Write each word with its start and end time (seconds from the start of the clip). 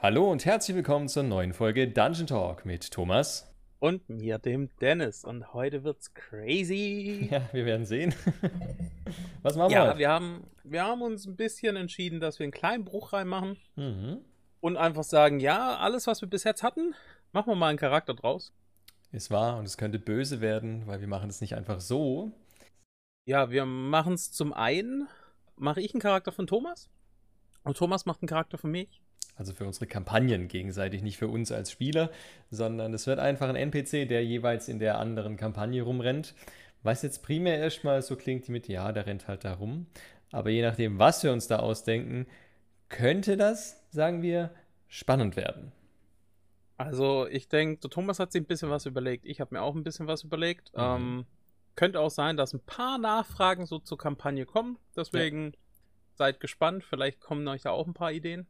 Hallo 0.00 0.30
und 0.30 0.44
herzlich 0.44 0.76
willkommen 0.76 1.08
zur 1.08 1.24
neuen 1.24 1.52
Folge 1.52 1.88
Dungeon 1.88 2.26
Talk 2.26 2.64
mit 2.64 2.90
Thomas. 2.90 3.52
Und 3.80 4.08
mir, 4.08 4.38
dem 4.38 4.70
Dennis. 4.80 5.24
Und 5.24 5.52
heute 5.54 5.84
wird's 5.84 6.14
crazy. 6.14 7.28
Ja, 7.32 7.48
wir 7.52 7.64
werden 7.66 7.84
sehen. 7.86 8.14
Was 9.42 9.56
machen 9.56 9.72
ja, 9.72 9.84
wir 9.84 9.88
heute? 9.90 9.98
wir 9.98 10.08
haben, 10.10 10.46
wir 10.64 10.84
haben 10.84 11.02
uns 11.02 11.26
ein 11.26 11.36
bisschen 11.36 11.76
entschieden, 11.76 12.20
dass 12.20 12.38
wir 12.38 12.44
einen 12.44 12.52
kleinen 12.52 12.84
Bruch 12.84 13.12
reinmachen 13.12 13.56
Mhm. 13.76 14.18
und 14.60 14.76
einfach 14.76 15.04
sagen, 15.04 15.40
ja, 15.40 15.76
alles, 15.76 16.06
was 16.06 16.20
wir 16.20 16.28
bis 16.28 16.44
jetzt 16.44 16.62
hatten, 16.62 16.94
machen 17.32 17.50
wir 17.50 17.56
mal 17.56 17.68
einen 17.68 17.78
Charakter 17.78 18.14
draus. 18.14 18.52
Ist 19.10 19.30
wahr 19.30 19.56
und 19.58 19.64
es 19.64 19.76
könnte 19.78 19.98
böse 19.98 20.40
werden, 20.40 20.86
weil 20.86 21.00
wir 21.00 21.08
machen 21.08 21.30
es 21.30 21.40
nicht 21.40 21.54
einfach 21.54 21.80
so. 21.80 22.32
Ja, 23.26 23.50
wir 23.50 23.64
machen 23.66 24.14
es 24.14 24.32
zum 24.32 24.52
einen, 24.52 25.08
mache 25.56 25.80
ich 25.80 25.92
einen 25.94 26.00
Charakter 26.00 26.30
von 26.32 26.46
Thomas 26.46 26.88
und 27.64 27.76
Thomas 27.76 28.06
macht 28.06 28.22
einen 28.22 28.28
Charakter 28.28 28.58
von 28.58 28.70
mich. 28.70 29.00
Also 29.38 29.54
für 29.54 29.64
unsere 29.64 29.86
Kampagnen 29.86 30.48
gegenseitig, 30.48 31.02
nicht 31.02 31.16
für 31.16 31.28
uns 31.28 31.52
als 31.52 31.70
Spieler, 31.70 32.10
sondern 32.50 32.92
es 32.92 33.06
wird 33.06 33.20
einfach 33.20 33.48
ein 33.48 33.56
NPC, 33.56 34.08
der 34.08 34.24
jeweils 34.24 34.68
in 34.68 34.80
der 34.80 34.98
anderen 34.98 35.36
Kampagne 35.36 35.80
rumrennt. 35.82 36.34
Was 36.82 37.02
jetzt 37.02 37.22
primär 37.22 37.58
erstmal 37.58 38.02
so 38.02 38.16
klingt 38.16 38.48
mit, 38.48 38.66
ja, 38.66 38.90
der 38.90 39.06
rennt 39.06 39.28
halt 39.28 39.44
da 39.44 39.54
rum. 39.54 39.86
Aber 40.32 40.50
je 40.50 40.62
nachdem, 40.62 40.98
was 40.98 41.22
wir 41.22 41.32
uns 41.32 41.46
da 41.46 41.60
ausdenken, 41.60 42.26
könnte 42.88 43.36
das, 43.36 43.80
sagen 43.90 44.22
wir, 44.22 44.50
spannend 44.88 45.36
werden. 45.36 45.72
Also 46.76 47.26
ich 47.28 47.48
denke, 47.48 47.80
der 47.80 47.90
Thomas 47.90 48.18
hat 48.18 48.32
sich 48.32 48.42
ein 48.42 48.46
bisschen 48.46 48.70
was 48.70 48.86
überlegt. 48.86 49.24
Ich 49.24 49.40
habe 49.40 49.54
mir 49.54 49.62
auch 49.62 49.74
ein 49.74 49.84
bisschen 49.84 50.06
was 50.08 50.24
überlegt. 50.24 50.72
Mhm. 50.74 50.82
Ähm, 50.82 51.26
könnte 51.76 52.00
auch 52.00 52.10
sein, 52.10 52.36
dass 52.36 52.54
ein 52.54 52.60
paar 52.60 52.98
Nachfragen 52.98 53.66
so 53.66 53.78
zur 53.78 53.98
Kampagne 53.98 54.46
kommen. 54.46 54.78
Deswegen 54.96 55.52
seid 56.14 56.40
gespannt. 56.40 56.82
Vielleicht 56.84 57.20
kommen 57.20 57.46
euch 57.46 57.62
da 57.62 57.70
auch 57.70 57.86
ein 57.86 57.94
paar 57.94 58.12
Ideen. 58.12 58.46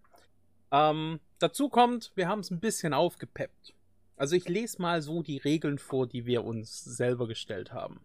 Ähm, 0.71 1.21
dazu 1.39 1.69
kommt, 1.69 2.13
wir 2.15 2.29
haben 2.29 2.41
es 2.41 2.51
ein 2.51 2.61
bisschen 2.61 2.93
aufgepeppt. 2.93 3.75
Also 4.17 4.35
ich 4.35 4.49
lese 4.49 4.83
mal 4.83 5.01
so 5.01 5.23
die 5.23 5.39
Regeln 5.39 5.79
vor, 5.79 6.07
die 6.07 6.27
wir 6.27 6.45
uns 6.45 6.83
selber 6.85 7.27
gestellt 7.29 7.73
haben. 7.73 8.01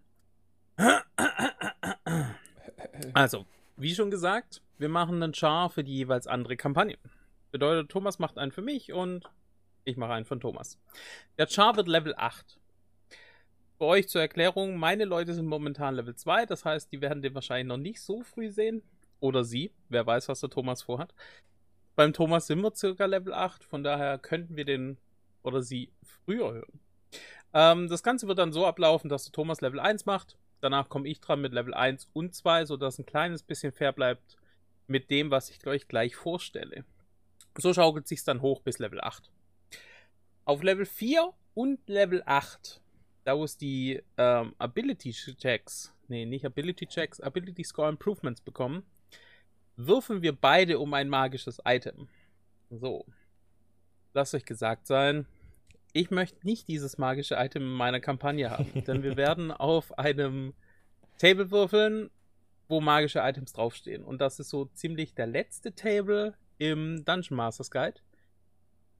Also, 3.14 3.45
wie 3.75 3.94
schon 3.94 4.11
gesagt, 4.11 4.61
wir 4.78 4.89
machen 4.89 5.22
einen 5.22 5.33
Char 5.33 5.70
für 5.70 5.83
die 5.83 5.95
jeweils 5.95 6.25
andere 6.25 6.55
Kampagne. 6.55 6.97
Bedeutet, 7.52 7.92
Thomas 7.92 8.17
macht 8.17 8.38
einen 8.38 8.52
für 8.52 8.61
mich 8.61 8.94
und 8.94 9.30
ich 9.83 9.98
mache 9.98 10.14
einen 10.14 10.25
von 10.25 10.39
Thomas. 10.39 10.80
Der 11.38 11.48
Char 11.48 11.75
wird 11.75 11.88
Level 11.88 12.14
8. 12.16 12.59
Für 13.77 13.86
euch 13.86 14.08
zur 14.09 14.22
Erklärung, 14.22 14.77
meine 14.77 15.05
Leute 15.05 15.33
sind 15.33 15.45
momentan 15.45 15.95
Level 15.95 16.16
2, 16.16 16.45
das 16.45 16.66
heißt, 16.66 16.92
die 16.92 17.02
werden 17.02 17.22
den 17.22 17.36
wahrscheinlich 17.36 17.67
noch 17.67 17.77
nicht 17.77 18.02
so 18.02 18.23
früh 18.23 18.50
sehen. 18.50 18.83
Oder 19.20 19.44
sie, 19.44 19.72
wer 19.89 20.05
weiß, 20.05 20.30
was 20.30 20.42
der 20.42 20.50
Thomas 20.50 20.81
vorhat. 20.81 21.14
Beim 21.95 22.13
Thomas 22.13 22.47
sind 22.47 22.61
wir 22.61 22.73
circa 22.75 23.05
Level 23.05 23.33
8, 23.33 23.63
von 23.63 23.83
daher 23.83 24.17
könnten 24.17 24.55
wir 24.55 24.66
den 24.66 24.97
oder 25.44 25.61
sie 25.61 25.91
früher 26.03 26.53
hören. 26.53 26.80
Ähm, 27.53 27.88
das 27.88 28.02
Ganze 28.02 28.27
wird 28.27 28.39
dann 28.39 28.52
so 28.52 28.66
ablaufen, 28.66 29.09
dass 29.09 29.25
der 29.25 29.31
Thomas 29.31 29.61
Level 29.61 29.80
1 29.80 30.05
macht. 30.05 30.38
Danach 30.61 30.89
komme 30.89 31.08
ich 31.08 31.19
dran 31.19 31.41
mit 31.41 31.53
Level 31.53 31.73
1 31.73 32.09
und 32.14 32.33
2, 32.33 32.66
sodass 32.66 32.97
ein 32.97 33.05
kleines 33.05 33.44
bisschen 33.44 33.71
fair 33.71 33.91
bleibt 33.91 34.38
mit 34.88 35.11
dem, 35.11 35.30
was 35.30 35.49
ich 35.49 35.66
euch 35.67 35.88
gleich 35.88 36.16
vorstelle. 36.16 36.86
So 37.58 37.73
schaukelt 37.73 38.08
sich 38.08 38.23
dann 38.23 38.41
hoch 38.41 38.61
bis 38.61 38.80
Level 38.80 39.02
8. 39.02 39.30
Auf 40.45 40.64
Level 40.64 40.86
4 40.86 41.31
und 41.53 41.88
Level 41.88 42.23
8, 42.25 42.81
da 43.23 43.38
wo 43.38 43.44
es 43.44 43.58
die 43.58 44.02
ähm, 44.17 44.55
Ability 44.58 45.11
Checks, 45.11 45.94
nee, 46.08 46.25
nicht 46.25 46.45
Ability 46.45 46.88
Checks, 46.88 47.21
Ability 47.21 47.64
Score 47.64 47.89
Improvements 47.89 48.41
bekommen, 48.41 48.83
würfeln 49.76 50.22
wir 50.22 50.34
beide 50.34 50.80
um 50.80 50.94
ein 50.94 51.10
magisches 51.10 51.60
Item. 51.66 52.08
So. 52.70 53.06
Lasst 54.14 54.36
euch 54.36 54.46
gesagt 54.46 54.88
sein, 54.88 55.26
ich 55.94 56.12
möchte 56.12 56.46
nicht 56.46 56.68
dieses 56.68 56.98
magische 56.98 57.36
Item 57.36 57.64
in 57.64 57.74
meiner 57.74 58.00
Kampagne 58.00 58.50
haben, 58.50 58.84
denn 58.88 59.04
wir 59.04 59.16
werden 59.18 59.52
auf 59.52 59.98
einem 59.98 60.54
Table 61.18 61.52
würfeln, 61.52 62.10
wo 62.67 62.82
magische 62.82 63.20
Items 63.20 63.54
draufstehen. 63.54 64.04
Und 64.04 64.22
das 64.22 64.39
ist 64.39 64.50
so 64.50 64.66
ziemlich 64.66 65.14
der 65.14 65.28
letzte 65.28 65.73
Table 65.73 66.33
im 66.58 67.06
Dungeon 67.06 67.38
Masters 67.38 67.72
Guide. 67.72 68.02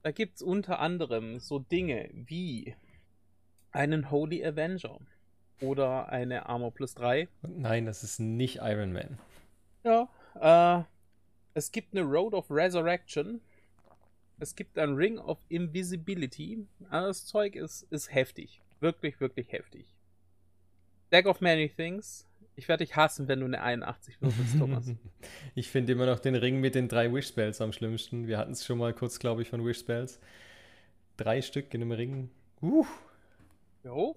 Da 0.03 0.12
gibt 0.12 0.35
es 0.35 0.41
unter 0.41 0.79
anderem 0.79 1.39
so 1.39 1.59
Dinge 1.59 2.09
wie 2.13 2.75
einen 3.72 4.12
Holy 4.12 4.45
Avenger 4.45 5.00
oder 5.62 6.09
eine 6.09 6.47
Armor 6.47 6.73
plus 6.73 6.94
3. 6.95 7.28
Und 7.41 7.59
nein, 7.59 7.85
das 7.85 8.03
ist 8.03 8.19
nicht 8.19 8.57
Iron 8.62 8.91
Man. 8.91 9.17
Ja, 9.83 10.09
äh, 10.39 10.83
es 11.53 11.71
gibt 11.71 11.95
eine 11.95 12.03
Road 12.03 12.33
of 12.33 12.49
Resurrection. 12.49 13.41
Es 14.39 14.55
gibt 14.55 14.77
ein 14.77 14.95
Ring 14.95 15.17
of 15.19 15.39
Invisibility. 15.49 16.67
Also 16.89 17.07
das 17.07 17.25
Zeug 17.25 17.55
ist, 17.55 17.83
ist 17.91 18.13
heftig. 18.13 18.61
Wirklich, 18.79 19.19
wirklich 19.19 19.51
heftig. 19.51 19.85
Deck 21.11 21.27
of 21.27 21.41
Many 21.41 21.69
Things. 21.69 22.27
Ich 22.55 22.67
werde 22.67 22.83
dich 22.83 22.95
hassen, 22.95 23.27
wenn 23.27 23.39
du 23.39 23.45
eine 23.45 23.61
81 23.61 24.21
würfelst, 24.21 24.59
Thomas. 24.59 24.91
ich 25.55 25.69
finde 25.69 25.94
immer 25.94 26.05
noch 26.05 26.19
den 26.19 26.35
Ring 26.35 26.59
mit 26.59 26.75
den 26.75 26.88
drei 26.88 27.11
Wish-Spells 27.11 27.61
am 27.61 27.71
schlimmsten. 27.71 28.27
Wir 28.27 28.38
hatten 28.38 28.51
es 28.51 28.65
schon 28.65 28.77
mal 28.77 28.94
kurz, 28.94 29.17
glaube 29.19 29.41
ich, 29.41 29.50
von 29.50 29.65
Wish-Spells. 29.65 30.19
Drei 31.17 31.41
Stück 31.41 31.73
in 31.73 31.81
einem 31.81 31.91
Ring. 31.91 32.29
Uh. 32.61 32.85
Jo. 33.83 34.15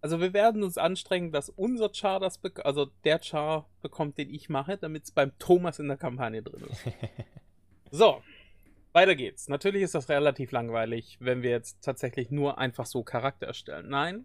Also 0.00 0.20
wir 0.20 0.32
werden 0.32 0.62
uns 0.62 0.78
anstrengen, 0.78 1.32
dass 1.32 1.48
unser 1.48 1.92
Char 1.92 2.20
das 2.20 2.38
bek 2.38 2.64
also 2.64 2.86
der 3.04 3.20
Char 3.20 3.68
bekommt, 3.82 4.16
den 4.18 4.32
ich 4.32 4.48
mache, 4.48 4.78
damit 4.78 5.04
es 5.04 5.10
beim 5.10 5.36
Thomas 5.38 5.78
in 5.78 5.88
der 5.88 5.96
Kampagne 5.96 6.42
drin 6.42 6.68
ist. 6.70 6.84
so, 7.90 8.22
weiter 8.92 9.16
geht's. 9.16 9.48
Natürlich 9.48 9.82
ist 9.82 9.94
das 9.94 10.08
relativ 10.08 10.52
langweilig, 10.52 11.16
wenn 11.20 11.42
wir 11.42 11.50
jetzt 11.50 11.82
tatsächlich 11.82 12.30
nur 12.30 12.58
einfach 12.58 12.86
so 12.86 13.02
Charakter 13.02 13.46
erstellen. 13.46 13.88
Nein, 13.88 14.24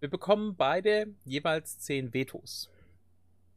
wir 0.00 0.10
bekommen 0.10 0.56
beide 0.56 1.08
jeweils 1.24 1.78
10 1.78 2.12
Vetos. 2.12 2.70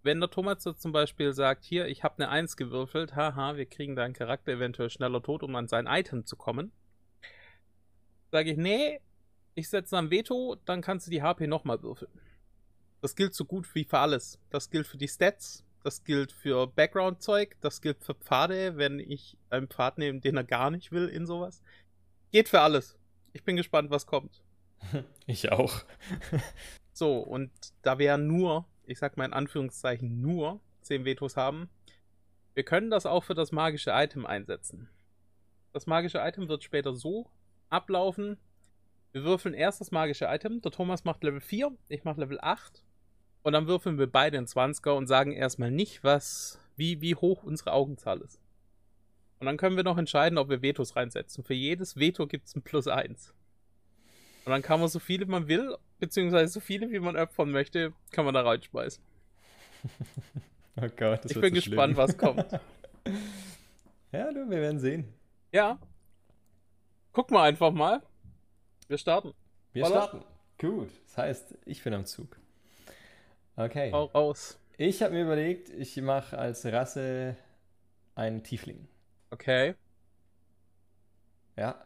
Wenn 0.04 0.20
der 0.20 0.30
Thomas 0.30 0.66
jetzt 0.66 0.82
zum 0.82 0.92
Beispiel 0.92 1.34
sagt, 1.34 1.64
hier, 1.64 1.88
ich 1.88 2.04
habe 2.04 2.16
eine 2.18 2.30
1 2.30 2.58
gewürfelt, 2.58 3.16
haha, 3.16 3.58
wir 3.58 3.68
kriegen 3.68 3.96
deinen 3.96 4.14
Charakter 4.14 4.54
eventuell 4.54 4.90
schneller 4.90 5.22
tot, 5.22 5.44
um 5.44 5.56
an 5.56 5.68
sein 5.68 5.86
Item 5.86 6.26
zu 6.26 6.36
kommen, 6.36 6.72
sage 8.32 8.52
ich, 8.52 8.58
nee, 8.58 9.00
ich 9.56 9.70
setze 9.70 9.98
ein 9.98 10.10
Veto, 10.10 10.58
dann 10.66 10.82
kannst 10.82 11.08
du 11.08 11.12
die 11.12 11.22
HP 11.22 11.48
nochmal 11.48 11.82
würfeln. 11.82 12.12
Das 13.02 13.16
gilt 13.16 13.34
so 13.34 13.46
gut 13.46 13.74
wie 13.74 13.84
für 13.84 14.00
alles. 14.00 14.40
Das 14.50 14.70
gilt 14.70 14.88
für 14.88 14.98
die 14.98 15.08
Stats, 15.08 15.64
das 15.84 16.04
gilt 16.04 16.32
für 16.32 16.68
Background-Zeug, 16.68 17.58
das 17.62 17.82
gilt 17.82 18.04
für 18.04 18.14
Pfade, 18.14 18.78
wenn 18.78 19.00
ich 19.00 19.38
einen 19.50 19.68
Pfad 19.68 19.98
nehme, 19.98 20.20
den 20.20 20.38
er 20.38 20.44
gar 20.44 20.70
nicht 20.70 20.92
will 20.92 21.08
in 21.08 21.26
sowas. 21.26 21.62
Geht 22.32 22.50
für 22.50 22.62
alles. 22.62 22.98
Ich 23.34 23.44
bin 23.44 23.56
gespannt, 23.56 23.90
was 23.90 24.06
kommt. 24.06 24.44
Ich 25.26 25.52
auch. 25.52 25.74
So, 26.94 27.20
und 27.20 27.52
da 27.84 28.00
wir 28.00 28.06
ja 28.08 28.18
nur, 28.18 28.66
ich 28.86 29.00
sag 29.00 29.16
mal 29.16 29.24
in 29.26 29.34
Anführungszeichen 29.34 30.22
nur 30.22 30.60
10 30.82 31.06
Vetos 31.06 31.38
haben, 31.38 31.70
wir 32.54 32.64
können 32.64 32.92
das 32.92 33.06
auch 33.06 33.24
für 33.24 33.34
das 33.34 33.52
magische 33.54 33.92
Item 33.92 34.26
einsetzen. 34.26 34.90
Das 35.72 35.88
magische 35.88 36.20
Item 36.20 36.50
wird 36.50 36.64
später 36.64 36.94
so 36.94 37.32
ablaufen. 37.70 38.38
Wir 39.12 39.24
würfeln 39.24 39.54
erst 39.54 39.82
das 39.82 39.92
magische 39.92 40.26
Item. 40.26 40.62
Der 40.62 40.72
Thomas 40.72 41.04
macht 41.04 41.24
Level 41.24 41.42
4, 41.42 41.72
ich 41.90 42.04
mache 42.04 42.20
Level 42.20 42.40
8. 42.42 42.84
Und 43.44 43.54
dann 43.54 43.68
würfeln 43.68 43.98
wir 43.98 44.08
beide 44.08 44.38
in 44.38 44.46
20er 44.46 44.92
und 44.92 45.08
sagen 45.08 45.32
erstmal 45.32 45.72
nicht, 45.72 46.04
was, 46.04 46.60
wie, 46.76 47.02
wie 47.02 47.16
hoch 47.16 47.44
unsere 47.44 47.74
Augenzahl 47.74 48.22
ist. 48.22 48.40
Und 49.40 49.48
dann 49.48 49.58
können 49.58 49.76
wir 49.76 49.84
noch 49.84 49.98
entscheiden, 49.98 50.38
ob 50.38 50.50
wir 50.50 50.62
Vetos 50.62 50.96
reinsetzen. 50.96 51.44
Für 51.44 51.56
jedes 51.56 51.98
Veto 51.98 52.28
gibt 52.28 52.48
es 52.48 52.56
ein 52.56 52.62
Plus 52.62 52.88
1. 52.88 53.34
Und 54.46 54.52
dann 54.52 54.62
kann 54.62 54.80
man 54.80 54.90
so 54.90 55.00
viele 55.00 55.26
man 55.26 55.48
will, 55.48 55.76
beziehungsweise 56.00 56.54
so 56.54 56.60
viele 56.60 56.92
wie 56.92 57.00
man 57.00 57.18
opfern 57.18 57.52
möchte, 57.52 57.94
kann 58.12 58.26
man 58.26 58.34
da 58.34 58.42
reinschmeißen. 58.42 59.04
Oh 60.78 60.88
Gott, 60.96 61.26
das 61.26 61.32
ich 61.34 61.42
bin 61.42 61.54
so 61.54 61.56
gespannt, 61.56 61.96
schlimm. 61.96 61.98
was 61.98 62.18
kommt. 62.18 62.46
Ja, 64.14 64.32
du, 64.32 64.50
wir 64.50 64.58
werden 64.62 64.80
sehen. 64.80 65.06
Ja. 65.52 65.80
Gucken 67.12 67.36
wir 67.36 67.42
einfach 67.42 67.72
mal. 67.72 68.02
Wir 68.92 68.98
starten. 68.98 69.34
Wir 69.72 69.86
Voila. 69.86 70.02
starten. 70.02 70.26
Gut. 70.58 70.90
Das 71.06 71.18
heißt, 71.18 71.58
ich 71.64 71.82
bin 71.82 71.94
am 71.94 72.06
Zug. 72.06 72.36
Okay. 73.56 73.90
Hau 73.90 74.04
raus. 74.08 74.60
Ich 74.76 75.02
habe 75.02 75.14
mir 75.14 75.24
überlegt, 75.24 75.70
ich 75.70 75.96
mache 76.02 76.38
als 76.38 76.66
Rasse 76.66 77.38
einen 78.16 78.44
Tiefling. 78.44 78.90
Okay. 79.30 79.76
Ja, 81.56 81.82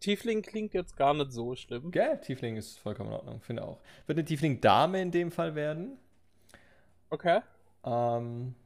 Tiefling 0.00 0.42
klingt 0.42 0.74
jetzt 0.74 0.96
gar 0.96 1.14
nicht 1.14 1.30
so 1.30 1.54
schlimm. 1.54 1.92
gell? 1.92 2.20
Tiefling 2.22 2.56
ist 2.56 2.80
vollkommen 2.80 3.10
in 3.10 3.16
Ordnung, 3.16 3.40
finde 3.40 3.62
auch. 3.62 3.78
Wird 4.08 4.18
eine 4.18 4.24
Tiefling-Dame 4.24 5.00
in 5.00 5.12
dem 5.12 5.30
Fall 5.30 5.54
werden. 5.54 5.96
Okay. 7.08 7.40
Ähm, 7.84 8.56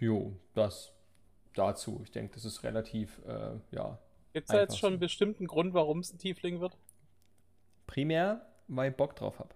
jo, 0.00 0.32
das 0.54 0.94
dazu. 1.54 2.00
Ich 2.04 2.10
denke, 2.10 2.32
das 2.32 2.46
ist 2.46 2.62
relativ, 2.62 3.20
äh, 3.26 3.58
ja, 3.70 3.98
Gibt 4.32 4.48
es 4.48 4.52
da 4.52 4.60
jetzt 4.60 4.78
schon 4.78 4.94
einen 4.94 5.00
bestimmten 5.00 5.46
Grund, 5.46 5.74
warum 5.74 5.98
es 5.98 6.12
ein 6.12 6.18
Tiefling 6.18 6.60
wird? 6.60 6.78
Primär, 7.86 8.46
weil 8.68 8.90
ich 8.90 8.96
Bock 8.96 9.16
drauf 9.16 9.38
habe. 9.38 9.50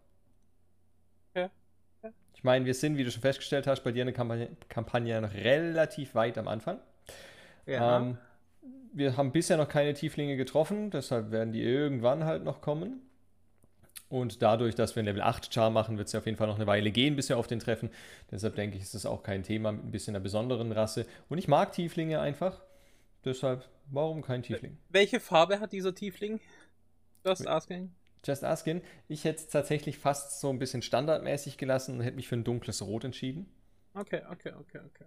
Okay. 1.31 1.49
Okay. 2.03 2.15
Ich 2.35 2.45
meine, 2.45 2.65
wir 2.65 2.75
sind, 2.75 2.97
wie 2.97 3.05
du 3.05 3.11
schon 3.11 3.23
festgestellt 3.23 3.67
hast, 3.67 3.83
bei 3.83 3.93
dir 3.93 4.03
eine 4.03 4.13
Kampagne, 4.13 4.49
Kampagne 4.69 5.21
noch 5.21 5.35
relativ 5.35 6.15
weit 6.15 6.39
am 6.39 6.49
Anfang. 6.49 6.79
Ähm, 7.67 8.19
wir 8.93 9.17
haben 9.17 9.33
bisher 9.33 9.57
noch 9.57 9.69
keine 9.69 9.95
Tieflinge 9.95 10.37
getroffen, 10.37 10.91
deshalb 10.91 11.31
werden 11.31 11.53
die 11.53 11.63
irgendwann 11.63 12.25
halt 12.25 12.45
noch 12.45 12.61
kommen. 12.61 13.03
Und 14.09 14.41
dadurch, 14.41 14.77
dass 14.77 14.95
wir 14.95 15.03
ein 15.03 15.07
Level 15.07 15.23
8 15.23 15.53
Char 15.53 15.71
machen, 15.71 15.99
wird 15.99 16.07
es 16.07 16.13
ja 16.13 16.21
auf 16.21 16.27
jeden 16.27 16.39
Fall 16.39 16.47
noch 16.47 16.57
eine 16.57 16.67
Weile 16.67 16.93
gehen, 16.93 17.17
bis 17.17 17.29
wir 17.29 17.39
auf 17.39 17.49
den 17.49 17.59
treffen. 17.59 17.91
Deshalb 18.31 18.55
denke 18.55 18.77
ich, 18.77 18.85
ist 18.85 18.95
das 18.95 19.05
auch 19.05 19.23
kein 19.23 19.43
Thema 19.43 19.73
mit 19.73 19.85
ein 19.85 19.91
bisschen 19.91 20.15
einer 20.15 20.23
besonderen 20.23 20.71
Rasse. 20.71 21.07
Und 21.29 21.39
ich 21.39 21.49
mag 21.49 21.73
Tieflinge 21.73 22.21
einfach. 22.21 22.63
Deshalb, 23.25 23.69
warum 23.91 24.23
kein 24.23 24.45
Tiefling? 24.45 24.79
Welche 24.91 25.19
Farbe 25.19 25.59
hat 25.59 25.73
dieser 25.73 25.93
Tiefling? 25.93 26.41
Just 27.25 27.49
asking. 27.49 27.93
Just 28.27 28.43
asking. 28.43 28.83
Ich 29.09 29.25
hätte 29.25 29.41
es 29.41 29.49
tatsächlich 29.49 29.99
fast 29.99 30.41
so 30.41 30.51
ein 30.51 30.59
bisschen 30.59 30.83
standardmäßig 30.83 31.59
gelassen 31.59 31.95
und 31.95 32.01
hätte 32.01 32.17
mich 32.17 32.29
für 32.29 32.37
ein 32.37 32.45
dunkles 32.45 32.83
Rot 32.83 33.05
entschieden. 33.05 33.47
Okay, 33.95 34.23
okay, 34.31 34.53
okay, 34.59 34.81
okay. 34.85 35.05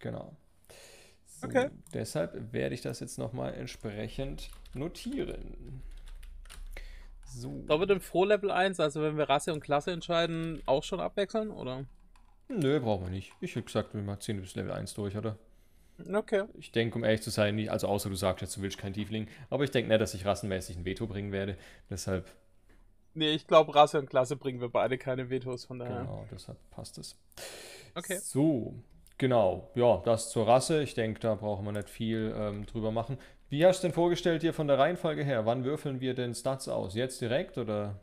Genau. 0.00 0.36
So, 1.24 1.46
Okay. 1.46 1.70
Deshalb 1.94 2.52
werde 2.52 2.74
ich 2.74 2.82
das 2.82 3.00
jetzt 3.00 3.18
nochmal 3.18 3.54
entsprechend 3.54 4.50
notieren. 4.74 5.82
So. 7.24 7.64
Sollen 7.66 7.80
wir 7.80 7.86
denn 7.86 8.00
vor 8.00 8.26
Level 8.26 8.50
1, 8.50 8.80
also 8.80 9.02
wenn 9.02 9.16
wir 9.16 9.28
Rasse 9.28 9.52
und 9.52 9.60
Klasse 9.60 9.92
entscheiden, 9.92 10.60
auch 10.66 10.82
schon 10.82 11.00
abwechseln, 11.00 11.50
oder? 11.50 11.86
Nö, 12.48 12.80
brauchen 12.80 13.06
wir 13.06 13.10
nicht. 13.10 13.32
Ich 13.40 13.54
hätte 13.54 13.66
gesagt, 13.66 13.94
wir 13.94 14.02
machen 14.02 14.20
10 14.20 14.40
bis 14.40 14.56
Level 14.56 14.72
1 14.72 14.94
durch, 14.94 15.16
oder? 15.16 15.38
Okay. 16.12 16.44
Ich 16.54 16.72
denke, 16.72 16.96
um 16.96 17.04
ehrlich 17.04 17.22
zu 17.22 17.30
sein, 17.30 17.56
nicht, 17.56 17.70
also 17.70 17.88
außer 17.88 18.08
du 18.08 18.16
sagst 18.16 18.42
jetzt, 18.42 18.56
du 18.56 18.62
willst 18.62 18.78
kein 18.78 18.92
Tiefling, 18.92 19.28
aber 19.50 19.64
ich 19.64 19.70
denke 19.70 19.88
nicht, 19.88 20.00
dass 20.00 20.14
ich 20.14 20.24
rassenmäßig 20.26 20.76
ein 20.76 20.84
Veto 20.84 21.06
bringen 21.06 21.32
werde. 21.32 21.56
Deshalb, 21.90 22.26
Nee, 23.14 23.30
ich 23.30 23.46
glaube, 23.46 23.74
Rasse 23.74 23.98
und 23.98 24.08
Klasse 24.08 24.36
bringen 24.36 24.60
wir 24.60 24.68
beide 24.68 24.96
keine 24.96 25.30
Vetos, 25.30 25.64
von 25.64 25.78
daher. 25.80 26.02
genau, 26.02 26.26
deshalb 26.30 26.58
passt 26.70 26.96
es. 26.98 27.16
Okay. 27.94 28.22
So, 28.22 28.74
genau. 29.18 29.70
Ja, 29.74 29.98
das 30.04 30.30
zur 30.30 30.46
Rasse. 30.46 30.82
Ich 30.82 30.94
denke, 30.94 31.20
da 31.20 31.34
brauchen 31.34 31.64
wir 31.64 31.72
nicht 31.72 31.90
viel 31.90 32.32
ähm, 32.36 32.66
drüber 32.66 32.92
machen. 32.92 33.18
Wie 33.48 33.66
hast 33.66 33.82
du 33.82 33.88
denn 33.88 33.94
vorgestellt 33.94 34.42
dir 34.42 34.54
von 34.54 34.68
der 34.68 34.78
Reihenfolge 34.78 35.24
her? 35.24 35.44
Wann 35.44 35.64
würfeln 35.64 36.00
wir 36.00 36.14
denn 36.14 36.34
Stats 36.34 36.68
aus? 36.68 36.94
Jetzt 36.94 37.20
direkt 37.20 37.58
oder? 37.58 38.00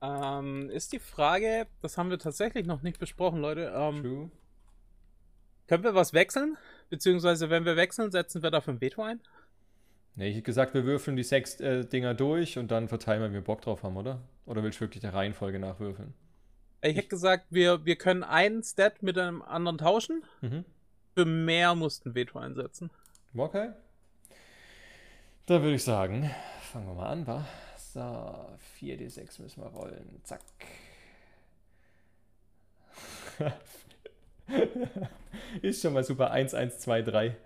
Ähm, 0.00 0.70
ist 0.70 0.92
die 0.92 0.98
Frage, 0.98 1.66
das 1.82 1.98
haben 1.98 2.08
wir 2.10 2.18
tatsächlich 2.18 2.66
noch 2.66 2.82
nicht 2.82 2.98
besprochen, 2.98 3.40
Leute. 3.40 3.72
Ähm, 3.76 4.02
True. 4.02 4.30
können 5.66 5.84
wir 5.84 5.94
was 5.94 6.12
wechseln? 6.14 6.56
Beziehungsweise, 6.90 7.50
wenn 7.50 7.64
wir 7.64 7.76
wechseln, 7.76 8.10
setzen 8.10 8.42
wir 8.42 8.50
dafür 8.50 8.74
ein 8.74 8.80
Veto 8.80 9.02
ein? 9.02 9.20
Nee, 10.14 10.30
ich 10.30 10.34
hätte 10.34 10.42
gesagt, 10.42 10.74
wir 10.74 10.84
würfeln 10.84 11.16
die 11.16 11.22
sechs 11.22 11.60
äh, 11.60 11.84
Dinger 11.84 12.14
durch 12.14 12.58
und 12.58 12.70
dann 12.70 12.88
verteilen, 12.88 13.22
wenn 13.22 13.32
wir 13.32 13.40
Bock 13.40 13.62
drauf 13.62 13.82
haben, 13.84 13.96
oder? 13.96 14.20
Oder 14.46 14.62
willst 14.62 14.78
du 14.78 14.82
wirklich 14.82 15.00
der 15.00 15.14
Reihenfolge 15.14 15.58
nachwürfeln? 15.58 16.14
Ich 16.80 16.96
hätte 16.96 17.08
gesagt, 17.08 17.46
wir, 17.50 17.84
wir 17.84 17.96
können 17.96 18.24
einen 18.24 18.62
Stat 18.62 19.02
mit 19.02 19.18
einem 19.18 19.42
anderen 19.42 19.78
tauschen. 19.78 20.24
Mhm. 20.40 20.64
Für 21.14 21.24
mehr 21.24 21.74
mussten 21.74 22.14
Veto 22.14 22.38
einsetzen. 22.38 22.90
Okay. 23.36 23.70
Dann 25.46 25.62
würde 25.62 25.74
ich 25.74 25.84
sagen, 25.84 26.30
fangen 26.72 26.86
wir 26.86 26.94
mal 26.94 27.08
an, 27.08 27.26
wa? 27.26 27.46
So, 27.76 28.00
4d6 28.80 29.42
müssen 29.42 29.62
wir 29.62 29.68
rollen. 29.68 30.20
Zack. 30.24 30.40
Ist 35.62 35.82
schon 35.82 35.92
mal 35.92 36.04
super. 36.04 36.30
1, 36.30 36.54
1, 36.54 36.78
2, 36.78 37.02
3. 37.02 37.36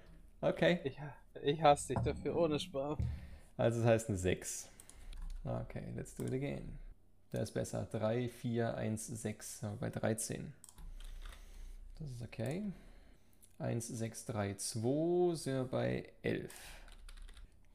Okay. 0.41 0.81
Ich, 0.85 0.99
ich 1.43 1.63
hasse 1.63 1.95
dich 1.95 2.03
dafür, 2.03 2.37
ohne 2.37 2.59
Spaß. 2.59 2.99
Also 3.57 3.81
das 3.81 3.89
heißt 3.89 4.09
eine 4.09 4.19
6. 4.19 4.69
Okay, 5.45 5.85
let's 5.97 6.15
do 6.15 6.25
it 6.25 6.33
again. 6.33 6.79
Der 7.33 7.43
ist 7.43 7.53
besser. 7.53 7.87
3, 7.91 8.29
4, 8.29 8.77
1, 8.77 9.07
6. 9.07 9.61
Sind 9.61 9.71
wir 9.73 9.77
bei 9.77 9.91
13. 9.91 10.53
Das 11.99 12.11
ist 12.11 12.23
okay. 12.23 12.73
1, 13.59 13.89
6, 13.89 14.25
3, 14.27 14.55
2. 14.55 15.35
Sind 15.35 15.55
wir 15.55 15.65
bei 15.65 16.13
11. 16.23 16.53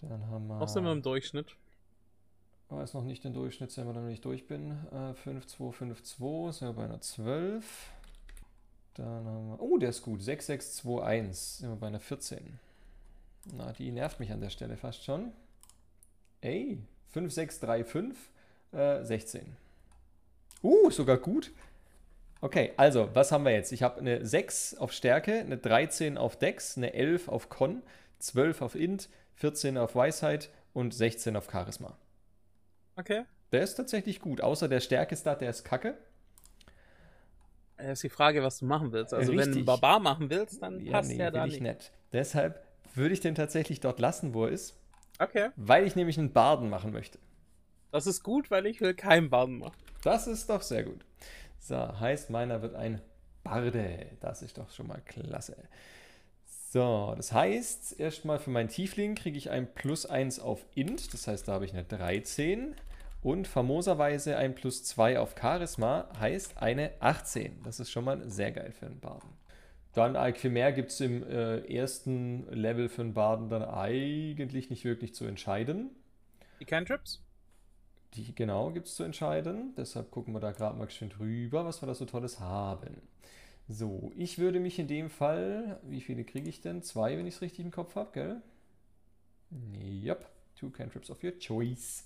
Dann 0.02 0.28
haben 0.28 0.48
wir. 0.48 0.60
Was 0.60 0.74
sind 0.74 0.84
wir 0.84 0.92
im 0.92 1.02
Durchschnitt? 1.02 1.56
Aber 2.70 2.84
ist 2.84 2.94
noch 2.94 3.04
nicht 3.04 3.24
den 3.24 3.34
Durchschnitt, 3.34 3.76
wenn 3.78 3.88
wir 3.88 3.94
dann 3.94 4.08
nicht 4.08 4.26
durch 4.26 4.46
bin. 4.46 4.72
Äh, 4.92 5.14
5, 5.14 5.48
2, 5.48 5.72
5, 5.72 6.04
2. 6.04 6.52
Sind 6.52 6.68
wir 6.68 6.74
bei 6.74 6.84
einer 6.84 7.02
12. 7.02 7.92
Dann 8.98 9.26
haben 9.26 9.50
wir. 9.50 9.62
Oh, 9.62 9.78
der 9.78 9.90
ist 9.90 10.02
gut. 10.02 10.22
6, 10.22 10.46
6, 10.48 10.76
2, 10.78 11.04
1. 11.04 11.58
Sind 11.60 11.70
wir 11.70 11.76
bei 11.76 11.88
einer 11.88 12.00
14. 12.00 12.60
Na, 13.54 13.72
die 13.74 13.92
nervt 13.92 14.20
mich 14.20 14.32
an 14.32 14.42
der 14.42 14.50
Stelle 14.50 14.78
fast 14.78 15.04
schon. 15.04 15.32
Ey, 16.42 16.80
5, 17.12 17.32
6, 17.32 17.60
3, 17.62 17.84
5, 17.84 18.30
äh, 18.74 19.04
16. 19.04 19.56
Uh, 20.64 20.90
sogar 20.90 21.18
gut. 21.18 21.52
Okay, 22.42 22.74
also, 22.78 23.10
was 23.14 23.32
haben 23.32 23.46
wir 23.46 23.52
jetzt? 23.52 23.72
Ich 23.72 23.84
habe 23.84 24.00
eine 24.00 24.26
6 24.26 24.76
auf 24.78 24.92
Stärke, 24.92 25.40
eine 25.40 25.58
13 25.58 26.18
auf 26.18 26.38
Dex, 26.38 26.78
eine 26.78 26.94
11 26.94 27.30
auf 27.30 27.50
Con, 27.50 27.82
12 28.20 28.62
auf 28.62 28.76
Int, 28.76 29.10
14 29.36 29.78
auf 29.78 29.96
Weisheit 29.96 30.50
und 30.74 30.94
16 30.94 31.36
auf 31.36 31.50
Charisma. 31.52 31.98
Okay. 32.96 33.24
Der 33.52 33.62
ist 33.62 33.76
tatsächlich 33.76 34.20
gut, 34.20 34.42
außer 34.42 34.68
der 34.68 34.82
Stärke-Stat, 34.82 35.42
der 35.42 35.50
ist 35.50 35.64
kacke. 35.64 35.98
Das 37.78 37.88
ist 37.94 38.04
die 38.04 38.10
Frage, 38.10 38.42
was 38.44 38.60
du 38.60 38.66
machen 38.66 38.92
willst. 38.92 39.14
Also, 39.14 39.30
wenn 39.32 39.38
du 39.38 39.42
Richtig. 39.44 39.56
einen 39.58 39.66
Barbar 39.66 40.00
machen 40.00 40.30
willst, 40.30 40.62
dann 40.62 40.80
Ja, 40.84 40.94
passt 40.94 41.10
nee, 41.10 41.18
der 41.18 41.28
will 41.28 41.40
da 41.40 41.46
ich 41.46 41.54
nicht. 41.54 41.62
nicht. 41.62 41.92
Deshalb 42.12 42.64
würde 42.96 43.14
ich 43.14 43.20
den 43.20 43.36
tatsächlich 43.36 43.80
dort 43.80 44.00
lassen, 44.00 44.34
wo 44.34 44.46
er 44.46 44.52
ist, 44.52 44.76
Okay. 45.20 45.50
weil 45.56 45.86
ich 45.86 45.96
nämlich 45.96 46.18
einen 46.18 46.34
Barden 46.34 46.70
machen 46.70 46.92
möchte. 46.92 47.20
Das 47.92 48.08
ist 48.08 48.24
gut, 48.24 48.50
weil 48.52 48.66
ich 48.66 48.82
will 48.82 48.94
keinen 48.96 49.30
Baden 49.30 49.60
machen. 49.60 49.76
Das 50.04 50.28
ist 50.28 50.50
doch 50.50 50.62
sehr 50.62 50.84
gut. 50.84 51.06
So, 51.60 51.76
heißt, 52.00 52.30
meiner 52.30 52.62
wird 52.62 52.76
ein 52.76 53.02
Barde. 53.44 54.08
Das 54.20 54.42
ist 54.42 54.58
doch 54.58 54.70
schon 54.72 54.88
mal 54.88 55.02
klasse. 55.06 55.56
So, 56.72 57.14
das 57.16 57.32
heißt, 57.32 58.00
erstmal 58.00 58.40
für 58.40 58.50
meinen 58.50 58.70
Tiefling 58.70 59.16
kriege 59.16 59.38
ich 59.38 59.50
ein 59.50 59.74
Plus 59.74 60.06
1 60.06 60.40
auf 60.40 60.66
Int. 60.76 61.14
Das 61.14 61.28
heißt, 61.28 61.48
da 61.48 61.54
habe 61.54 61.66
ich 61.66 61.74
eine 61.74 61.84
13. 61.84 62.76
Und 63.22 63.48
famoserweise 63.48 64.38
ein 64.38 64.56
Plus 64.56 64.84
2 64.84 65.20
auf 65.20 65.36
Charisma 65.40 66.08
heißt 66.20 66.58
eine 66.62 66.92
18. 67.00 67.64
Das 67.64 67.80
ist 67.80 67.90
schon 67.90 68.06
mal 68.06 68.30
sehr 68.30 68.52
geil 68.52 68.72
für 68.72 68.86
einen 68.86 69.00
Barden. 69.00 69.30
Dann 69.94 70.16
Alquimer 70.16 70.72
gibt 70.72 70.92
es 70.92 71.02
im 71.02 71.24
äh, 71.24 71.58
ersten 71.74 72.48
Level 72.52 72.88
für 72.88 73.02
einen 73.02 73.16
Barden 73.16 73.50
dann 73.50 73.64
eigentlich 73.64 74.70
nicht 74.70 74.86
wirklich 74.86 75.16
zu 75.16 75.26
entscheiden. 75.26 75.90
Die 76.60 76.66
Cantrips? 76.66 77.24
Die 78.14 78.36
genau 78.36 78.72
gibt 78.72 78.88
es 78.88 78.96
zu 78.96 79.04
entscheiden. 79.04 79.74
Deshalb 79.76 80.12
gucken 80.12 80.34
wir 80.34 80.40
da 80.40 80.52
gerade 80.52 80.78
mal 80.78 80.86
geschwind 80.86 81.20
rüber, 81.20 81.66
was 81.66 81.82
wir 81.82 81.88
da 81.88 81.96
so 81.96 82.06
Tolles 82.06 82.40
haben. 82.40 83.02
So, 83.68 84.12
ich 84.16 84.38
würde 84.38 84.60
mich 84.60 84.80
in 84.80 84.88
dem 84.88 85.10
Fall, 85.10 85.80
wie 85.84 86.02
viele 86.02 86.24
kriege 86.24 86.48
ich 86.48 86.62
denn? 86.62 86.84
Zwei, 86.84 87.18
wenn 87.18 87.28
ich 87.28 87.36
es 87.36 87.42
richtig 87.42 87.66
im 87.66 87.72
Kopf 87.72 87.96
habe, 87.96 88.12
gell? 88.14 88.42
Yep, 89.52 90.26
two 90.56 90.70
cantrips 90.70 91.10
of 91.10 91.24
your 91.24 91.38
choice. 91.38 92.06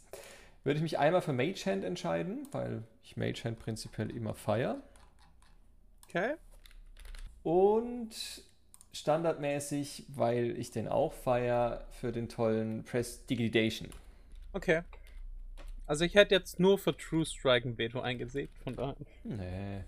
Würde 0.63 0.77
ich 0.77 0.83
mich 0.83 0.99
einmal 0.99 1.21
für 1.21 1.33
Mage 1.33 1.65
Hand 1.65 1.83
entscheiden, 1.83 2.47
weil 2.51 2.83
ich 3.03 3.17
Mage 3.17 3.43
Hand 3.43 3.59
prinzipiell 3.59 4.11
immer 4.11 4.35
feier. 4.35 4.81
Okay. 6.07 6.35
Und 7.43 8.43
standardmäßig, 8.93 10.05
weil 10.09 10.57
ich 10.57 10.71
den 10.71 10.87
auch 10.87 11.13
feier, 11.13 11.87
für 11.91 12.11
den 12.11 12.29
tollen 12.29 12.83
Prestidigitation. 12.83 13.89
Okay. 14.53 14.83
Also, 15.87 16.05
ich 16.05 16.15
hätte 16.15 16.35
jetzt 16.35 16.59
nur 16.59 16.77
für 16.77 16.95
True 16.95 17.25
Strike 17.25 17.67
ein 17.67 17.77
Veto 17.77 17.99
eingesägt, 17.99 18.57
von 18.59 18.75
daher. 18.75 18.95
Nee. 19.23 19.83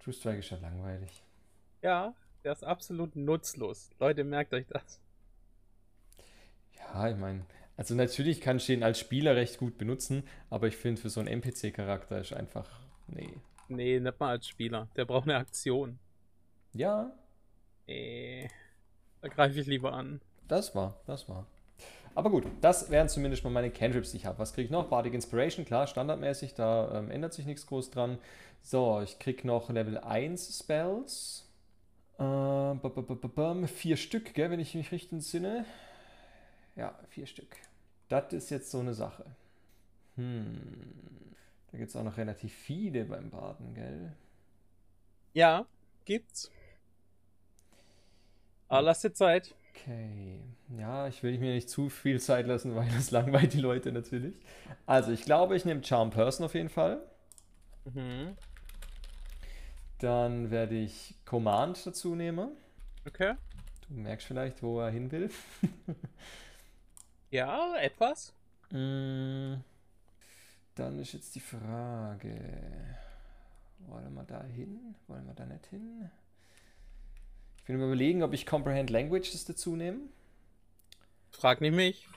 True 0.00 0.12
Strike 0.12 0.38
ist 0.38 0.46
schon 0.46 0.60
langweilig. 0.60 1.22
Ja, 1.82 2.14
der 2.44 2.52
ist 2.52 2.64
absolut 2.64 3.16
nutzlos. 3.16 3.90
Leute, 3.98 4.24
merkt 4.24 4.52
euch 4.52 4.66
das. 4.66 5.00
Ja, 6.76 7.08
ich 7.08 7.16
meine, 7.16 7.44
also 7.76 7.94
natürlich 7.94 8.40
kann 8.40 8.56
ich 8.58 8.66
den 8.66 8.82
als 8.82 8.98
Spieler 8.98 9.36
recht 9.36 9.58
gut 9.58 9.78
benutzen, 9.78 10.24
aber 10.50 10.66
ich 10.68 10.76
finde 10.76 11.00
für 11.00 11.10
so 11.10 11.20
einen 11.20 11.28
NPC-Charakter 11.28 12.20
ist 12.20 12.32
einfach, 12.32 12.68
nee. 13.06 13.34
Nee, 13.68 13.98
nicht 13.98 14.20
mal 14.20 14.30
als 14.30 14.48
Spieler. 14.48 14.88
Der 14.96 15.04
braucht 15.04 15.24
eine 15.24 15.36
Aktion. 15.36 15.98
Ja, 16.72 17.12
Nee. 17.86 18.50
Da 19.20 19.28
greife 19.28 19.60
ich 19.60 19.66
lieber 19.66 19.92
an. 19.92 20.20
das 20.48 20.74
war, 20.74 21.00
das 21.06 21.28
war. 21.28 21.46
Aber 22.14 22.30
gut, 22.30 22.46
das 22.62 22.90
wären 22.90 23.08
zumindest 23.08 23.44
mal 23.44 23.50
meine 23.50 23.70
Cantrips, 23.70 24.12
die 24.12 24.18
ich 24.18 24.26
habe. 24.26 24.38
Was 24.38 24.54
kriege 24.54 24.66
ich 24.66 24.70
noch? 24.70 24.88
Bardic 24.88 25.12
Inspiration, 25.12 25.66
klar, 25.66 25.86
standardmäßig, 25.86 26.54
da 26.54 26.98
ähm, 26.98 27.10
ändert 27.10 27.34
sich 27.34 27.44
nichts 27.44 27.66
groß 27.66 27.90
dran. 27.90 28.18
So, 28.62 29.00
ich 29.02 29.18
kriege 29.18 29.46
noch 29.46 29.68
Level 29.68 29.98
1 29.98 30.58
Spells. 30.58 31.48
Ähm, 32.18 32.80
vier 33.68 33.96
Stück, 33.98 34.32
gell, 34.32 34.50
wenn 34.50 34.60
ich 34.60 34.74
mich 34.74 34.90
richtig 34.92 35.12
entsinne. 35.12 35.66
Ja, 36.76 36.94
vier 37.08 37.26
Stück. 37.26 37.56
Das 38.08 38.32
ist 38.32 38.50
jetzt 38.50 38.70
so 38.70 38.80
eine 38.80 38.94
Sache. 38.94 39.24
Hm. 40.16 40.56
Da 41.72 41.78
gibt 41.78 41.90
es 41.90 41.96
auch 41.96 42.04
noch 42.04 42.16
relativ 42.16 42.52
viele 42.54 43.04
beim 43.04 43.30
Baden, 43.30 43.74
gell? 43.74 44.12
Ja, 45.32 45.66
gibt's. 46.04 46.50
Aber 48.68 48.82
lass 48.82 49.00
dir 49.00 49.12
Zeit. 49.12 49.54
Okay. 49.70 50.40
Ja, 50.78 51.06
ich 51.06 51.22
will 51.22 51.38
mir 51.38 51.54
nicht 51.54 51.68
zu 51.68 51.88
viel 51.88 52.20
Zeit 52.20 52.46
lassen, 52.46 52.74
weil 52.74 52.88
das 52.88 53.10
langweilt 53.10 53.52
die 53.52 53.60
Leute 53.60 53.92
natürlich. 53.92 54.34
Also, 54.86 55.12
ich 55.12 55.22
glaube, 55.22 55.56
ich 55.56 55.64
nehme 55.64 55.84
Charm 55.84 56.10
Person 56.10 56.46
auf 56.46 56.54
jeden 56.54 56.68
Fall. 56.68 57.00
Mhm. 57.84 58.36
Dann 59.98 60.50
werde 60.50 60.76
ich 60.76 61.14
Command 61.24 61.86
dazu 61.86 62.14
nehmen. 62.14 62.50
Okay. 63.06 63.34
Du 63.88 63.94
merkst 63.94 64.26
vielleicht, 64.26 64.62
wo 64.62 64.80
er 64.80 64.90
hin 64.90 65.10
will. 65.12 65.30
ja, 67.30 67.76
etwas. 67.76 68.32
Mm, 68.70 69.54
dann 70.74 70.98
ist 70.98 71.12
jetzt 71.12 71.34
die 71.34 71.40
Frage. 71.40 72.36
Wollen 73.86 74.14
wir 74.14 74.24
da 74.24 74.42
hin? 74.44 74.94
Wollen 75.06 75.26
wir 75.26 75.34
da 75.34 75.46
nicht 75.46 75.66
hin? 75.66 76.10
Ich 77.58 77.64
bin 77.64 77.76
überlegen, 77.76 78.22
ob 78.22 78.32
ich 78.32 78.46
Comprehend 78.46 78.90
Languages 78.90 79.44
dazu 79.44 79.76
nehme. 79.76 80.00
Frag 81.30 81.60
nicht 81.60 81.74
mich. 81.74 82.08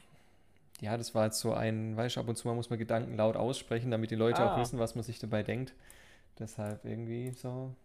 Ja, 0.81 0.95
das 0.95 1.13
war 1.13 1.25
jetzt 1.25 1.39
so 1.39 1.53
ein, 1.53 1.97
weißt 1.97 2.15
du, 2.15 2.19
ab 2.21 2.27
und 2.27 2.37
zu 2.37 2.47
mal 2.47 2.53
muss 2.53 2.69
man 2.69 2.79
Gedanken 2.79 3.17
laut 3.17 3.35
aussprechen, 3.35 3.91
damit 3.91 4.11
die 4.11 4.15
Leute 4.15 4.41
ah. 4.41 4.53
auch 4.53 4.59
wissen, 4.59 4.79
was 4.79 4.95
man 4.95 5.03
sich 5.03 5.19
dabei 5.19 5.43
denkt. 5.43 5.73
Deshalb 6.37 6.85
irgendwie 6.85 7.31
so. 7.31 7.75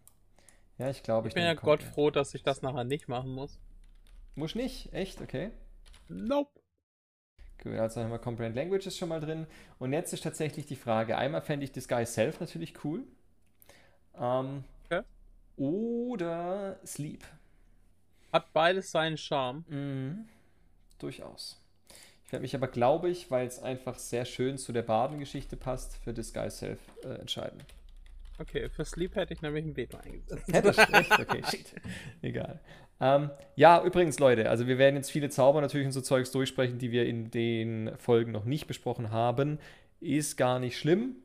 Ja, 0.78 0.90
ich 0.90 1.02
glaube, 1.02 1.28
ich, 1.28 1.32
ich 1.32 1.34
bin 1.34 1.44
ja 1.44 1.54
Gott 1.54 1.82
froh, 1.82 2.10
dass 2.10 2.34
ich 2.34 2.42
das 2.42 2.62
nachher 2.62 2.84
nicht 2.84 3.08
machen 3.08 3.32
muss. 3.32 3.58
Muss 4.36 4.54
nicht? 4.54 4.92
Echt? 4.92 5.20
Okay. 5.20 5.50
Nope. 6.08 6.60
Gut, 7.64 7.74
also 7.74 8.02
haben 8.02 8.10
wir 8.10 8.18
Comprehend 8.18 8.54
Languages 8.54 8.96
schon 8.96 9.08
mal 9.08 9.20
drin. 9.20 9.46
Und 9.78 9.92
jetzt 9.92 10.12
ist 10.12 10.22
tatsächlich 10.22 10.66
die 10.66 10.76
Frage: 10.76 11.16
einmal 11.16 11.40
fände 11.40 11.64
ich 11.64 11.72
Disguise 11.72 12.12
Self 12.12 12.38
natürlich 12.38 12.84
cool. 12.84 13.04
Ähm, 14.18 14.64
okay. 14.84 15.02
Oder 15.56 16.78
Sleep. 16.86 17.24
Hat 18.32 18.52
beides 18.52 18.90
seinen 18.90 19.16
Charme. 19.16 19.64
Mhm. 19.68 20.28
Durchaus. 20.98 21.60
Ich 22.26 22.32
werde 22.32 22.42
mich 22.42 22.54
aber, 22.54 22.68
glaube 22.68 23.08
ich, 23.08 23.30
weil 23.30 23.46
es 23.46 23.62
einfach 23.62 23.98
sehr 23.98 24.24
schön 24.24 24.58
zu 24.58 24.72
der 24.72 24.82
Badengeschichte 24.82 25.56
passt, 25.56 25.96
für 25.96 26.12
Disguise 26.12 26.56
Self 26.56 26.80
äh, 27.04 27.14
entscheiden. 27.14 27.60
Okay, 28.38 28.68
für 28.68 28.84
Sleep 28.84 29.14
hätte 29.14 29.32
ich 29.32 29.42
nämlich 29.42 29.64
ein 29.64 29.76
Veto 29.76 29.96
eingesetzt. 29.96 30.52
Hätte 30.52 30.70
ich 30.70 30.78
echt? 30.94 31.20
Okay, 31.20 31.42
shit. 31.48 31.74
Egal. 32.20 32.60
Ähm, 33.00 33.30
ja, 33.54 33.82
übrigens, 33.82 34.18
Leute, 34.18 34.50
also 34.50 34.66
wir 34.66 34.78
werden 34.78 34.96
jetzt 34.96 35.10
viele 35.10 35.28
Zauber 35.28 35.60
natürlich 35.60 35.86
und 35.86 35.92
so 35.92 36.00
Zeugs 36.00 36.32
durchsprechen, 36.32 36.78
die 36.78 36.90
wir 36.90 37.06
in 37.06 37.30
den 37.30 37.92
Folgen 37.98 38.32
noch 38.32 38.44
nicht 38.44 38.66
besprochen 38.66 39.10
haben. 39.10 39.58
Ist 40.00 40.36
gar 40.36 40.58
nicht 40.58 40.78
schlimm, 40.78 41.16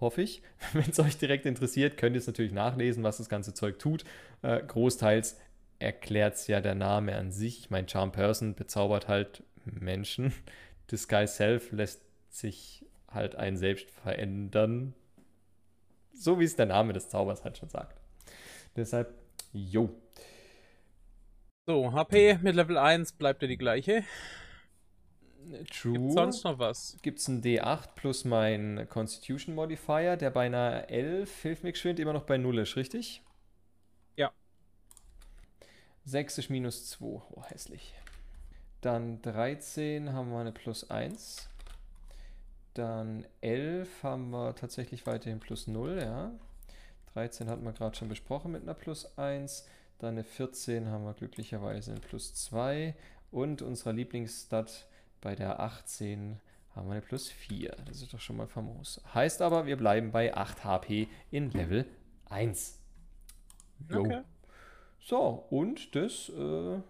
hoffe 0.00 0.22
ich. 0.22 0.42
Wenn 0.72 0.90
es 0.90 1.00
euch 1.00 1.16
direkt 1.16 1.46
interessiert, 1.46 1.96
könnt 1.96 2.16
ihr 2.16 2.20
es 2.20 2.26
natürlich 2.26 2.52
nachlesen, 2.52 3.02
was 3.02 3.16
das 3.18 3.28
ganze 3.28 3.54
Zeug 3.54 3.78
tut. 3.78 4.04
Äh, 4.42 4.60
großteils 4.60 5.38
erklärt 5.78 6.34
es 6.34 6.46
ja 6.48 6.60
der 6.60 6.74
Name 6.74 7.16
an 7.16 7.30
sich. 7.32 7.60
Ich 7.60 7.70
meine, 7.70 7.88
Charm 7.88 8.12
Person 8.12 8.54
bezaubert 8.54 9.08
halt 9.08 9.42
Menschen. 9.64 10.34
Disguise 10.90 11.32
Self 11.32 11.72
lässt 11.72 12.02
sich 12.30 12.84
halt 13.10 13.36
ein 13.36 13.56
selbst 13.56 13.90
verändern 13.90 14.94
so 16.18 16.38
wie 16.40 16.44
es 16.44 16.56
der 16.56 16.66
Name 16.66 16.92
des 16.92 17.08
Zaubers 17.08 17.44
halt 17.44 17.58
schon 17.58 17.68
sagt. 17.68 18.00
Deshalb, 18.76 19.14
jo. 19.52 19.90
So, 21.66 21.92
HP 21.92 22.38
mit 22.42 22.54
Level 22.54 22.78
1 22.78 23.12
bleibt 23.12 23.42
ja 23.42 23.48
die 23.48 23.58
gleiche. 23.58 24.04
True. 25.70 25.92
Gibt 25.94 26.12
sonst 26.12 26.44
noch 26.44 26.58
was? 26.58 26.96
Gibt 27.02 27.18
es 27.20 27.28
ein 27.28 27.42
D8 27.42 27.94
plus 27.94 28.24
mein 28.24 28.86
Constitution 28.88 29.54
Modifier, 29.54 30.16
der 30.16 30.30
bei 30.30 30.46
einer 30.46 30.88
11, 30.90 31.42
hilft 31.42 31.64
mir 31.64 31.72
geschwind, 31.72 32.00
immer 32.00 32.12
noch 32.12 32.24
bei 32.24 32.36
0 32.36 32.58
ist, 32.58 32.76
richtig? 32.76 33.22
Ja. 34.16 34.32
6 36.04 36.38
ist 36.38 36.50
minus 36.50 36.88
2. 36.90 37.04
Oh, 37.06 37.44
hässlich. 37.44 37.94
Dann 38.80 39.22
13 39.22 40.12
haben 40.12 40.30
wir 40.30 40.38
eine 40.38 40.52
plus 40.52 40.90
1. 40.90 41.47
Dann 42.78 43.26
11 43.40 44.04
haben 44.04 44.30
wir 44.30 44.54
tatsächlich 44.54 45.04
weiterhin 45.04 45.40
plus 45.40 45.66
0, 45.66 45.98
ja. 46.00 46.30
13 47.14 47.50
hatten 47.50 47.64
wir 47.64 47.72
gerade 47.72 47.96
schon 47.96 48.08
besprochen 48.08 48.52
mit 48.52 48.62
einer 48.62 48.74
plus 48.74 49.18
1. 49.18 49.66
Dann 49.98 50.10
eine 50.10 50.22
14 50.22 50.86
haben 50.88 51.04
wir 51.04 51.14
glücklicherweise 51.14 51.90
ein 51.90 52.00
plus 52.00 52.34
2. 52.34 52.94
Und 53.32 53.62
unserer 53.62 53.92
Lieblingsstat 53.92 54.86
bei 55.20 55.34
der 55.34 55.58
18 55.58 56.38
haben 56.76 56.86
wir 56.86 56.92
eine 56.92 57.02
plus 57.02 57.28
4. 57.28 57.74
Das 57.84 58.00
ist 58.00 58.14
doch 58.14 58.20
schon 58.20 58.36
mal 58.36 58.46
famos. 58.46 59.02
Heißt 59.12 59.42
aber, 59.42 59.66
wir 59.66 59.76
bleiben 59.76 60.12
bei 60.12 60.36
8 60.36 60.62
HP 60.62 61.08
in 61.32 61.50
Level 61.50 61.84
1. 62.26 62.78
Jo. 63.90 64.00
Okay. 64.02 64.20
So, 65.00 65.46
und 65.50 65.96
das 65.96 66.28
äh, 66.28 66.80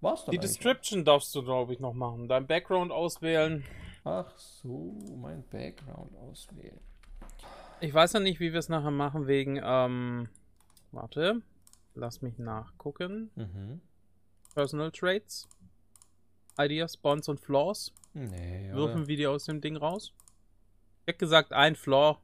war's 0.00 0.24
dann. 0.24 0.32
Die 0.32 0.38
Description 0.38 1.04
darfst 1.04 1.34
du, 1.34 1.42
glaube 1.42 1.74
ich, 1.74 1.80
noch 1.80 1.92
machen. 1.92 2.28
Dein 2.28 2.46
Background 2.46 2.92
auswählen. 2.92 3.62
Ach 4.08 4.38
so, 4.38 4.96
mein 5.16 5.44
Background 5.50 6.16
auswählen. 6.16 6.80
Ich 7.80 7.92
weiß 7.92 8.14
ja 8.14 8.20
nicht, 8.20 8.40
wie 8.40 8.52
wir 8.52 8.58
es 8.58 8.70
nachher 8.70 8.90
machen, 8.90 9.26
wegen, 9.26 9.60
ähm, 9.62 10.28
warte, 10.92 11.42
lass 11.94 12.22
mich 12.22 12.38
nachgucken. 12.38 13.30
Mhm. 13.34 13.82
Personal 14.54 14.90
Traits, 14.92 15.46
Ideas, 16.58 16.96
Bonds 16.96 17.28
und 17.28 17.38
Flaws. 17.38 17.92
Nee, 18.14 18.70
Würfeln 18.72 19.06
wir 19.08 19.16
die 19.18 19.26
aus 19.26 19.44
dem 19.44 19.60
Ding 19.60 19.76
raus? 19.76 20.14
Ich 21.02 21.08
hätte 21.08 21.18
gesagt, 21.18 21.52
ein 21.52 21.76
Flaw 21.76 22.18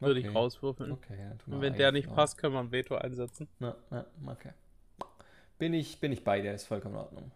würde 0.00 0.20
okay. 0.20 0.28
ich 0.28 0.34
rauswürfeln. 0.34 0.92
Okay, 0.92 1.32
und 1.46 1.60
wenn 1.60 1.74
der 1.74 1.92
nicht 1.92 2.06
Flaw. 2.06 2.16
passt, 2.16 2.38
können 2.38 2.54
wir 2.54 2.60
ein 2.60 2.72
Veto 2.72 2.96
einsetzen. 2.96 3.46
Na, 3.58 3.76
na, 3.90 4.06
okay. 4.26 4.52
Bin 5.58 5.74
ich, 5.74 6.00
bin 6.00 6.12
ich 6.12 6.24
bei 6.24 6.40
dir, 6.40 6.54
ist 6.54 6.66
vollkommen 6.66 6.94
in 6.94 7.00
Ordnung. 7.00 7.30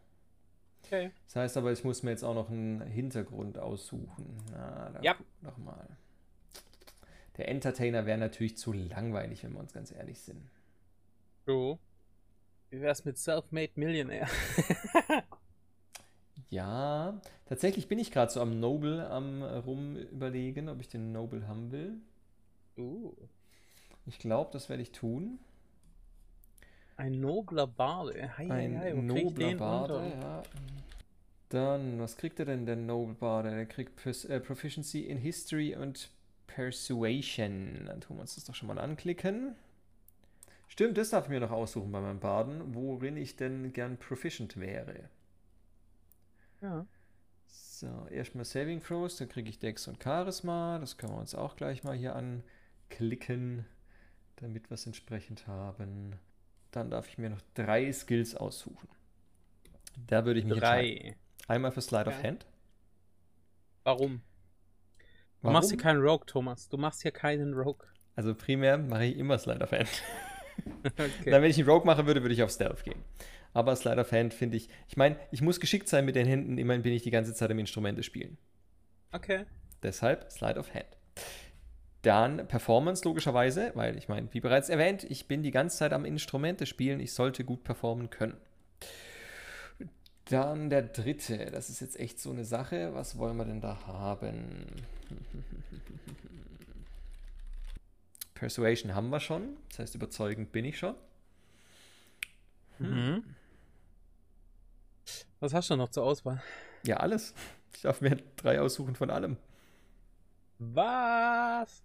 Okay. 0.85 1.11
Das 1.27 1.37
heißt 1.37 1.57
aber, 1.57 1.73
ich 1.73 1.85
muss 1.85 2.03
mir 2.03 2.11
jetzt 2.11 2.25
auch 2.25 2.35
noch 2.35 2.51
einen 2.51 2.81
Hintergrund 2.83 3.59
aussuchen. 3.59 4.43
Na, 4.53 4.99
ja. 5.03 5.17
Noch 5.43 5.59
mal. 5.59 5.87
Der 7.37 7.49
Entertainer 7.49 8.05
wäre 8.05 8.19
natürlich 8.19 8.57
zu 8.57 8.73
langweilig, 8.73 9.45
wenn 9.45 9.53
wir 9.53 9.61
uns 9.61 9.73
ganz 9.73 9.93
ehrlich 9.93 10.21
sind. 10.21 10.43
So. 11.47 11.79
Wie 12.71 12.81
wär's 12.81 13.05
mit 13.05 13.17
Self-Made 13.17 13.73
Millionaire? 13.77 14.29
ja, 16.51 17.21
tatsächlich 17.47 17.89
bin 17.89 17.99
ich 17.99 18.11
gerade 18.11 18.31
so 18.31 18.41
am 18.41 18.59
Noble 18.59 19.09
am 19.09 19.43
rum 19.43 19.97
überlegen, 19.97 20.69
ob 20.69 20.81
ich 20.81 20.89
den 20.89 21.13
Noble 21.13 21.47
haben 21.47 21.71
will. 21.71 21.97
Uh. 22.77 23.15
Ich 24.05 24.19
glaube, 24.19 24.51
das 24.53 24.69
werde 24.69 24.83
ich 24.83 24.93
tun. 24.93 25.39
Ein 26.99 27.21
nobler 27.21 27.69
Barde. 27.69 28.37
Hei, 28.37 28.51
ein 28.51 28.77
hei, 28.77 28.93
nobler 28.93 29.55
Barde, 29.55 30.13
ja. 30.21 30.43
Dann, 31.49 32.01
was 32.01 32.17
kriegt 32.17 32.41
er 32.41 32.45
denn, 32.47 32.67
der 32.67 32.75
Noble 32.75 33.15
Barde? 33.15 33.51
Der 33.51 33.67
kriegt 33.67 33.95
Pers 33.95 34.25
äh, 34.25 34.41
Proficiency 34.41 35.03
in 35.03 35.17
History 35.17 35.77
und 35.77 36.11
Persuasion. 36.49 37.85
Dann 37.87 38.01
tun 38.01 38.17
wir 38.17 38.23
uns 38.23 38.35
das 38.35 38.47
doch 38.47 38.55
schon 38.57 38.67
mal 38.67 38.81
anklicken. 38.81 39.55
Stimmt, 40.67 40.99
das 40.99 41.11
darf 41.11 41.27
ich 41.27 41.31
mir 41.31 41.39
noch 41.39 41.53
aussuchen 41.53 41.93
bei 41.93 42.01
meinem 42.01 42.19
Baden, 42.19 42.75
worin 42.75 43.17
ich 43.17 43.37
denn 43.37 43.73
gern 43.73 43.97
proficient 43.97 44.59
wäre. 44.59 45.09
Ja. 46.61 46.85
So, 47.47 48.09
erstmal 48.11 48.45
Saving 48.45 48.83
Throws, 48.83 49.19
dann 49.19 49.29
kriege 49.29 49.49
ich 49.49 49.61
Dex 49.61 49.87
und 49.87 50.03
Charisma. 50.03 50.81
Das 50.81 50.99
können 50.99 51.13
wir 51.13 51.21
uns 51.21 51.37
auch 51.37 51.55
gleich 51.55 51.85
mal 51.85 51.97
hier 51.97 52.17
anklicken, 52.17 53.67
damit 54.35 54.69
wir 54.69 54.75
es 54.75 54.85
entsprechend 54.85 55.47
haben. 55.47 56.19
Dann 56.71 56.91
darf 56.91 57.09
ich 57.09 57.19
mir 57.19 57.31
noch 57.31 57.41
drei 57.55 57.91
Skills 57.93 58.35
aussuchen. 58.35 58.89
Da 60.07 60.25
würde 60.25 60.41
ich 60.41 60.47
mich 60.47 60.59
drei. 60.59 60.89
entscheiden. 60.89 61.17
Einmal 61.49 61.73
für 61.73 61.81
Slide 61.81 62.07
of 62.07 62.23
Hand. 62.23 62.47
Warum? 63.85 64.21
Du 65.41 65.45
Warum? 65.45 65.53
machst 65.55 65.71
hier 65.71 65.79
keinen 65.79 66.03
Rogue, 66.03 66.27
Thomas. 66.27 66.69
Du 66.69 66.77
machst 66.77 67.03
hier 67.03 67.11
keinen 67.13 67.55
Rogue. 67.55 67.87
Also 68.17 68.35
primär 68.35 68.77
mache 68.77 69.07
ich 69.07 69.17
immer 69.17 69.39
Slide 69.39 69.63
of 69.65 69.73
Hand. 69.73 69.89
okay. 70.85 71.31
Dann, 71.31 71.43
wenn 71.43 71.51
ich 71.51 71.59
einen 71.59 71.69
Rogue 71.69 71.87
machen 71.87 72.07
würde, 72.07 72.23
würde 72.23 72.35
ich 72.35 72.43
auf 72.43 72.51
Stealth 72.51 72.85
gehen. 72.85 73.03
Aber 73.55 73.75
Slide 73.77 74.01
of 74.01 74.13
Hand 74.13 74.35
finde 74.35 74.57
ich. 74.57 74.69
Ich 74.89 74.97
meine, 74.97 75.17
ich 75.31 75.41
muss 75.41 75.61
geschickt 75.61 75.89
sein 75.89 76.05
mit 76.05 76.17
den 76.17 76.27
Händen, 76.27 76.59
immerhin 76.59 76.83
bin 76.83 76.93
ich 76.93 77.03
die 77.03 77.11
ganze 77.11 77.35
Zeit 77.35 77.51
im 77.51 77.59
Instrumente 77.59 78.03
spielen. 78.03 78.37
Okay. 79.13 79.47
Deshalb 79.83 80.31
Slide 80.31 80.59
of 80.59 80.75
Hand. 80.75 80.99
Dann 82.03 82.47
Performance 82.47 83.05
logischerweise, 83.05 83.73
weil 83.75 83.99
ich 83.99 84.09
meine, 84.09 84.33
wie 84.33 84.41
bereits 84.41 84.69
erwähnt, 84.69 85.05
ich 85.05 85.27
bin 85.27 85.43
die 85.43 85.51
ganze 85.51 85.79
Zeit 85.79 85.93
am 85.93 86.05
Instrumente 86.05 86.67
spielen, 86.67 87.01
ich 87.01 87.13
sollte 87.13 87.45
gut 87.45 87.65
performen 87.65 88.11
können. 88.11 88.37
Dann 90.27 90.71
der 90.71 90.83
dritte, 90.83 91.51
das 91.51 91.71
ist 91.71 91.81
jetzt 91.81 91.99
echt 91.99 92.21
so 92.21 92.31
eine 92.31 92.45
Sache, 92.45 92.95
was 92.95 93.19
wollen 93.19 93.37
wir 93.37 93.47
denn 93.47 93.61
da 93.61 93.87
haben? 93.87 94.67
Persuasion 98.35 98.95
haben 98.95 99.11
wir 99.11 99.21
schon, 99.21 99.57
das 99.71 99.81
heißt 99.81 99.95
überzeugend 99.97 100.53
bin 100.53 100.65
ich 100.65 100.79
schon. 100.79 100.95
Mhm. 102.79 103.25
Was 105.41 105.55
hast 105.55 105.71
du 105.71 105.77
noch 105.77 105.89
zur 105.89 106.05
Auswahl? 106.05 106.43
Ja, 106.85 106.99
alles. 106.99 107.35
Ich 107.75 107.83
darf 107.83 108.01
mir 108.01 108.17
drei 108.37 108.61
aussuchen 108.61 108.95
von 108.95 109.11
allem. 109.11 109.37
Was? 110.59 111.83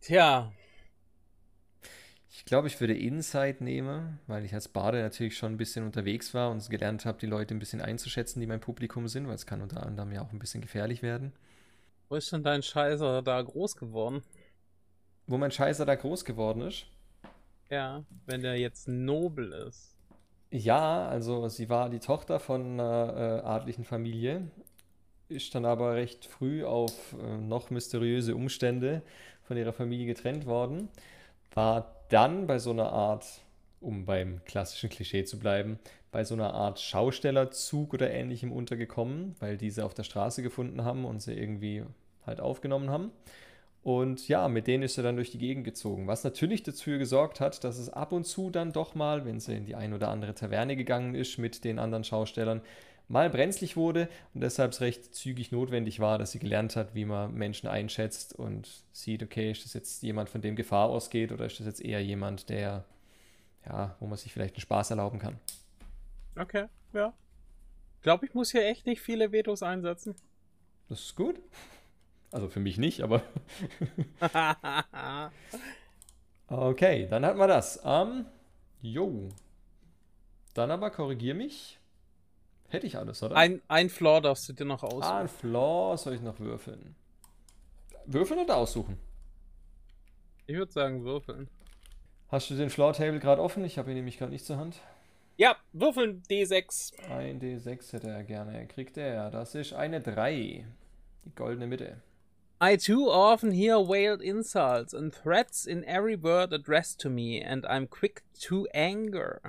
Tja. 0.00 0.52
Ich 2.30 2.44
glaube, 2.44 2.68
ich 2.68 2.78
würde 2.80 2.96
Insight 2.96 3.60
nehmen, 3.60 4.20
weil 4.26 4.44
ich 4.44 4.54
als 4.54 4.68
Bade 4.68 5.02
natürlich 5.02 5.36
schon 5.36 5.54
ein 5.54 5.56
bisschen 5.56 5.84
unterwegs 5.84 6.32
war 6.34 6.50
und 6.50 6.68
gelernt 6.70 7.04
habe, 7.04 7.18
die 7.18 7.26
Leute 7.26 7.54
ein 7.54 7.58
bisschen 7.58 7.80
einzuschätzen, 7.80 8.40
die 8.40 8.46
mein 8.46 8.60
Publikum 8.60 9.08
sind, 9.08 9.26
weil 9.26 9.34
es 9.34 9.46
kann 9.46 9.62
unter 9.62 9.84
anderem 9.84 10.12
ja 10.12 10.22
auch 10.22 10.32
ein 10.32 10.38
bisschen 10.38 10.60
gefährlich 10.60 11.02
werden. 11.02 11.32
Wo 12.08 12.14
ist 12.14 12.32
denn 12.32 12.44
dein 12.44 12.62
Scheißer 12.62 13.22
da 13.22 13.42
groß 13.42 13.76
geworden? 13.76 14.22
Wo 15.26 15.38
mein 15.38 15.50
Scheißer 15.50 15.84
da 15.84 15.96
groß 15.96 16.24
geworden 16.24 16.62
ist? 16.62 16.86
Ja, 17.68 18.04
wenn 18.26 18.42
der 18.42 18.56
jetzt 18.58 18.86
nobel 18.86 19.52
ist. 19.52 19.96
Ja, 20.50 21.08
also 21.08 21.48
sie 21.48 21.68
war 21.68 21.90
die 21.90 21.98
Tochter 21.98 22.38
von 22.38 22.78
einer 22.78 23.42
äh, 23.42 23.46
adligen 23.46 23.82
Familie, 23.82 24.48
ist 25.28 25.52
dann 25.56 25.64
aber 25.64 25.94
recht 25.94 26.26
früh 26.26 26.64
auf 26.64 27.14
äh, 27.20 27.38
noch 27.38 27.70
mysteriöse 27.70 28.36
Umstände 28.36 29.02
von 29.46 29.56
ihrer 29.56 29.72
Familie 29.72 30.06
getrennt 30.06 30.46
worden, 30.46 30.88
war 31.54 31.94
dann 32.08 32.46
bei 32.46 32.58
so 32.58 32.70
einer 32.70 32.92
Art, 32.92 33.26
um 33.80 34.04
beim 34.04 34.44
klassischen 34.44 34.90
Klischee 34.90 35.24
zu 35.24 35.38
bleiben, 35.38 35.78
bei 36.12 36.24
so 36.24 36.34
einer 36.34 36.54
Art 36.54 36.80
Schaustellerzug 36.80 37.94
oder 37.94 38.10
ähnlichem 38.10 38.52
untergekommen, 38.52 39.34
weil 39.40 39.56
diese 39.56 39.84
auf 39.84 39.94
der 39.94 40.04
Straße 40.04 40.42
gefunden 40.42 40.84
haben 40.84 41.04
und 41.04 41.20
sie 41.20 41.34
irgendwie 41.34 41.84
halt 42.26 42.40
aufgenommen 42.40 42.90
haben. 42.90 43.10
Und 43.82 44.26
ja, 44.26 44.48
mit 44.48 44.66
denen 44.66 44.82
ist 44.82 44.96
er 44.96 45.04
dann 45.04 45.14
durch 45.14 45.30
die 45.30 45.38
Gegend 45.38 45.64
gezogen, 45.64 46.08
was 46.08 46.24
natürlich 46.24 46.64
dazu 46.64 46.90
gesorgt 46.98 47.38
hat, 47.38 47.62
dass 47.62 47.78
es 47.78 47.88
ab 47.88 48.10
und 48.10 48.24
zu 48.24 48.50
dann 48.50 48.72
doch 48.72 48.96
mal, 48.96 49.24
wenn 49.24 49.38
sie 49.38 49.56
in 49.56 49.64
die 49.64 49.76
ein 49.76 49.94
oder 49.94 50.08
andere 50.08 50.34
Taverne 50.34 50.74
gegangen 50.74 51.14
ist 51.14 51.38
mit 51.38 51.62
den 51.62 51.78
anderen 51.78 52.02
Schaustellern, 52.02 52.62
mal 53.08 53.30
brenzlig 53.30 53.76
wurde 53.76 54.08
und 54.34 54.40
deshalb 54.40 54.72
es 54.72 54.80
recht 54.80 55.14
zügig 55.14 55.52
notwendig 55.52 56.00
war, 56.00 56.18
dass 56.18 56.32
sie 56.32 56.38
gelernt 56.38 56.76
hat, 56.76 56.94
wie 56.94 57.04
man 57.04 57.34
Menschen 57.34 57.68
einschätzt 57.68 58.34
und 58.34 58.68
sieht, 58.92 59.22
okay, 59.22 59.50
ist 59.50 59.64
das 59.64 59.74
jetzt 59.74 60.02
jemand, 60.02 60.28
von 60.28 60.40
dem 60.40 60.56
Gefahr 60.56 60.88
ausgeht 60.88 61.32
oder 61.32 61.46
ist 61.46 61.60
das 61.60 61.66
jetzt 61.66 61.84
eher 61.84 62.02
jemand, 62.02 62.48
der, 62.48 62.84
ja, 63.64 63.96
wo 64.00 64.06
man 64.06 64.18
sich 64.18 64.32
vielleicht 64.32 64.56
einen 64.56 64.62
Spaß 64.62 64.90
erlauben 64.90 65.18
kann. 65.18 65.38
Okay, 66.36 66.66
ja. 66.92 67.14
Ich 67.96 68.02
glaube, 68.02 68.26
ich 68.26 68.34
muss 68.34 68.50
hier 68.50 68.66
echt 68.66 68.86
nicht 68.86 69.00
viele 69.00 69.32
Vetos 69.32 69.62
einsetzen. 69.62 70.14
Das 70.88 71.00
ist 71.00 71.16
gut. 71.16 71.40
Also 72.30 72.48
für 72.48 72.60
mich 72.60 72.76
nicht, 72.76 73.02
aber. 73.02 73.22
okay, 76.48 77.06
dann 77.08 77.24
hatten 77.24 77.38
wir 77.38 77.46
das. 77.46 77.80
Ähm, 77.84 78.26
jo. 78.82 79.28
Dann 80.54 80.70
aber 80.70 80.90
korrigier 80.90 81.34
mich. 81.34 81.78
Hätte 82.76 82.86
ich 82.86 82.96
alles, 82.96 83.22
oder? 83.22 83.36
Ein, 83.36 83.62
ein 83.68 83.88
Floor 83.88 84.20
darfst 84.20 84.48
du 84.48 84.52
dir 84.52 84.66
noch 84.66 84.82
aussuchen. 84.82 85.02
Ah, 85.02 85.20
ein 85.20 85.28
Floor 85.28 85.96
soll 85.96 86.14
ich 86.14 86.20
noch 86.20 86.38
würfeln. 86.38 86.94
Würfeln 88.04 88.40
oder 88.40 88.56
aussuchen? 88.56 88.98
Ich 90.46 90.56
würde 90.56 90.70
sagen 90.70 91.04
würfeln. 91.04 91.48
Hast 92.28 92.50
du 92.50 92.54
den 92.54 92.70
Floor 92.70 92.92
Table 92.92 93.18
gerade 93.18 93.40
offen? 93.40 93.64
Ich 93.64 93.78
habe 93.78 93.90
ihn 93.90 93.96
nämlich 93.96 94.18
gerade 94.18 94.32
nicht 94.32 94.44
zur 94.44 94.58
Hand. 94.58 94.80
Ja, 95.38 95.56
würfeln 95.72 96.22
D6. 96.30 96.92
Ein 97.10 97.40
D6 97.40 97.92
hätte 97.92 98.08
er 98.08 98.24
gerne. 98.24 98.66
Kriegt 98.66 98.96
er. 98.96 99.30
Das 99.30 99.54
ist 99.54 99.72
eine 99.72 100.00
3. 100.00 100.66
Die 101.24 101.34
goldene 101.34 101.66
Mitte. 101.66 102.02
I 102.62 102.76
too 102.76 103.10
often 103.10 103.52
hear 103.52 103.78
veiled 103.78 104.22
insults 104.22 104.94
and 104.94 105.12
threats 105.12 105.66
in 105.66 105.84
every 105.84 106.16
word 106.16 106.52
addressed 106.52 106.98
to 107.00 107.10
me, 107.10 107.42
and 107.42 107.64
I'm 107.66 107.86
quick 107.86 108.22
to 108.48 108.66
anger. 108.72 109.40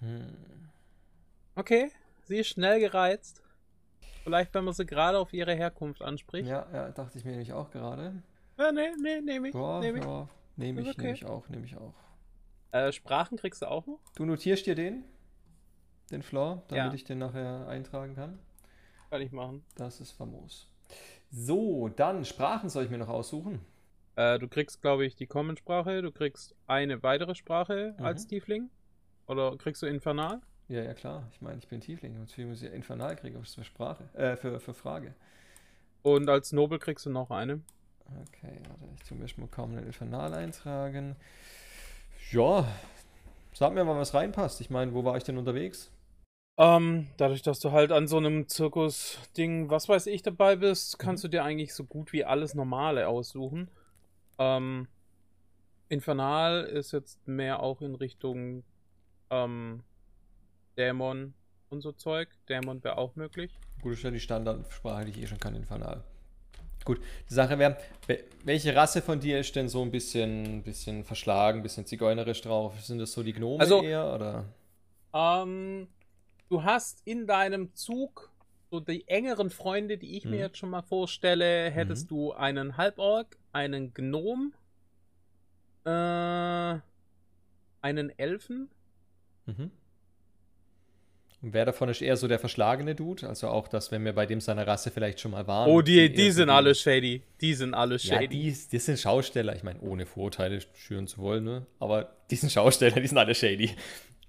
Hm. 0.00 0.57
Okay, 1.58 1.90
sie 2.22 2.36
ist 2.36 2.50
schnell 2.50 2.78
gereizt. 2.78 3.42
Vielleicht, 4.22 4.54
wenn 4.54 4.62
man 4.62 4.74
sie 4.74 4.86
gerade 4.86 5.18
auf 5.18 5.32
ihre 5.32 5.52
Herkunft 5.56 6.02
anspricht. 6.02 6.48
Ja, 6.48 6.68
ja, 6.72 6.90
dachte 6.90 7.18
ich 7.18 7.24
mir 7.24 7.32
nämlich 7.32 7.52
auch 7.52 7.72
gerade. 7.72 8.22
Ja, 8.56 8.70
nee, 8.70 8.90
nee, 9.02 9.20
nehme 9.20 9.48
ich. 9.48 9.54
Boah, 9.54 9.80
nehme 9.80 9.98
ich. 9.98 10.06
Nehme 10.56 10.82
ich, 10.82 10.88
okay. 10.88 11.02
nehme 11.02 11.14
ich 11.14 11.26
auch, 11.26 11.48
nehme 11.48 11.66
ich 11.66 11.76
auch. 11.76 11.94
Äh, 12.70 12.92
Sprachen 12.92 13.38
kriegst 13.38 13.62
du 13.62 13.66
auch 13.66 13.88
noch? 13.88 13.98
Du 14.14 14.24
notierst 14.24 14.66
dir 14.66 14.76
den? 14.76 15.02
Den 16.12 16.22
Floor, 16.22 16.62
damit 16.68 16.84
ja. 16.84 16.94
ich 16.94 17.02
den 17.02 17.18
nachher 17.18 17.66
eintragen 17.66 18.14
kann? 18.14 18.38
Kann 19.10 19.20
ich 19.20 19.32
machen. 19.32 19.64
Das 19.74 20.00
ist 20.00 20.12
famos. 20.12 20.70
So, 21.32 21.88
dann 21.88 22.24
Sprachen 22.24 22.68
soll 22.68 22.84
ich 22.84 22.90
mir 22.90 22.98
noch 22.98 23.08
aussuchen. 23.08 23.64
Äh, 24.14 24.38
du 24.38 24.46
kriegst, 24.46 24.80
glaube 24.80 25.06
ich, 25.06 25.16
die 25.16 25.26
Common-Sprache. 25.26 26.02
Du 26.02 26.12
kriegst 26.12 26.54
eine 26.68 27.02
weitere 27.02 27.34
Sprache 27.34 27.96
mhm. 27.98 28.04
als 28.04 28.28
Tiefling. 28.28 28.70
Oder 29.26 29.56
kriegst 29.56 29.82
du 29.82 29.86
Infernal? 29.86 30.40
Ja, 30.68 30.82
ja, 30.82 30.92
klar. 30.92 31.24
Ich 31.32 31.40
meine, 31.40 31.58
ich 31.58 31.68
bin 31.68 31.80
Tiefling. 31.80 32.14
Und 32.16 32.28
deswegen 32.28 32.50
muss 32.50 32.62
ich 32.62 32.68
ja 32.68 32.74
Infernal 32.74 33.16
kriegen, 33.16 33.36
aber 33.36 33.44
für 33.46 33.64
Sprache. 33.64 34.04
Äh, 34.14 34.36
für, 34.36 34.60
für 34.60 34.74
Frage. 34.74 35.14
Und 36.02 36.28
als 36.28 36.52
Nobel 36.52 36.78
kriegst 36.78 37.06
du 37.06 37.10
noch 37.10 37.30
eine. 37.30 37.60
Okay, 38.06 38.58
warte. 38.68 38.84
Ich 38.96 39.08
tue 39.08 39.18
mir 39.18 39.28
schon 39.28 39.44
mal 39.44 39.50
kaum 39.50 39.76
einen 39.76 39.86
Infernal 39.86 40.34
eintragen. 40.34 41.16
Ja, 42.30 42.66
sag 43.54 43.72
mir 43.72 43.84
mal, 43.84 43.96
was 43.96 44.14
reinpasst. 44.14 44.60
Ich 44.60 44.70
meine, 44.70 44.92
wo 44.92 45.04
war 45.04 45.16
ich 45.16 45.24
denn 45.24 45.38
unterwegs? 45.38 45.90
Ähm, 46.58 47.06
dadurch, 47.16 47.42
dass 47.42 47.60
du 47.60 47.72
halt 47.72 47.92
an 47.92 48.08
so 48.08 48.16
einem 48.16 48.48
Zirkus-Ding, 48.48 49.70
was 49.70 49.88
weiß 49.88 50.06
ich, 50.06 50.22
dabei 50.22 50.56
bist, 50.56 50.98
kannst 50.98 51.22
mhm. 51.22 51.28
du 51.28 51.36
dir 51.36 51.44
eigentlich 51.44 51.72
so 51.72 51.84
gut 51.84 52.12
wie 52.12 52.24
alles 52.24 52.54
Normale 52.54 53.08
aussuchen. 53.08 53.70
Ähm, 54.38 54.88
Infernal 55.88 56.64
ist 56.64 56.92
jetzt 56.92 57.26
mehr 57.26 57.62
auch 57.62 57.80
in 57.80 57.94
Richtung 57.94 58.64
ähm, 59.30 59.82
Dämon 60.78 61.34
und 61.68 61.82
so 61.82 61.92
Zeug. 61.92 62.28
Dämon 62.48 62.82
wäre 62.82 62.96
auch 62.96 63.16
möglich. 63.16 63.52
Gut, 63.82 63.94
ist 63.94 64.02
ja 64.02 64.10
die 64.10 64.20
Standardsprache, 64.20 65.04
die 65.04 65.10
ich 65.10 65.22
eh 65.22 65.26
schon 65.26 65.38
kann, 65.40 65.54
Infernal. 65.54 66.02
Gut, 66.84 67.00
die 67.28 67.34
Sache 67.34 67.58
wäre, 67.58 67.76
welche 68.44 68.74
Rasse 68.74 69.02
von 69.02 69.20
dir 69.20 69.40
ist 69.40 69.54
denn 69.54 69.68
so 69.68 69.82
ein 69.82 69.90
bisschen, 69.90 70.62
bisschen 70.62 71.04
verschlagen, 71.04 71.60
ein 71.60 71.62
bisschen 71.62 71.84
zigeunerisch 71.84 72.40
drauf? 72.40 72.80
Sind 72.80 72.98
das 72.98 73.12
so 73.12 73.22
die 73.22 73.34
Gnome 73.34 73.60
also, 73.60 73.82
eher, 73.82 74.14
oder? 74.14 74.44
Ähm, 75.12 75.88
du 76.48 76.62
hast 76.62 77.02
in 77.04 77.26
deinem 77.26 77.74
Zug 77.74 78.32
so 78.70 78.80
die 78.80 79.06
engeren 79.08 79.50
Freunde, 79.50 79.98
die 79.98 80.16
ich 80.16 80.24
mhm. 80.24 80.30
mir 80.30 80.38
jetzt 80.38 80.58
schon 80.58 80.70
mal 80.70 80.82
vorstelle, 80.82 81.70
hättest 81.70 82.04
mhm. 82.04 82.16
du 82.16 82.32
einen 82.32 82.76
Halborg, 82.76 83.36
einen 83.52 83.92
Gnom, 83.92 84.54
äh, 85.84 86.78
einen 87.80 88.18
Elfen. 88.18 88.70
Mhm. 89.46 89.70
Und 91.40 91.52
wer 91.52 91.64
davon 91.64 91.88
ist 91.88 92.02
eher 92.02 92.16
so 92.16 92.26
der 92.26 92.40
verschlagene 92.40 92.96
Dude? 92.96 93.28
Also 93.28 93.48
auch 93.48 93.68
das, 93.68 93.92
wenn 93.92 94.04
wir 94.04 94.12
bei 94.12 94.26
dem 94.26 94.40
seiner 94.40 94.66
Rasse 94.66 94.90
vielleicht 94.90 95.20
schon 95.20 95.30
mal 95.30 95.46
waren. 95.46 95.70
Oh, 95.70 95.82
die, 95.82 96.12
die 96.12 96.32
sind 96.32 96.48
so 96.48 96.54
alle 96.54 96.74
shady. 96.74 97.22
Die 97.40 97.54
sind 97.54 97.74
alle 97.74 97.98
shady. 97.98 98.24
Ja, 98.24 98.26
die, 98.52 98.56
die 98.72 98.78
sind 98.78 98.98
Schausteller. 98.98 99.54
Ich 99.54 99.62
meine, 99.62 99.80
ohne 99.80 100.04
Vorurteile 100.04 100.60
schüren 100.74 101.06
zu 101.06 101.18
wollen, 101.18 101.44
ne? 101.44 101.66
Aber 101.78 102.10
die 102.30 102.36
sind 102.36 102.50
Schausteller, 102.50 103.00
die 103.00 103.06
sind 103.06 103.18
alle 103.18 103.36
shady. 103.36 103.70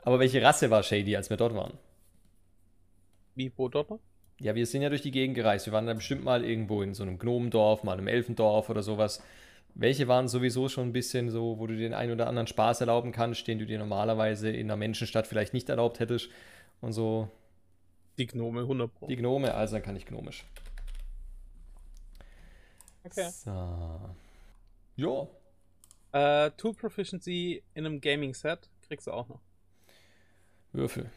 Aber 0.03 0.19
welche 0.19 0.41
Rasse 0.41 0.69
war 0.69 0.83
shady, 0.83 1.15
als 1.15 1.31
wir 1.31 1.37
dort 1.37 1.55
waren? 1.55 1.73
Wie, 3.33 3.51
wo 3.57 3.69
dort 3.69 3.89
noch? 3.89 3.99
Ja, 4.39 4.53
wir 4.53 4.67
sind 4.67 4.83
ja 4.83 4.89
durch 4.89 5.01
die 5.01 5.11
Gegend 5.11 5.35
gereist. 5.35 5.65
Wir 5.65 5.73
waren 5.73 5.87
dann 5.87 5.97
bestimmt 5.97 6.23
mal 6.23 6.45
irgendwo 6.45 6.83
in 6.83 6.93
so 6.93 7.03
einem 7.03 7.17
Gnomendorf, 7.17 7.83
mal 7.83 7.97
im 7.97 8.07
Elfendorf 8.07 8.69
oder 8.69 8.83
sowas. 8.83 9.21
Welche 9.73 10.07
waren 10.07 10.27
sowieso 10.27 10.69
schon 10.69 10.89
ein 10.89 10.93
bisschen 10.93 11.29
so, 11.29 11.57
wo 11.57 11.67
du 11.67 11.75
den 11.75 11.93
einen 11.93 12.13
oder 12.13 12.27
anderen 12.27 12.47
Spaß 12.47 12.81
erlauben 12.81 13.11
kannst, 13.11 13.47
den 13.47 13.59
du 13.59 13.65
dir 13.65 13.79
normalerweise 13.79 14.49
in 14.49 14.67
einer 14.67 14.77
Menschenstadt 14.77 15.25
vielleicht 15.25 15.53
nicht 15.53 15.69
erlaubt 15.69 15.99
hättest? 15.99 16.29
Und 16.81 16.93
so. 16.93 17.29
Die 18.17 18.27
Gnome, 18.27 18.61
100 18.61 18.93
Pro. 18.93 19.07
Die 19.07 19.15
Gnome, 19.15 19.53
also 19.53 19.75
dann 19.75 19.83
kann 19.83 19.95
ich 19.95 20.05
gnomisch. 20.05 20.45
Okay. 23.03 23.29
So. 23.29 24.15
Jo. 24.95 25.29
Äh, 26.11 26.51
Tool 26.51 26.73
Proficiency 26.73 27.63
in 27.73 27.85
einem 27.85 28.01
Gaming-Set 28.01 28.69
kriegst 28.81 29.07
du 29.07 29.11
auch 29.11 29.27
noch. 29.29 29.41
Würfel. 30.71 31.09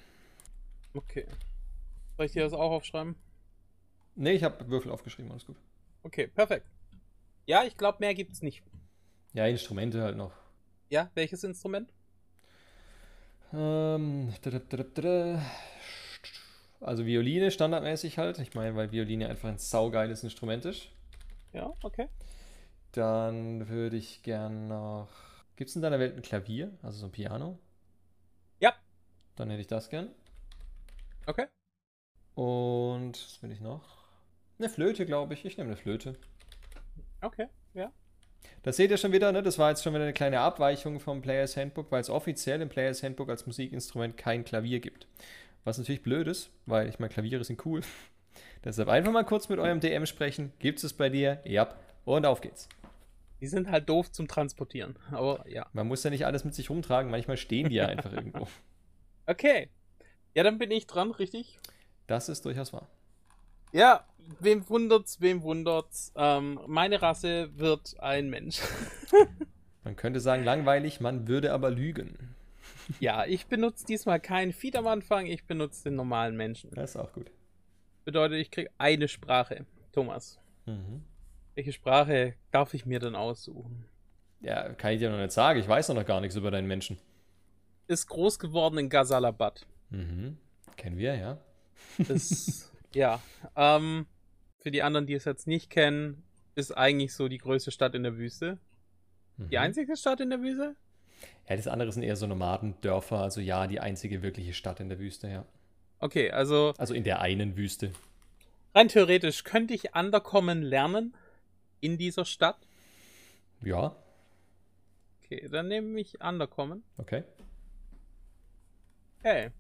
Okay. 0.94 1.26
Soll 2.16 2.26
ich 2.26 2.32
dir 2.32 2.44
das 2.44 2.52
auch 2.52 2.70
aufschreiben? 2.70 3.16
Nee, 4.14 4.32
ich 4.32 4.44
habe 4.44 4.68
Würfel 4.68 4.90
aufgeschrieben, 4.92 5.30
alles 5.30 5.46
gut. 5.46 5.56
Okay, 6.02 6.26
perfekt. 6.26 6.66
Ja, 7.46 7.64
ich 7.64 7.76
glaube, 7.76 7.98
mehr 8.00 8.14
gibt's 8.14 8.42
nicht. 8.42 8.62
Ja, 9.32 9.46
Instrumente 9.46 10.02
halt 10.02 10.16
noch. 10.16 10.32
Ja, 10.90 11.10
welches 11.14 11.42
Instrument? 11.42 11.92
Ähm, 13.54 14.32
also 16.80 17.06
Violine 17.06 17.50
standardmäßig 17.50 18.18
halt. 18.18 18.38
Ich 18.38 18.54
meine, 18.54 18.74
weil 18.76 18.92
Violine 18.92 19.28
einfach 19.28 19.48
ein 19.48 19.58
saugeiles 19.58 20.24
Instrument 20.24 20.64
ist. 20.64 20.88
Ja, 21.52 21.72
okay. 21.82 22.08
Dann 22.92 23.68
würde 23.68 23.96
ich 23.96 24.22
gern 24.22 24.68
noch. 24.68 25.08
Gibt 25.56 25.70
es 25.70 25.76
in 25.76 25.82
deiner 25.82 25.98
Welt 25.98 26.16
ein 26.16 26.22
Klavier? 26.22 26.72
Also 26.82 26.98
so 27.00 27.06
ein 27.06 27.12
Piano? 27.12 27.58
Ja. 28.60 28.74
Dann 29.36 29.50
hätte 29.50 29.60
ich 29.60 29.66
das 29.66 29.88
gern. 29.88 30.10
Okay. 31.26 31.46
Und 32.34 33.12
was 33.12 33.42
will 33.42 33.52
ich 33.52 33.60
noch? 33.60 34.02
Eine 34.58 34.68
Flöte, 34.68 35.06
glaube 35.06 35.34
ich. 35.34 35.44
Ich 35.44 35.56
nehme 35.56 35.70
eine 35.70 35.76
Flöte. 35.76 36.18
Okay, 37.20 37.48
ja. 37.74 37.92
Das 38.62 38.76
seht 38.76 38.90
ihr 38.90 38.96
schon 38.96 39.12
wieder, 39.12 39.32
ne? 39.32 39.42
Das 39.42 39.58
war 39.58 39.70
jetzt 39.70 39.82
schon 39.82 39.92
wieder 39.92 40.04
eine 40.04 40.12
kleine 40.12 40.40
Abweichung 40.40 41.00
vom 41.00 41.20
Players 41.20 41.56
Handbook, 41.56 41.90
weil 41.90 42.00
es 42.00 42.10
offiziell 42.10 42.60
im 42.60 42.68
Players 42.68 43.02
Handbook 43.02 43.28
als 43.28 43.46
Musikinstrument 43.46 44.16
kein 44.16 44.44
Klavier 44.44 44.80
gibt. 44.80 45.06
Was 45.64 45.78
natürlich 45.78 46.02
blöd 46.02 46.28
ist, 46.28 46.50
weil 46.66 46.88
ich 46.88 46.98
meine, 46.98 47.12
Klaviere 47.12 47.44
sind 47.44 47.64
cool. 47.66 47.82
Deshalb 48.64 48.88
einfach 48.88 49.12
mal 49.12 49.24
kurz 49.24 49.48
mit 49.48 49.58
eurem 49.58 49.80
DM 49.80 50.06
sprechen. 50.06 50.52
Gibt 50.58 50.82
es 50.82 50.92
bei 50.92 51.08
dir? 51.08 51.40
Ja. 51.44 51.74
Und 52.04 52.24
auf 52.26 52.40
geht's. 52.40 52.68
Die 53.40 53.48
sind 53.48 53.68
halt 53.68 53.88
doof 53.88 54.12
zum 54.12 54.28
Transportieren, 54.28 54.96
aber 55.10 55.44
ja. 55.48 55.66
Man 55.72 55.88
muss 55.88 56.04
ja 56.04 56.10
nicht 56.10 56.26
alles 56.26 56.44
mit 56.44 56.54
sich 56.54 56.70
rumtragen, 56.70 57.10
manchmal 57.10 57.36
stehen 57.36 57.68
die 57.68 57.74
ja 57.74 57.86
einfach 57.86 58.12
irgendwo. 58.12 58.46
Okay. 59.24 59.68
Ja, 60.34 60.42
dann 60.42 60.58
bin 60.58 60.72
ich 60.72 60.88
dran, 60.88 61.12
richtig? 61.12 61.60
Das 62.08 62.28
ist 62.28 62.44
durchaus 62.44 62.72
wahr. 62.72 62.88
Ja, 63.72 64.06
wem 64.40 64.68
wundert's, 64.68 65.20
wem 65.20 65.42
wundert's. 65.42 66.12
Ähm, 66.16 66.60
meine 66.66 67.00
Rasse 67.02 67.50
wird 67.58 67.98
ein 68.00 68.28
Mensch. 68.30 68.60
man 69.84 69.96
könnte 69.96 70.20
sagen, 70.20 70.44
langweilig, 70.44 71.00
man 71.00 71.26
würde 71.28 71.52
aber 71.52 71.70
lügen. 71.70 72.16
Ja, 73.00 73.24
ich 73.24 73.46
benutze 73.46 73.86
diesmal 73.86 74.18
keinen 74.18 74.52
Feed 74.52 74.74
am 74.76 74.86
Anfang, 74.88 75.26
ich 75.26 75.44
benutze 75.46 75.84
den 75.84 75.94
normalen 75.94 76.36
Menschen. 76.36 76.70
Das 76.74 76.90
ist 76.90 76.96
auch 76.96 77.12
gut. 77.12 77.30
Bedeutet, 78.04 78.38
ich 78.40 78.50
kriege 78.50 78.70
eine 78.76 79.06
Sprache. 79.08 79.66
Thomas, 79.92 80.38
Mhm. 80.66 81.02
welche 81.54 81.72
Sprache 81.72 82.34
darf 82.50 82.74
ich 82.74 82.84
mir 82.84 82.98
denn 82.98 83.14
aussuchen? 83.14 83.84
Ja, 84.40 84.68
kann 84.74 84.92
ich 84.94 84.98
dir 84.98 85.10
noch 85.10 85.18
nicht 85.18 85.30
sagen. 85.32 85.60
Ich 85.60 85.68
weiß 85.68 85.90
noch 85.90 86.04
gar 86.04 86.20
nichts 86.20 86.34
über 86.36 86.50
deinen 86.50 86.66
Menschen. 86.66 86.98
Ist 87.86 88.08
groß 88.08 88.38
geworden 88.40 88.78
in 88.78 88.88
Gazalabad. 88.88 89.64
Mhm. 89.90 90.36
Kennen 90.76 90.96
wir, 90.98 91.14
ja. 91.14 91.38
Ist, 91.98 92.71
ja, 92.94 93.20
ähm, 93.56 94.06
für 94.60 94.70
die 94.70 94.82
anderen, 94.82 95.06
die 95.06 95.14
es 95.14 95.24
jetzt 95.24 95.46
nicht 95.46 95.70
kennen, 95.70 96.22
ist 96.54 96.72
eigentlich 96.76 97.14
so 97.14 97.28
die 97.28 97.38
größte 97.38 97.70
Stadt 97.70 97.94
in 97.94 98.02
der 98.02 98.16
Wüste. 98.16 98.58
Die 99.38 99.56
Mhm. 99.56 99.62
einzige 99.62 99.96
Stadt 99.96 100.20
in 100.20 100.30
der 100.30 100.40
Wüste? 100.40 100.76
Ja, 101.48 101.56
das 101.56 101.66
andere 101.68 101.90
sind 101.92 102.02
eher 102.02 102.16
so 102.16 102.26
Nomadendörfer. 102.26 103.18
Also 103.20 103.40
ja, 103.40 103.66
die 103.66 103.80
einzige 103.80 104.22
wirkliche 104.22 104.52
Stadt 104.54 104.80
in 104.80 104.88
der 104.88 104.98
Wüste, 104.98 105.28
ja. 105.28 105.44
Okay, 105.98 106.30
also 106.30 106.74
Also 106.78 106.94
in 106.94 107.04
der 107.04 107.20
einen 107.20 107.56
Wüste. 107.56 107.92
rein 108.74 108.88
theoretisch 108.88 109.44
könnte 109.44 109.72
ich 109.74 109.94
Underkommen 109.94 110.62
lernen 110.62 111.14
in 111.80 111.96
dieser 111.98 112.24
Stadt. 112.24 112.58
Ja, 113.62 113.96
Okay, 115.24 115.48
dann 115.48 115.68
nehme 115.68 115.98
ich 115.98 116.20
Underkommen. 116.22 116.82
okay. 116.98 117.24
Okay. 119.20 119.50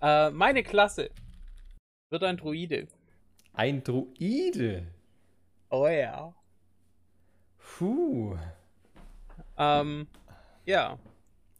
Äh, 0.00 0.30
meine 0.30 0.62
Klasse 0.64 1.10
wird 2.10 2.22
ein 2.24 2.36
Druide. 2.36 2.88
Ein 3.52 3.82
Druide. 3.82 4.86
Oh 5.70 5.86
ja. 5.86 6.34
Puh. 7.58 8.36
Ähm, 9.56 10.06
ja. 10.64 10.98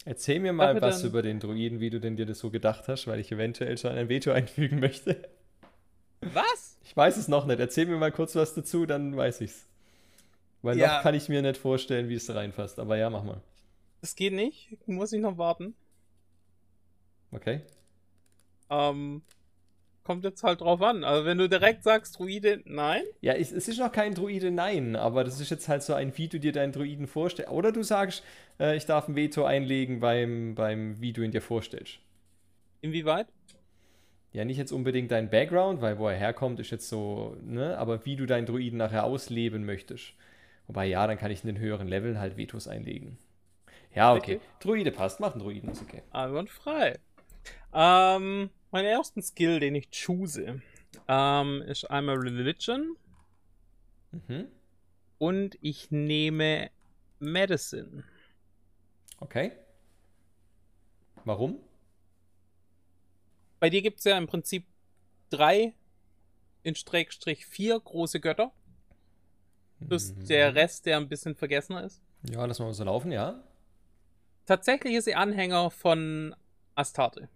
Erzähl 0.04 0.40
mir 0.40 0.52
mal 0.52 0.80
was 0.80 1.04
über 1.04 1.20
den 1.22 1.40
Druiden, 1.40 1.80
wie 1.80 1.90
du 1.90 2.00
denn 2.00 2.16
dir 2.16 2.24
das 2.24 2.38
so 2.38 2.50
gedacht 2.50 2.88
hast, 2.88 3.06
weil 3.06 3.20
ich 3.20 3.30
eventuell 3.30 3.76
schon 3.76 3.92
ein 3.92 4.08
Veto 4.08 4.30
einfügen 4.32 4.80
möchte. 4.80 5.28
Was? 6.20 6.78
Ich 6.82 6.96
weiß 6.96 7.16
es 7.18 7.28
noch 7.28 7.44
nicht. 7.46 7.60
Erzähl 7.60 7.86
mir 7.86 7.96
mal 7.98 8.12
kurz 8.12 8.34
was 8.34 8.54
dazu, 8.54 8.86
dann 8.86 9.16
weiß 9.16 9.42
ich's. 9.42 9.66
Weil 10.62 10.78
Ja. 10.78 10.96
noch 10.96 11.02
kann 11.02 11.14
ich 11.14 11.28
mir 11.28 11.42
nicht 11.42 11.58
vorstellen, 11.58 12.08
wie 12.08 12.14
es 12.14 12.32
reinfasst. 12.34 12.78
Aber 12.78 12.96
ja, 12.96 13.10
mach 13.10 13.22
mal. 13.22 13.40
Das 14.00 14.16
geht 14.16 14.32
nicht. 14.32 14.76
Muss 14.88 15.12
ich 15.12 15.20
noch 15.20 15.36
warten. 15.36 15.74
Okay? 17.30 17.60
Ähm, 18.70 19.22
kommt 20.08 20.24
jetzt 20.24 20.42
halt 20.42 20.62
drauf 20.62 20.80
an. 20.80 21.04
Also 21.04 21.26
wenn 21.26 21.36
du 21.36 21.50
direkt 21.50 21.84
sagst, 21.84 22.18
Druide, 22.18 22.62
nein. 22.64 23.02
Ja, 23.20 23.34
es, 23.34 23.52
es 23.52 23.68
ist 23.68 23.78
noch 23.78 23.92
kein 23.92 24.14
Druide, 24.14 24.50
nein, 24.50 24.96
aber 24.96 25.22
das 25.22 25.38
ist 25.38 25.50
jetzt 25.50 25.68
halt 25.68 25.82
so 25.82 25.92
ein, 25.92 26.16
wie 26.16 26.28
du 26.28 26.40
dir 26.40 26.50
deinen 26.50 26.72
Druiden 26.72 27.06
vorstellst. 27.06 27.52
Oder 27.52 27.72
du 27.72 27.82
sagst, 27.82 28.24
äh, 28.58 28.74
ich 28.74 28.86
darf 28.86 29.06
ein 29.06 29.16
Veto 29.16 29.44
einlegen 29.44 30.00
beim, 30.00 30.54
beim, 30.54 30.98
wie 31.02 31.12
du 31.12 31.20
ihn 31.20 31.30
dir 31.30 31.42
vorstellst. 31.42 31.98
Inwieweit? 32.80 33.26
Ja, 34.32 34.46
nicht 34.46 34.56
jetzt 34.56 34.72
unbedingt 34.72 35.10
dein 35.10 35.28
Background, 35.28 35.82
weil 35.82 35.98
wo 35.98 36.08
er 36.08 36.16
herkommt, 36.16 36.58
ist 36.58 36.70
jetzt 36.70 36.88
so, 36.88 37.36
ne, 37.42 37.76
aber 37.76 38.06
wie 38.06 38.16
du 38.16 38.24
deinen 38.24 38.46
Druiden 38.46 38.78
nachher 38.78 39.04
ausleben 39.04 39.66
möchtest. 39.66 40.14
Wobei, 40.68 40.86
ja, 40.86 41.06
dann 41.06 41.18
kann 41.18 41.30
ich 41.30 41.44
in 41.44 41.48
den 41.48 41.58
höheren 41.58 41.86
Leveln 41.86 42.18
halt 42.18 42.38
Vetos 42.38 42.66
einlegen. 42.66 43.18
Ja, 43.94 44.14
okay. 44.14 44.36
Okay. 44.36 44.40
Druide 44.60 44.90
passt, 44.90 45.20
mach 45.20 45.32
einen 45.32 45.42
Druiden, 45.42 45.70
ist 45.70 45.82
okay. 45.82 46.02
Einwandfrei. 46.12 46.98
Ähm, 47.74 48.48
meinen 48.70 48.86
ersten 48.86 49.22
Skill, 49.22 49.60
den 49.60 49.74
ich 49.74 49.88
choose, 49.90 50.60
ähm, 51.08 51.62
ist 51.62 51.84
einmal 51.90 52.16
Religion 52.16 52.96
Mhm. 54.10 54.48
und 55.18 55.58
ich 55.60 55.90
nehme 55.90 56.70
Medicine. 57.18 58.04
Okay. 59.20 59.52
Warum? 61.24 61.58
Bei 63.60 63.68
dir 63.70 63.82
gibt 63.82 63.98
es 63.98 64.04
ja 64.04 64.16
im 64.16 64.26
Prinzip 64.26 64.64
drei 65.30 65.74
in 66.62 66.74
Streckstrich 66.74 67.44
vier 67.46 67.78
große 67.78 68.20
Götter. 68.20 68.52
Plus 69.86 70.14
Mhm. 70.14 70.26
der 70.26 70.54
Rest, 70.54 70.86
der 70.86 70.96
ein 70.96 71.08
bisschen 71.08 71.34
vergessener 71.34 71.84
ist. 71.84 72.00
Ja, 72.30 72.44
lass 72.44 72.58
mal 72.58 72.72
so 72.72 72.84
laufen, 72.84 73.12
ja. 73.12 73.42
Tatsächlich 74.46 74.94
ist 74.94 75.04
sie 75.04 75.14
Anhänger 75.14 75.70
von 75.70 76.34
Astarte. 76.74 77.28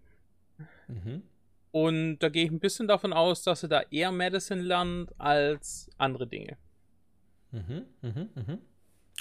Mhm. 0.87 1.23
Und 1.71 2.19
da 2.19 2.29
gehe 2.29 2.45
ich 2.45 2.51
ein 2.51 2.59
bisschen 2.59 2.87
davon 2.87 3.13
aus, 3.13 3.41
dass 3.43 3.61
sie 3.61 3.67
da 3.67 3.81
eher 3.89 4.11
Medicine 4.11 4.61
lernt 4.61 5.11
als 5.19 5.89
andere 5.97 6.27
Dinge. 6.27 6.57
Mhm. 7.51 7.85
Mhm. 8.01 8.29
Mhm. 8.35 8.57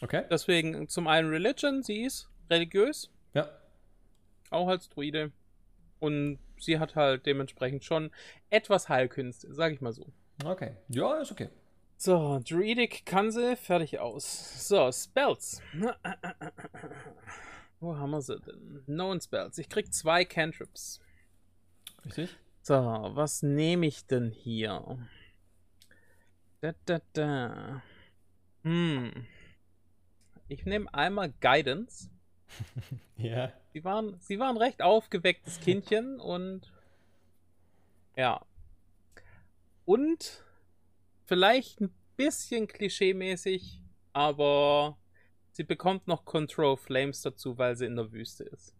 Okay. 0.03 0.25
Deswegen 0.31 0.88
zum 0.88 1.07
einen 1.07 1.29
Religion, 1.31 1.83
sie 1.83 2.03
ist 2.03 2.29
religiös, 2.51 3.11
Ja. 3.35 3.48
auch 4.51 4.68
als 4.68 4.88
Druide. 4.88 5.33
Und 6.01 6.38
sie 6.59 6.79
hat 6.79 6.96
halt 6.96 7.25
dementsprechend 7.27 7.85
schon 7.85 8.11
etwas 8.51 8.88
Heilkünste, 8.88 9.53
sag 9.55 9.72
ich 9.72 9.81
mal 9.81 9.92
so. 9.92 10.07
Okay. 10.44 10.77
Ja, 10.88 11.20
ist 11.20 11.31
okay. 11.33 11.48
So, 11.96 12.40
Druidic 12.46 13.07
kann 13.07 13.31
sie, 13.31 13.55
fertig 13.55 14.01
aus. 14.01 14.66
So, 14.68 14.90
Spells. 14.90 15.62
Wo 17.81 17.96
haben 17.96 18.11
wir 18.11 18.20
sie 18.22 18.38
denn? 18.40 18.83
Known 18.87 19.20
Spells. 19.20 19.59
Ich 19.59 19.68
krieg 19.68 19.92
zwei 19.94 20.25
Cantrips. 20.25 21.01
Richtig? 22.05 22.37
So, 22.62 22.75
was 22.75 23.43
nehme 23.43 23.87
ich 23.87 24.07
denn 24.07 24.31
hier? 24.31 24.99
Da, 26.61 26.75
da, 26.85 27.01
da. 27.12 27.83
Hm. 28.62 29.27
Ich 30.49 30.65
nehme 30.65 30.93
einmal 30.93 31.33
Guidance. 31.41 32.11
Ja. 33.17 33.53
Sie 33.73 33.85
waren, 33.85 34.19
sie 34.19 34.41
waren 34.41 34.57
recht 34.57 34.83
aufgewecktes 34.83 35.61
Kindchen 35.61 36.19
und 36.19 36.73
ja. 38.17 38.45
Und 39.85 40.45
vielleicht 41.25 41.81
ein 41.81 41.95
bisschen 42.17 42.67
klischeemäßig, 42.67 43.81
aber 44.12 44.99
sie 45.53 45.62
bekommt 45.62 46.09
noch 46.09 46.25
Control 46.25 46.77
Flames 46.77 47.23
dazu, 47.23 47.57
weil 47.59 47.77
sie 47.77 47.87
in 47.87 47.95
der 47.95 48.11
Wüste 48.11 48.45
ist. 48.45 48.75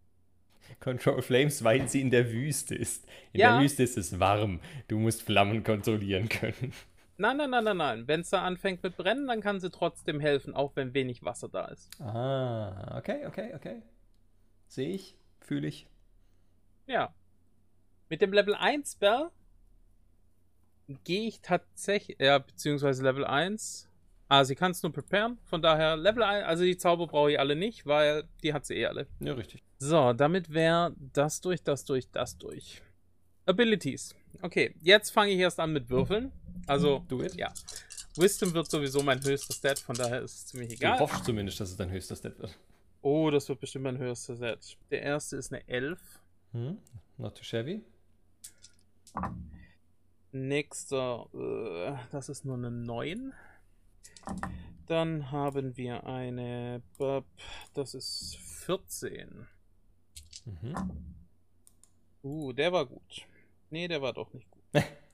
Control 0.79 1.21
Flames, 1.21 1.63
weil 1.63 1.87
sie 1.87 2.01
in 2.01 2.09
der 2.09 2.31
Wüste 2.31 2.75
ist. 2.75 3.05
In 3.31 3.41
Ja. 3.41 3.53
der 3.53 3.61
Wüste 3.63 3.83
ist 3.83 3.97
es 3.97 4.19
warm. 4.19 4.59
Du 4.87 4.97
musst 4.99 5.23
Flammen 5.23 5.63
kontrollieren 5.63 6.29
können. 6.29 6.73
Nein, 7.17 7.37
nein, 7.37 7.49
nein, 7.51 7.63
nein, 7.63 7.77
nein. 7.77 8.07
Wenn 8.07 8.21
es 8.21 8.29
da 8.31 8.41
anfängt 8.43 8.81
mit 8.83 8.97
Brennen, 8.97 9.27
dann 9.27 9.39
kann 9.41 9.59
sie 9.59 9.69
trotzdem 9.69 10.19
helfen, 10.19 10.53
auch 10.55 10.75
wenn 10.75 10.93
wenig 10.93 11.23
Wasser 11.23 11.47
da 11.47 11.65
ist. 11.65 11.89
Ah, 12.01 12.97
okay, 12.97 13.25
okay, 13.27 13.53
okay. 13.55 13.81
Sehe 14.67 14.89
ich, 14.89 15.15
fühle 15.39 15.67
ich. 15.67 15.87
Ja. 16.87 17.13
Mit 18.09 18.21
dem 18.21 18.33
Level 18.33 18.55
1 18.55 18.93
Spell 18.93 19.29
gehe 21.03 21.27
ich 21.27 21.41
tatsächlich, 21.41 22.17
ja, 22.19 22.39
beziehungsweise 22.39 23.03
Level 23.03 23.25
1. 23.25 23.89
Ah, 24.29 24.43
sie 24.45 24.55
kann 24.55 24.71
es 24.71 24.81
nur 24.81 24.91
preparen. 24.91 25.37
Von 25.43 25.61
daher 25.61 25.95
Level 25.97 26.23
1, 26.23 26.45
also 26.45 26.63
die 26.63 26.77
Zauber 26.77 27.07
brauche 27.07 27.31
ich 27.33 27.39
alle 27.39 27.55
nicht, 27.55 27.85
weil 27.85 28.23
die 28.41 28.53
hat 28.53 28.65
sie 28.65 28.75
eh 28.75 28.85
alle. 28.87 29.07
Ja, 29.19 29.33
richtig. 29.33 29.63
So, 29.77 30.13
damit 30.13 30.51
wäre 30.53 30.95
das 30.97 31.41
durch, 31.41 31.61
das 31.63 31.85
durch, 31.85 32.09
das 32.11 32.37
durch. 32.37 32.81
Abilities. 33.45 34.15
Okay, 34.41 34.75
jetzt 34.81 35.11
fange 35.11 35.31
ich 35.31 35.39
erst 35.39 35.59
an 35.59 35.73
mit 35.73 35.89
Würfeln. 35.89 36.31
Also, 36.67 37.03
Do 37.09 37.21
it. 37.21 37.35
ja. 37.35 37.53
Wisdom 38.15 38.53
wird 38.53 38.69
sowieso 38.71 39.03
mein 39.03 39.21
höchster 39.23 39.53
Stat, 39.53 39.79
von 39.79 39.95
daher 39.95 40.21
ist 40.21 40.33
es 40.33 40.45
ziemlich 40.47 40.69
Du 40.69 40.75
egal. 40.75 40.99
hoffst 40.99 41.25
zumindest, 41.25 41.59
dass 41.59 41.69
es 41.71 41.75
dein 41.77 41.91
höchster 41.91 42.15
Stat 42.15 42.39
wird. 42.39 42.57
Oh, 43.01 43.29
das 43.29 43.49
wird 43.49 43.59
bestimmt 43.59 43.83
mein 43.83 43.97
höchster 43.97 44.35
Stat. 44.35 44.77
Der 44.89 45.01
erste 45.01 45.35
ist 45.35 45.51
eine 45.51 45.67
11. 45.67 45.99
Hm? 46.53 46.77
Not 47.17 47.35
too 47.37 47.43
shabby. 47.43 47.83
Nächster, 50.31 51.27
äh, 51.33 51.95
das 52.11 52.29
ist 52.29 52.45
nur 52.45 52.55
eine 52.55 52.71
9. 52.71 53.33
Dann 54.87 55.31
haben 55.31 55.77
wir 55.77 56.05
eine, 56.05 56.81
das 57.73 57.93
ist 57.93 58.37
14. 58.65 59.47
Mhm. 60.45 60.75
Uh, 62.23 62.53
der 62.53 62.71
war 62.71 62.85
gut. 62.85 63.25
Nee, 63.69 63.87
der 63.87 64.01
war 64.01 64.13
doch 64.13 64.33
nicht 64.33 64.49
gut. 64.49 64.63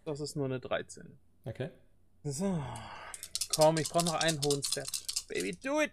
Das 0.06 0.20
ist 0.20 0.36
nur 0.36 0.46
eine 0.46 0.60
13. 0.60 1.20
Okay. 1.46 1.70
So. 2.24 2.64
Komm, 3.50 3.78
ich 3.78 3.90
brauche 3.90 4.06
noch 4.06 4.16
einen 4.16 4.42
hohen 4.44 4.64
Step. 4.64 4.88
Baby, 5.28 5.54
do 5.54 5.82
it! 5.82 5.92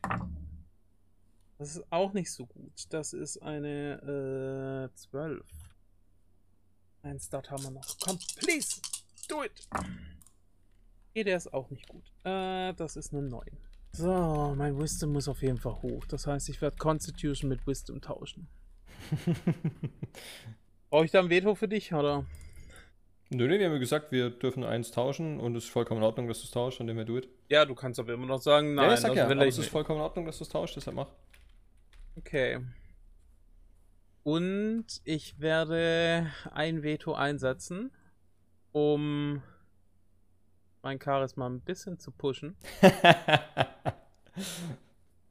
Das 1.58 1.76
ist 1.76 1.84
auch 1.90 2.12
nicht 2.12 2.30
so 2.30 2.46
gut. 2.46 2.72
Das 2.90 3.12
ist 3.12 3.42
eine 3.42 4.90
äh, 4.90 4.96
12. 4.96 5.44
Ein 7.02 7.20
Start 7.20 7.50
haben 7.50 7.62
wir 7.64 7.70
noch. 7.70 7.96
Komm, 8.00 8.18
please! 8.36 8.80
Do 9.28 9.44
it! 9.44 9.68
Okay, 11.16 11.24
der 11.24 11.38
ist 11.38 11.54
auch 11.54 11.70
nicht 11.70 11.88
gut. 11.88 12.04
Äh, 12.24 12.74
das 12.74 12.94
ist 12.94 13.14
eine 13.14 13.22
9. 13.22 13.42
So, 13.92 14.54
mein 14.54 14.78
Wisdom 14.78 15.14
muss 15.14 15.28
auf 15.28 15.40
jeden 15.40 15.56
Fall 15.56 15.80
hoch. 15.80 16.04
Das 16.04 16.26
heißt, 16.26 16.50
ich 16.50 16.60
werde 16.60 16.76
Constitution 16.76 17.48
mit 17.48 17.66
Wisdom 17.66 18.02
tauschen. 18.02 18.48
Brauche 20.90 21.06
ich 21.06 21.10
da 21.12 21.20
ein 21.20 21.30
Veto 21.30 21.54
für 21.54 21.68
dich, 21.68 21.94
oder? 21.94 22.26
Nö, 23.30 23.48
nee, 23.48 23.58
wir 23.58 23.64
haben 23.64 23.72
ja 23.72 23.78
gesagt, 23.78 24.12
wir 24.12 24.28
dürfen 24.28 24.62
eins 24.62 24.90
tauschen 24.90 25.40
und 25.40 25.56
es 25.56 25.64
ist 25.64 25.70
vollkommen 25.70 26.02
in 26.02 26.04
Ordnung, 26.04 26.28
dass 26.28 26.40
du 26.40 26.44
es 26.44 26.50
tauschst, 26.50 26.76
von 26.76 26.86
dem 26.86 26.96
her 26.96 27.06
do 27.06 27.16
it. 27.16 27.30
Ja, 27.48 27.64
du 27.64 27.74
kannst 27.74 27.98
aber 27.98 28.12
immer 28.12 28.26
noch 28.26 28.42
sagen, 28.42 28.74
nein, 28.74 28.88
ja, 28.88 28.92
ich 28.92 29.00
sag 29.00 29.08
das 29.08 29.16
ja, 29.16 29.24
aber 29.24 29.46
es 29.46 29.56
ist 29.56 29.70
vollkommen 29.70 30.00
in 30.00 30.04
Ordnung, 30.04 30.26
dass 30.26 30.36
du 30.36 30.44
es 30.44 30.50
tauschst, 30.50 30.76
deshalb 30.76 30.96
mach. 30.96 31.08
Okay. 32.16 32.60
Und 34.22 34.84
ich 35.04 35.40
werde 35.40 36.30
ein 36.52 36.82
Veto 36.82 37.14
einsetzen, 37.14 37.90
um 38.72 39.42
mein 40.86 41.00
Charisma 41.00 41.48
ein 41.48 41.60
bisschen 41.62 41.98
zu 41.98 42.12
pushen. 42.12 42.54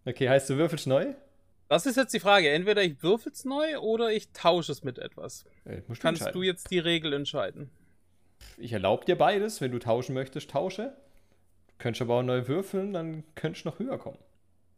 okay, 0.05 0.27
heißt 0.27 0.49
du 0.49 0.57
würfelst 0.57 0.85
neu? 0.85 1.13
Das 1.69 1.85
ist 1.85 1.95
jetzt 1.95 2.13
die 2.13 2.19
Frage. 2.19 2.49
Entweder 2.49 2.83
ich 2.83 3.01
würfel's 3.01 3.45
neu 3.45 3.79
oder 3.79 4.11
ich 4.11 4.33
tausche 4.33 4.73
es 4.73 4.83
mit 4.83 4.99
etwas. 4.99 5.45
Musst 5.87 6.03
du 6.03 6.07
Kannst 6.07 6.35
du 6.35 6.43
jetzt 6.43 6.71
die 6.71 6.79
Regel 6.79 7.13
entscheiden? 7.13 7.69
Ich 8.57 8.73
erlaube 8.73 9.05
dir 9.05 9.17
beides. 9.17 9.61
Wenn 9.61 9.71
du 9.71 9.79
tauschen 9.79 10.13
möchtest, 10.13 10.51
tausche. 10.51 10.97
Du 11.67 11.73
könntest 11.77 12.01
aber 12.01 12.15
auch 12.15 12.23
neu 12.23 12.49
würfeln, 12.49 12.91
dann 12.91 13.23
könntest 13.35 13.63
du 13.63 13.69
noch 13.69 13.79
höher 13.79 13.97
kommen. 13.97 14.19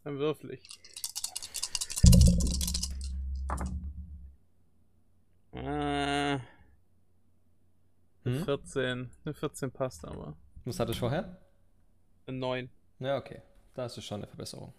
Dann 0.04 0.20
würfel 0.20 0.52
ich. 0.52 0.62
Äh, 5.54 6.38
Hm? 8.28 8.44
14. 8.44 9.10
Eine 9.24 9.34
14 9.34 9.72
passt 9.72 10.06
aber. 10.06 10.36
Was 10.68 10.82
hattest 10.82 10.98
du 10.98 11.08
vorher? 11.08 11.38
9. 12.26 12.70
Ja, 13.00 13.16
okay. 13.16 13.42
Das 13.74 13.98
ist 13.98 14.04
schon 14.04 14.18
eine 14.18 14.28
Verbesserung. 14.28 14.74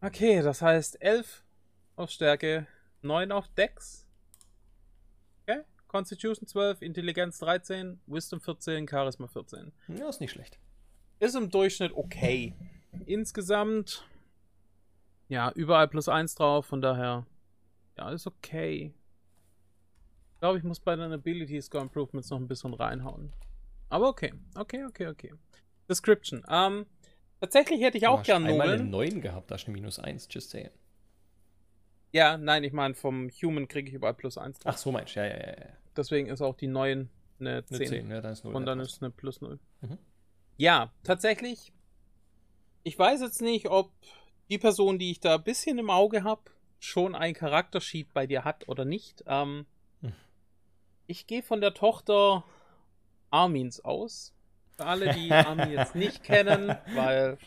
Okay, 0.00 0.42
das 0.42 0.60
heißt 0.60 1.00
11 1.00 1.44
auf 1.94 2.10
Stärke, 2.10 2.66
9 3.02 3.30
auf 3.30 3.46
Dex. 3.54 4.08
Okay. 5.42 5.60
Constitution 5.86 6.48
12, 6.48 6.82
Intelligenz 6.82 7.38
13, 7.38 8.00
Wisdom 8.06 8.40
14, 8.40 8.88
Charisma 8.88 9.28
14. 9.28 9.70
Ja, 9.86 10.08
ist 10.08 10.20
nicht 10.20 10.32
schlecht. 10.32 10.58
Ist 11.20 11.36
im 11.36 11.48
Durchschnitt 11.48 11.92
okay. 11.94 12.56
Insgesamt, 13.06 14.04
ja, 15.28 15.52
überall 15.52 15.86
plus 15.86 16.08
1 16.08 16.34
drauf, 16.34 16.66
von 16.66 16.80
daher, 16.80 17.24
ja, 17.96 18.10
ist 18.10 18.26
okay. 18.26 18.92
Ich 20.32 20.40
glaube, 20.40 20.58
ich 20.58 20.64
muss 20.64 20.80
bei 20.80 20.96
den 20.96 21.12
Ability 21.12 21.62
Score 21.62 21.84
Improvements 21.84 22.30
noch 22.30 22.38
ein 22.38 22.48
bisschen 22.48 22.74
reinhauen. 22.74 23.32
Aber 23.90 24.08
okay, 24.08 24.32
okay, 24.54 24.84
okay, 24.84 25.08
okay. 25.08 25.34
Description. 25.88 26.44
Ähm, 26.48 26.86
tatsächlich 27.40 27.82
hätte 27.82 27.98
ich 27.98 28.06
auch 28.06 28.20
hast 28.20 28.26
gern 28.26 28.46
einmal 28.46 28.70
eine 28.70 28.84
Nobeln. 28.84 29.12
9 29.12 29.20
gehabt, 29.20 29.50
da 29.50 29.56
ist 29.56 29.66
eine 29.66 29.74
minus 29.74 29.98
1, 29.98 30.28
just 30.30 30.50
saying. 30.50 30.70
Ja, 32.12 32.38
nein, 32.38 32.64
ich 32.64 32.72
meine, 32.72 32.94
vom 32.94 33.28
Human 33.42 33.68
kriege 33.68 33.88
ich 33.88 33.94
überall 33.94 34.14
plus 34.14 34.38
1 34.38 34.60
drauf. 34.60 34.72
Ach, 34.74 34.78
so 34.78 34.90
meinst 34.90 35.14
du, 35.14 35.20
ja, 35.20 35.26
ja, 35.26 35.36
ja. 35.36 35.56
ja. 35.60 35.76
Deswegen 35.96 36.28
ist 36.28 36.40
auch 36.40 36.56
die 36.56 36.66
9 36.66 37.10
eine 37.38 37.50
Eine 37.50 37.64
10. 37.66 37.86
10, 37.88 38.10
ja, 38.10 38.20
dann 38.20 38.32
ist 38.32 38.44
0. 38.44 38.54
Und 38.54 38.66
dann 38.66 38.80
ist 38.80 38.92
es 38.92 39.02
eine 39.02 39.10
plus 39.10 39.40
0. 39.40 39.58
Mhm. 39.80 39.98
Ja, 40.56 40.92
tatsächlich. 41.02 41.72
Ich 42.82 42.98
weiß 42.98 43.20
jetzt 43.20 43.42
nicht, 43.42 43.68
ob 43.68 43.92
die 44.48 44.58
Person, 44.58 44.98
die 44.98 45.10
ich 45.10 45.20
da 45.20 45.36
ein 45.36 45.44
bisschen 45.44 45.78
im 45.78 45.90
Auge 45.90 46.24
habe, 46.24 46.42
schon 46.78 47.14
ein 47.14 47.34
Charaktersheet 47.34 48.12
bei 48.14 48.26
dir 48.26 48.44
hat 48.44 48.68
oder 48.68 48.84
nicht. 48.84 49.24
Ähm, 49.26 49.66
Hm. 50.02 50.12
Ich 51.06 51.26
gehe 51.26 51.42
von 51.42 51.60
der 51.60 51.74
Tochter 51.74 52.44
Armins 53.30 53.80
aus. 53.84 54.34
Für 54.76 54.86
alle, 54.86 55.14
die 55.14 55.30
Armin 55.32 55.70
jetzt 55.70 55.94
nicht 55.94 56.22
kennen, 56.22 56.74
weil, 56.94 57.38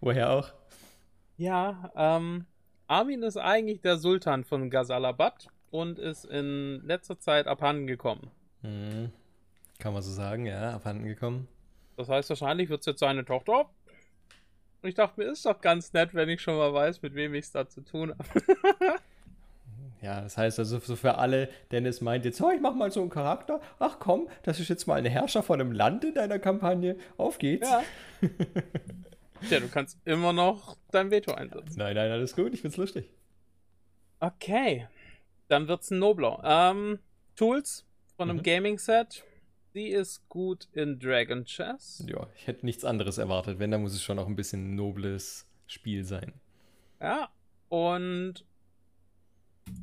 Woher 0.00 0.30
auch? 0.30 0.52
ja, 1.36 1.90
ähm, 1.96 2.46
Armin 2.86 3.22
ist 3.22 3.36
eigentlich 3.36 3.80
der 3.80 3.98
Sultan 3.98 4.44
von 4.44 4.70
Ghazalabad 4.70 5.48
und 5.70 5.98
ist 5.98 6.24
in 6.24 6.82
letzter 6.86 7.18
Zeit 7.18 7.46
abhanden 7.46 7.86
gekommen. 7.86 8.30
Mhm. 8.62 9.12
Kann 9.78 9.92
man 9.92 10.02
so 10.02 10.10
sagen, 10.10 10.46
ja, 10.46 10.74
abhanden 10.74 11.04
gekommen. 11.04 11.46
Das 11.96 12.08
heißt, 12.08 12.28
wahrscheinlich 12.30 12.68
wird 12.68 12.80
es 12.80 12.86
jetzt 12.86 13.00
seine 13.00 13.24
Tochter. 13.24 13.68
Und 14.80 14.88
ich 14.88 14.94
dachte 14.94 15.20
mir, 15.20 15.26
ist 15.26 15.44
doch 15.44 15.60
ganz 15.60 15.92
nett, 15.92 16.14
wenn 16.14 16.28
ich 16.28 16.40
schon 16.40 16.56
mal 16.56 16.72
weiß, 16.72 17.02
mit 17.02 17.14
wem 17.14 17.34
ich 17.34 17.46
es 17.46 17.52
da 17.52 17.68
zu 17.68 17.82
tun 17.82 18.12
habe. 18.16 18.98
Ja, 20.00 20.20
das 20.20 20.36
heißt 20.36 20.58
also 20.58 20.78
so 20.78 20.96
für 20.96 21.16
alle, 21.18 21.48
Dennis 21.72 22.00
meint 22.00 22.24
jetzt, 22.24 22.40
oh, 22.40 22.50
ich 22.50 22.60
mach 22.60 22.74
mal 22.74 22.90
so 22.92 23.00
einen 23.00 23.10
Charakter. 23.10 23.60
Ach 23.78 23.98
komm, 23.98 24.28
das 24.44 24.60
ist 24.60 24.68
jetzt 24.68 24.86
mal 24.86 24.94
ein 24.94 25.04
Herrscher 25.06 25.42
von 25.42 25.60
einem 25.60 25.72
Land 25.72 26.04
in 26.04 26.14
deiner 26.14 26.38
Kampagne. 26.38 26.96
Auf 27.16 27.38
geht's. 27.38 27.68
Ja. 27.68 27.82
Tja, 29.48 29.60
du 29.60 29.68
kannst 29.68 29.98
immer 30.04 30.32
noch 30.32 30.76
dein 30.90 31.10
Veto 31.10 31.32
einsetzen. 31.32 31.74
Nein, 31.78 31.94
nein, 31.94 32.10
alles 32.10 32.34
gut, 32.34 32.54
ich 32.54 32.60
find's 32.60 32.76
lustig. 32.76 33.08
Okay. 34.20 34.88
Dann 35.48 35.68
wird's 35.68 35.90
ein 35.90 35.98
Nobler. 35.98 36.40
Ähm, 36.44 36.98
Tools 37.36 37.86
von 38.16 38.30
einem 38.30 38.38
Mhm. 38.38 38.42
Gaming-Set. 38.42 39.24
Sie 39.72 39.88
ist 39.88 40.28
gut 40.28 40.68
in 40.72 40.98
Dragon 40.98 41.44
Chess. 41.44 42.04
Ja, 42.08 42.26
ich 42.36 42.46
hätte 42.46 42.66
nichts 42.66 42.84
anderes 42.84 43.18
erwartet. 43.18 43.58
Wenn, 43.58 43.70
dann 43.70 43.82
muss 43.82 43.92
es 43.94 44.02
schon 44.02 44.18
auch 44.18 44.26
ein 44.26 44.34
bisschen 44.36 44.72
ein 44.72 44.76
nobles 44.76 45.46
Spiel 45.66 46.04
sein. 46.04 46.32
Ja. 47.00 47.28
Und 47.68 48.44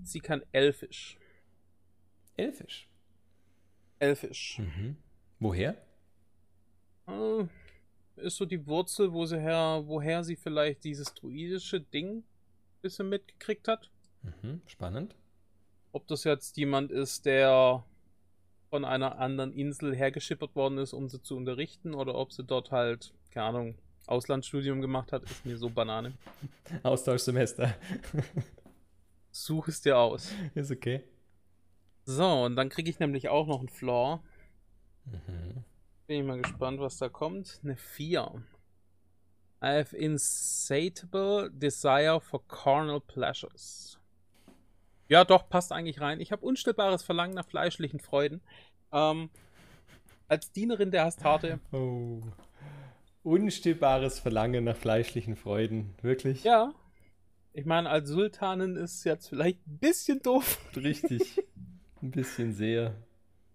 sie 0.04 0.20
kann 0.20 0.42
Elfisch. 0.52 1.18
Elfisch. 2.38 2.90
Elfisch. 4.00 4.60
Mhm. 4.60 4.98
Woher? 5.40 5.76
Äh, 7.08 7.46
ist 8.18 8.38
so 8.38 8.46
die 8.46 8.66
Wurzel, 8.68 9.12
wo 9.14 9.26
sie 9.26 9.40
her, 9.40 9.84
woher 9.86 10.24
sie 10.24 10.36
vielleicht 10.36 10.84
dieses 10.84 11.14
druidische 11.14 11.82
Ding 11.82 12.18
ein 12.18 12.24
bisschen 12.82 13.10
mitgekriegt 13.10 13.68
hat. 13.68 13.92
Mhm. 14.22 14.62
Spannend. 14.68 15.16
Ob 15.92 16.08
das 16.08 16.24
jetzt 16.24 16.58
jemand 16.58 16.92
ist, 16.92 17.26
der 17.26 17.84
von 18.70 18.84
einer 18.84 19.20
anderen 19.20 19.54
Insel 19.54 19.96
hergeschippert 19.96 20.56
worden 20.56 20.78
ist, 20.80 20.94
um 20.94 21.08
sie 21.08 21.22
zu 21.22 21.38
unterrichten, 21.38 21.94
oder 21.94 22.16
ob 22.16 22.34
sie 22.34 22.44
dort 22.44 22.72
halt, 22.72 23.14
keine 23.32 23.46
Ahnung, 23.46 23.78
Auslandsstudium 24.08 24.82
gemacht 24.82 25.12
hat, 25.12 25.24
ist 25.24 25.46
mir 25.46 25.58
so 25.58 25.70
Banane. 25.70 26.14
Austauschsemester. 26.84 27.76
Such 29.36 29.68
es 29.68 29.82
dir 29.82 29.98
aus. 29.98 30.32
Ist 30.54 30.72
okay. 30.72 31.04
So, 32.06 32.44
und 32.46 32.56
dann 32.56 32.70
kriege 32.70 32.90
ich 32.90 33.00
nämlich 33.00 33.28
auch 33.28 33.48
noch 33.48 33.60
einen 33.60 33.68
Floor. 33.68 34.24
Mhm. 35.04 35.66
Bin 36.08 36.22
ich 36.22 36.26
mal 36.26 36.42
gespannt, 36.42 36.80
was 36.80 37.00
da 37.00 37.10
kommt. 37.10 37.60
Eine 37.62 37.76
4. 37.76 38.32
I 39.62 39.66
have 39.66 39.94
insatiable 39.94 41.50
desire 41.52 42.22
for 42.22 42.48
carnal 42.48 43.02
pleasures. 43.02 44.00
Ja, 45.10 45.26
doch, 45.26 45.50
passt 45.50 45.74
eigentlich 45.74 46.00
rein. 46.00 46.22
Ich 46.22 46.32
habe 46.32 46.46
unstillbares 46.46 47.04
Verlangen 47.04 47.36
nach 47.36 47.46
fleischlichen 47.46 48.00
Freuden. 48.00 48.42
Ähm, 48.94 49.30
als 50.30 50.54
Dienerin 50.54 50.92
der 50.92 51.04
Hastarte. 51.04 51.60
Oh. 51.74 52.22
Unstillbares 53.24 54.18
Verlangen 54.18 54.64
nach 54.64 54.78
fleischlichen 54.78 55.36
Freuden. 55.36 55.94
Wirklich? 56.02 56.46
Ja. 56.46 56.74
Ich 57.58 57.66
meine, 57.66 57.90
als 57.90 58.10
Sultanin 58.10 58.76
ist 58.76 58.96
es 58.96 59.04
jetzt 59.06 59.30
vielleicht 59.30 59.66
ein 59.66 59.78
bisschen 59.78 60.22
doof. 60.22 60.60
Richtig. 60.76 61.42
ein 62.02 62.12
bisschen 62.12 62.54
sehr. 62.54 62.96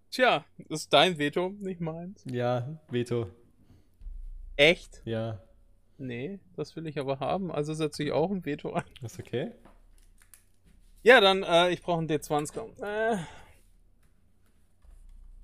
Tja, 0.09 0.43
das 0.57 0.81
ist 0.81 0.93
dein 0.93 1.17
Veto, 1.19 1.49
nicht 1.59 1.79
meins. 1.81 2.23
Ja, 2.29 2.79
Veto. 2.89 3.27
Echt? 4.57 5.01
Ja, 5.05 5.41
Nee, 5.97 6.39
das 6.55 6.75
will 6.75 6.87
ich 6.87 6.97
aber 6.97 7.19
haben. 7.19 7.51
Also 7.51 7.75
setze 7.75 8.03
ich 8.03 8.11
auch 8.11 8.31
ein 8.31 8.43
Veto 8.43 8.73
ein. 8.73 8.83
ist 9.03 9.19
okay. 9.19 9.51
Ja, 11.03 11.21
dann, 11.21 11.43
äh, 11.43 11.69
ich 11.69 11.83
brauche 11.83 11.99
einen 11.99 12.09
D20. 12.09 12.81
Äh, 12.81 13.17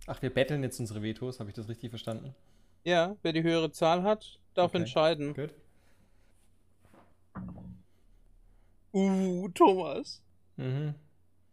Ach, 0.08 0.20
wir 0.24 0.34
betteln 0.34 0.64
jetzt 0.64 0.80
unsere 0.80 1.04
Vetos. 1.04 1.40
Habe 1.40 1.52
ich 1.52 1.56
das 1.56 1.70
richtig 1.70 1.92
verstanden? 1.92 2.34
ja, 2.84 3.16
wer 3.22 3.34
die 3.34 3.44
höhere 3.44 3.70
Zahl 3.72 4.02
hat, 4.04 4.40
darf 4.56 4.72
Okay. 4.72 4.80
entscheiden. 4.80 5.34
Gut. 5.36 5.54
Uh, 8.94 9.50
Thomas. 9.50 10.22
Mhm. 10.56 10.96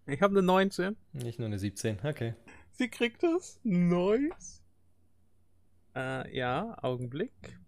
Ich 0.07 0.21
habe 0.23 0.33
eine 0.33 0.43
19. 0.43 0.97
Nicht 1.13 1.39
nur 1.39 1.47
eine 1.47 1.59
17. 1.59 1.99
Okay. 2.05 2.35
Sie 2.73 2.89
kriegt 2.89 3.23
das. 3.23 3.61
Nice. 3.63 4.63
Äh, 5.95 6.37
ja, 6.37 6.77
Augenblick. 6.83 7.59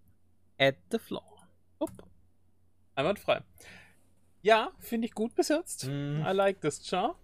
At 0.58 0.76
the 0.90 0.98
floor. 0.98 1.48
Upp. 1.78 1.92
Einwandfrei. 2.94 3.42
Ja, 4.42 4.70
finde 4.78 5.06
ich 5.06 5.14
gut 5.14 5.34
bis 5.34 5.48
jetzt. 5.48 5.86
Mhm. 5.86 6.24
I 6.26 6.32
like 6.32 6.60
this 6.60 6.82
char. 6.82 7.16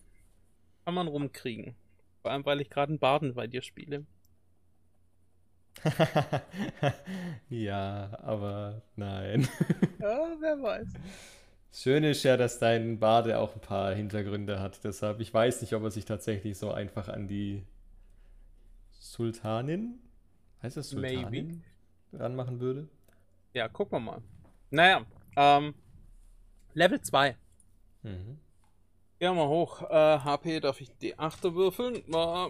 Kann 0.84 0.94
man 0.94 1.08
rumkriegen. 1.08 1.74
Vor 2.22 2.30
allem, 2.30 2.44
weil 2.44 2.60
ich 2.60 2.70
gerade 2.70 2.90
einen 2.90 2.98
Baden 2.98 3.34
bei 3.34 3.46
dir 3.46 3.62
spiele. 3.62 4.06
ja, 7.48 8.18
aber 8.22 8.82
nein. 8.96 9.48
Ja, 9.98 10.36
wer 10.40 10.62
weiß. 10.62 10.88
Schön 11.74 12.04
ist 12.04 12.22
ja, 12.22 12.36
dass 12.36 12.58
dein 12.58 12.98
Bade 12.98 13.38
auch 13.38 13.54
ein 13.54 13.60
paar 13.60 13.94
Hintergründe 13.94 14.60
hat. 14.60 14.84
Deshalb, 14.84 15.20
ich 15.20 15.32
weiß 15.32 15.62
nicht, 15.62 15.72
ob 15.74 15.82
er 15.82 15.90
sich 15.90 16.04
tatsächlich 16.04 16.58
so 16.58 16.70
einfach 16.70 17.08
an 17.08 17.26
die 17.26 17.64
Sultanin, 18.90 19.98
heißt 20.62 20.76
das 20.76 20.90
Sultanin, 20.90 21.64
ranmachen 22.12 22.60
würde. 22.60 22.88
Ja, 23.54 23.68
gucken 23.68 23.96
wir 23.96 24.00
mal. 24.00 24.22
Naja, 24.70 25.06
ähm, 25.34 25.74
Level 26.74 27.00
2. 27.00 27.36
Mhm. 28.02 28.38
Wir 29.18 29.32
mal 29.32 29.48
hoch. 29.48 29.82
Äh, 29.82 30.18
HP 30.18 30.60
darf 30.60 30.78
ich 30.80 30.90
D8er 31.00 31.54
würfeln. 31.54 31.94
Äh, 31.94 32.48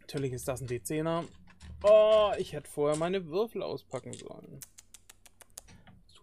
natürlich 0.00 0.32
ist 0.32 0.48
das 0.48 0.62
ein 0.62 0.68
D10er. 0.68 1.24
Oh, 1.82 2.32
ich 2.38 2.54
hätte 2.54 2.70
vorher 2.70 2.96
meine 2.96 3.26
Würfel 3.26 3.62
auspacken 3.62 4.14
sollen. 4.14 4.60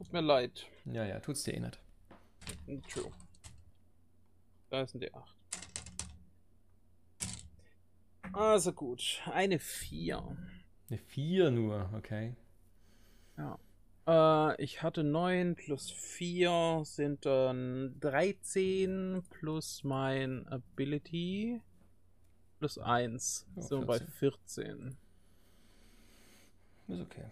Tut 0.08 0.14
mir 0.14 0.22
leid. 0.22 0.66
Ja, 0.86 1.04
ja, 1.04 1.20
tut's 1.20 1.44
dir 1.44 1.56
eh 1.56 1.60
nicht. 1.60 1.82
True. 2.90 3.12
Da 4.70 4.84
ist 4.84 4.96
ein 4.96 5.02
D8. 5.02 5.22
Also 8.32 8.72
gut, 8.72 9.22
eine 9.26 9.60
4. 9.60 10.38
Eine 10.90 10.98
4 10.98 11.52
nur, 11.52 11.90
okay. 11.94 12.38
Ja. 13.38 13.60
Äh, 14.08 14.64
ich 14.64 14.82
hatte 14.82 15.04
9 15.04 15.56
plus 15.56 15.92
4 15.92 16.84
sind 16.86 17.26
dann 17.26 18.00
13 18.00 19.24
plus 19.30 19.84
mein 19.84 20.48
Ability 20.48 21.62
plus 22.60 22.78
1. 22.78 23.46
Ja, 23.58 23.62
sind 23.62 23.82
wir 23.82 23.88
bei 23.88 24.00
14. 24.00 24.98
Ist 26.88 27.02
okay. 27.02 27.26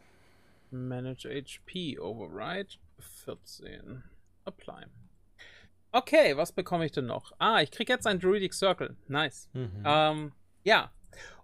Manage 0.75 1.27
HP 1.29 1.97
Override 1.99 2.75
14. 2.99 4.03
Apply. 4.45 4.85
Okay, 5.91 6.35
was 6.35 6.51
bekomme 6.51 6.85
ich 6.85 6.91
denn 6.91 7.05
noch? 7.05 7.31
Ah, 7.39 7.61
ich 7.61 7.71
kriege 7.71 7.93
jetzt 7.93 8.05
ein 8.05 8.19
Druidic 8.19 8.53
Circle. 8.53 8.95
Nice. 9.07 9.49
Mhm. 9.53 9.83
Ähm, 9.85 10.31
ja. 10.63 10.91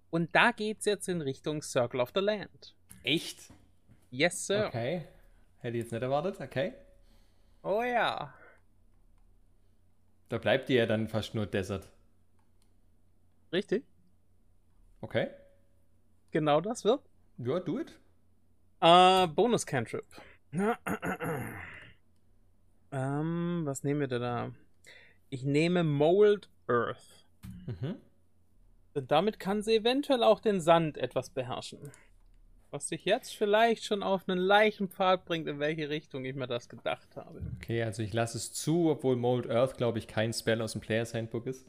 Und 0.09 0.35
da 0.35 0.51
geht's 0.51 0.85
jetzt 0.85 1.07
in 1.07 1.21
Richtung 1.21 1.61
Circle 1.61 2.01
of 2.01 2.11
the 2.13 2.19
Land. 2.19 2.75
Echt? 3.03 3.39
Yes, 4.09 4.45
sir. 4.45 4.67
Okay. 4.67 5.07
Hätte 5.59 5.77
ich 5.77 5.83
jetzt 5.83 5.91
nicht 5.93 6.01
erwartet, 6.01 6.41
okay. 6.41 6.73
Oh 7.63 7.81
ja. 7.81 8.33
Da 10.27 10.37
bleibt 10.37 10.69
dir 10.69 10.79
ja 10.79 10.85
dann 10.85 11.07
fast 11.07 11.33
nur 11.33 11.45
Desert. 11.45 11.89
Richtig. 13.53 13.85
Okay. 15.01 15.29
Genau 16.31 16.61
das 16.61 16.83
wird. 16.83 17.01
Ja, 17.37 17.59
do 17.59 17.79
it. 17.79 17.97
Äh, 18.81 19.27
Bonus 19.27 19.65
Cantrip. 19.65 20.05
ähm, 22.91 23.61
was 23.63 23.83
nehmen 23.83 23.99
wir 24.01 24.07
denn 24.07 24.21
da? 24.21 24.51
Ich 25.29 25.43
nehme 25.43 25.83
Mold 25.83 26.49
Earth. 26.67 27.25
Mhm. 27.67 27.95
Und 28.93 29.11
damit 29.11 29.39
kann 29.39 29.61
sie 29.61 29.75
eventuell 29.75 30.23
auch 30.23 30.39
den 30.39 30.59
Sand 30.59 30.97
etwas 30.97 31.29
beherrschen. 31.29 31.79
Was 32.71 32.87
dich 32.87 33.05
jetzt 33.05 33.35
vielleicht 33.35 33.83
schon 33.85 34.01
auf 34.01 34.27
einen 34.27 34.39
leichten 34.39 34.89
Pfad 34.89 35.25
bringt, 35.25 35.47
in 35.47 35.59
welche 35.59 35.89
Richtung 35.89 36.25
ich 36.25 36.35
mir 36.35 36.47
das 36.47 36.67
gedacht 36.67 37.15
habe. 37.15 37.41
Okay, 37.57 37.83
also 37.83 38.01
ich 38.01 38.13
lasse 38.13 38.37
es 38.37 38.51
zu, 38.53 38.89
obwohl 38.89 39.15
Mold 39.15 39.49
Earth, 39.49 39.77
glaube 39.77 39.99
ich, 39.99 40.07
kein 40.07 40.33
Spell 40.33 40.61
aus 40.61 40.71
dem 40.71 40.81
Players 40.81 41.13
Handbook 41.13 41.45
ist. 41.47 41.65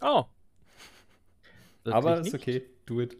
Oh. 0.00 0.24
aber 1.84 2.20
ist 2.20 2.34
okay. 2.34 2.64
Do 2.86 3.00
it. 3.00 3.16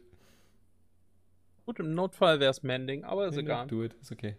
Gut, 1.72 1.86
im 1.86 1.94
Notfall 1.94 2.38
wäre 2.38 2.50
es 2.50 2.62
Mending, 2.62 3.02
aber 3.02 3.28
ist 3.28 3.38
egal. 3.38 3.66
Do 3.66 3.82
it. 3.82 3.94
Ist 3.94 4.12
okay. 4.12 4.36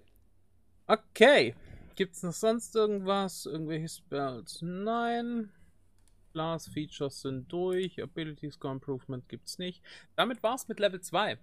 Okay. 0.86 1.56
Gibt's 1.96 2.22
noch 2.22 2.32
sonst 2.32 2.76
irgendwas? 2.76 3.48
Irgendwelche 3.48 3.89
Spells? 3.89 4.60
Nein. 4.62 5.50
Class 6.32 6.67
Features 6.67 7.22
sind 7.22 7.52
durch. 7.52 8.00
Ability 8.04 8.52
Score 8.52 8.76
Improvement 8.76 9.28
gibt's 9.30 9.58
nicht. 9.58 9.82
Damit 10.15 10.43
war's 10.43 10.67
mit 10.67 10.80
Level 10.80 11.02
2. 11.02 11.39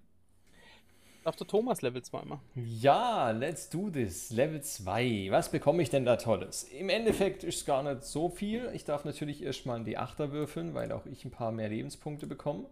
Darf 1.25 1.35
der 1.35 1.47
Thomas 1.47 1.81
Level 1.81 2.01
2 2.01 2.23
machen? 2.23 2.45
Ja, 2.55 3.31
let's 3.31 3.69
do 3.69 3.89
this. 3.89 4.31
Level 4.31 4.61
2. 4.61 5.27
Was 5.29 5.51
bekomme 5.51 5.83
ich 5.83 5.89
denn 5.89 6.05
da 6.05 6.15
Tolles? 6.15 6.63
Im 6.63 6.87
Endeffekt 6.87 7.43
ist 7.43 7.57
es 7.57 7.65
gar 7.65 7.83
nicht 7.83 8.05
so 8.05 8.29
viel. 8.29 8.71
Ich 8.73 8.85
darf 8.85 9.03
natürlich 9.03 9.43
erstmal 9.43 9.77
ein 9.77 9.85
D8er 9.85 10.31
würfeln, 10.31 10.73
weil 10.73 10.93
auch 10.93 11.05
ich 11.05 11.25
ein 11.25 11.31
paar 11.31 11.51
mehr 11.51 11.67
Lebenspunkte 11.67 12.27
bekomme. 12.27 12.69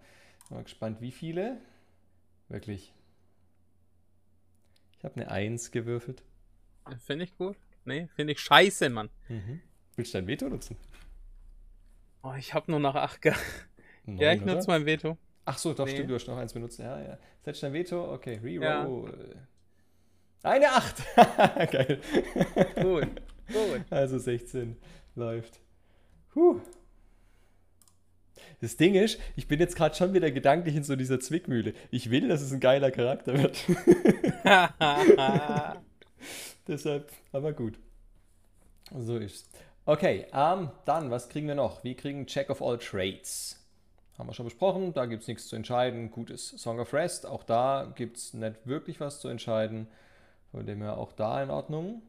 Bin 0.48 0.56
mal 0.56 0.64
gespannt, 0.64 1.02
wie 1.02 1.12
viele. 1.12 1.58
Wirklich. 2.48 2.94
Ich 5.00 5.06
habe 5.06 5.16
eine 5.16 5.32
1 5.32 5.72
gewürfelt. 5.72 6.24
Finde 7.06 7.24
ich 7.26 7.36
gut. 7.38 7.58
Nee, 7.86 8.08
finde 8.16 8.34
ich 8.34 8.40
scheiße, 8.40 8.90
Mann. 8.90 9.10
Mhm. 9.30 9.62
Willst 9.96 10.14
du 10.14 10.18
dein 10.20 10.28
Veto 10.28 10.48
nutzen? 10.50 10.76
Oh, 12.22 12.34
ich 12.38 12.54
habe 12.54 12.70
nur 12.70 12.80
nach 12.80 12.96
8 12.96 13.22
ge 13.22 13.34
Neun, 14.06 14.18
Ja, 14.18 14.34
ich 14.34 14.42
nutze 14.44 14.68
mein 14.70 14.86
Veto. 14.86 15.18
Ach 15.46 15.58
so, 15.58 15.74
doch, 15.74 15.86
Nee. 15.86 15.92
stimmt, 15.94 16.10
du 16.10 16.16
hast 16.16 16.28
noch 16.28 16.38
eins 16.38 16.54
benutzt. 16.54 16.80
Ja, 16.80 17.00
ja. 17.02 17.18
Setz 17.44 17.62
dein 17.62 17.74
Veto, 17.74 18.14
okay, 18.14 18.40
Ja. 18.44 18.82
reroll. 18.84 19.38
Eine 20.44 20.68
8! 20.72 21.04
Geil. 21.72 22.02
Gut, 22.76 23.08
gut. 23.48 23.86
Also 23.90 24.20
16 24.20 24.78
läuft. 25.16 25.60
Puh. 26.30 26.62
Das 28.62 28.76
Ding 28.76 28.96
ist, 28.96 29.20
ich 29.36 29.48
bin 29.48 29.60
jetzt 29.60 29.76
gerade 29.76 29.96
schon 29.96 30.14
wieder 30.14 30.32
gedanklich 30.32 30.76
in 30.76 30.84
so 30.84 30.96
dieser 30.96 31.20
Zwickmühle. 31.20 31.74
Ich 31.92 32.12
will, 32.12 32.28
dass 32.28 32.42
es 32.42 32.52
ein 32.52 32.60
geiler 32.60 32.92
Charakter 32.92 33.38
wird. 33.38 33.66
Deshalb, 36.68 37.12
aber 37.32 37.54
gut. 37.54 37.80
So 38.98 39.18
ist's. 39.18 39.50
Okay, 39.86 40.28
ähm, 40.34 40.70
dann, 40.86 41.10
was 41.10 41.30
kriegen 41.30 41.48
wir 41.48 41.56
noch? 41.56 41.84
Wir 41.84 41.96
kriegen 41.96 42.28
Check 42.28 42.50
of 42.50 42.62
All 42.62 42.78
Trades. 42.78 43.56
Haben 44.18 44.28
wir 44.28 44.34
schon 44.34 44.46
besprochen, 44.46 44.94
da 44.94 45.06
gibt 45.06 45.22
es 45.22 45.28
nichts 45.30 45.48
zu 45.48 45.56
entscheiden. 45.56 46.12
Gutes 46.12 46.50
Song 46.50 46.80
of 46.80 46.94
Rest, 46.94 47.26
auch 47.26 47.44
da 47.44 47.92
gibt 47.96 48.18
es 48.18 48.34
nicht 48.34 48.68
wirklich 48.68 49.00
was 49.00 49.22
zu 49.22 49.30
entscheiden. 49.30 49.88
Von 50.52 50.66
dem 50.66 50.82
her 50.82 50.98
auch 50.98 51.14
da 51.14 51.42
in 51.42 51.50
Ordnung. 51.50 52.02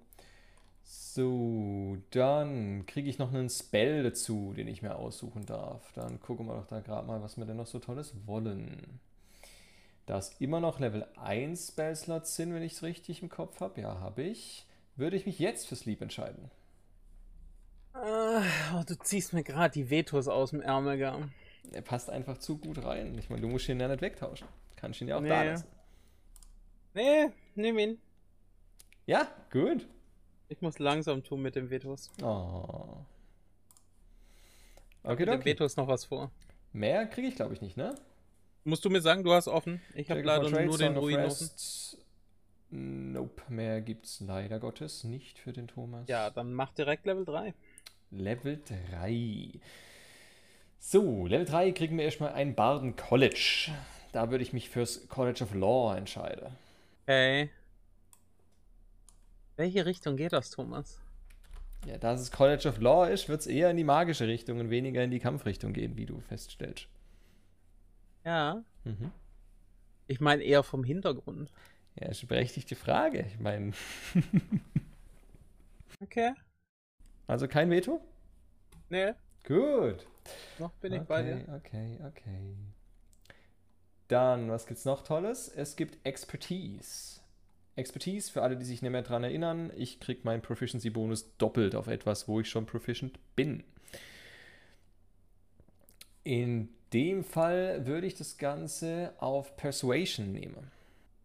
So, 0.93 1.99
dann 2.11 2.85
kriege 2.85 3.09
ich 3.09 3.19
noch 3.21 3.33
einen 3.33 3.49
Spell 3.49 4.03
dazu, 4.03 4.53
den 4.57 4.67
ich 4.67 4.83
mir 4.83 4.97
aussuchen 4.97 5.47
darf. 5.47 5.93
Dann 5.93 6.19
gucken 6.21 6.49
wir 6.49 6.55
doch 6.57 6.67
da 6.67 6.81
gerade 6.81 7.07
mal, 7.07 7.23
was 7.23 7.37
wir 7.37 7.45
denn 7.45 7.59
noch 7.59 7.69
so 7.69 7.79
Tolles 7.79 8.13
wollen. 8.27 8.99
Da 10.07 10.19
es 10.19 10.35
immer 10.41 10.59
noch 10.59 10.81
Level 10.81 11.07
1 11.15 11.69
Spellslots 11.69 12.35
sind, 12.35 12.53
wenn 12.55 12.65
ich 12.65 12.73
es 12.73 12.83
richtig 12.83 13.23
im 13.23 13.29
Kopf 13.29 13.61
habe, 13.61 13.81
ja, 13.81 14.01
habe 14.01 14.23
ich, 14.23 14.67
würde 14.97 15.17
ich 15.17 15.27
mich 15.27 15.39
jetzt 15.39 15.69
für 15.69 15.77
Sleep 15.77 16.01
entscheiden. 16.01 16.51
Ah, 17.93 18.43
oh, 18.75 18.83
du 18.85 18.99
ziehst 18.99 19.33
mir 19.33 19.45
gerade 19.45 19.73
die 19.73 19.91
Vetos 19.91 20.27
aus 20.27 20.51
dem 20.51 20.61
Ärmel, 20.61 20.99
gell? 20.99 21.29
Er 21.71 21.83
passt 21.83 22.11
einfach 22.11 22.39
zu 22.39 22.59
gut 22.59 22.85
rein. 22.85 23.17
Ich 23.17 23.31
meine, 23.31 23.43
du 23.43 23.49
musst 23.49 23.69
ihn 23.69 23.79
ja 23.79 23.87
nicht 23.87 24.03
wegtauschen. 24.03 24.49
Kannst 24.75 25.01
ihn 25.01 25.07
ja 25.07 25.19
auch 25.19 25.21
Nee. 25.21 25.29
da 25.29 25.43
lassen. 25.45 25.67
Nee, 26.95 27.31
nimm 27.55 27.79
ihn. 27.79 27.99
Ja, 29.07 29.29
gut. 29.53 29.87
Ich 30.51 30.61
muss 30.63 30.81
langsam 30.81 31.23
tun 31.23 31.43
mit 31.43 31.55
den 31.55 31.71
Vetos. 31.71 32.11
Oh. 32.23 32.97
Okay, 35.05 35.21
Mit 35.21 35.21
den 35.21 35.29
okay. 35.29 35.45
Vetos 35.45 35.77
noch 35.77 35.87
was 35.87 36.07
vor. 36.07 36.33
Mehr 36.73 37.07
kriege 37.07 37.29
ich, 37.29 37.37
glaube 37.37 37.55
ich, 37.55 37.63
nicht, 37.63 37.77
ne? 37.77 37.95
Musst 38.65 38.85
du 38.85 38.91
mir 38.91 39.01
sagen, 39.01 39.23
du 39.23 39.33
hast 39.33 39.47
offen? 39.47 39.81
Ich 39.95 40.11
habe 40.11 40.23
leider 40.23 40.51
nur 40.51 40.59
den 40.59 40.73
Song 40.73 40.97
offen. 40.97 41.15
Rest. 41.15 41.99
Nope, 42.71 43.43
mehr 43.49 43.81
gibt's 43.81 44.21
leider 44.21 44.59
Gottes 44.59 45.05
nicht 45.05 45.39
für 45.39 45.53
den 45.53 45.69
Thomas. 45.69 46.09
Ja, 46.09 46.31
dann 46.31 46.53
mach 46.53 46.73
direkt 46.73 47.07
Level 47.07 47.25
3. 47.25 47.55
Level 48.11 48.61
3. 48.91 49.53
So, 50.81 51.27
Level 51.29 51.47
3 51.47 51.71
kriegen 51.73 51.97
wir 51.97 52.05
erstmal 52.05 52.33
ein 52.33 52.57
Barden 52.57 52.97
College. 52.97 53.71
Da 54.11 54.33
würde 54.33 54.43
ich 54.43 54.53
mich 54.53 54.69
fürs 54.69 55.09
College 55.09 55.45
of 55.45 55.55
Law 55.55 55.97
entscheiden. 55.97 56.57
Okay. 57.05 57.51
Welche 59.61 59.85
Richtung 59.85 60.17
geht 60.17 60.33
das, 60.33 60.49
Thomas? 60.49 60.99
Ja, 61.87 61.99
da 61.99 62.15
es 62.15 62.31
College 62.33 62.67
of 62.67 62.79
Law 62.79 63.05
ist, 63.07 63.29
wird 63.29 63.41
es 63.41 63.47
eher 63.47 63.71
in 63.71 63.77
die 63.77 63.85
magische 63.85 64.27
Richtung 64.27 64.59
und 64.59 64.71
weniger 64.71 65.05
in 65.05 65.11
die 65.11 65.19
Kampfrichtung 65.19 65.75
gehen, 65.75 65.99
wie 65.99 66.07
du 66.07 66.19
feststellst. 66.21 66.89
Ja. 68.25 68.65
Mhm. 68.85 69.13
Ich 70.07 70.19
meine 70.19 70.43
eher 70.43 70.63
vom 70.63 70.83
Hintergrund. 70.83 71.53
Ja, 72.01 72.09
ist 72.09 72.23
eine 72.23 72.29
berechtigte 72.29 72.75
Frage. 72.75 73.27
Ich 73.27 73.39
meine, 73.39 73.73
Okay. 76.03 76.33
also 77.27 77.47
kein 77.47 77.69
Veto? 77.69 78.01
Nee, 78.89 79.13
Gut. 79.45 80.07
noch 80.59 80.73
bin 80.77 80.95
ich 80.95 81.01
okay, 81.01 81.07
bei 81.07 81.23
dir. 81.23 81.45
Okay, 81.55 81.99
okay. 82.09 82.57
Dann, 84.09 84.51
was 84.51 84.67
gibt's 84.67 84.87
noch 84.87 85.03
Tolles? 85.03 85.49
Es 85.49 85.77
gibt 85.77 85.99
Expertise. 86.07 87.20
Expertise, 87.77 88.31
für 88.31 88.43
alle, 88.43 88.57
die 88.57 88.65
sich 88.65 88.83
nicht 88.83 88.91
mehr 88.91 89.03
dran 89.03 89.25
erinnern, 89.25 89.73
ich 89.77 90.01
krieg 90.01 90.25
meinen 90.25 90.43
Proficiency-Bonus 90.43 91.37
doppelt 91.39 91.75
auf 91.75 91.87
etwas, 91.87 92.29
wo 92.29 92.41
ich 92.41 92.49
schon 92.49 92.67
proficient 92.67 93.19
bin. 93.37 93.65
In 96.25 96.69
dem 96.93 97.25
Fall 97.25 97.87
würde 97.87 98.07
ich 98.07 98.15
das 98.15 98.37
Ganze 98.37 99.15
auf 99.19 99.57
Persuasion 99.57 100.33
nehmen. 100.33 100.71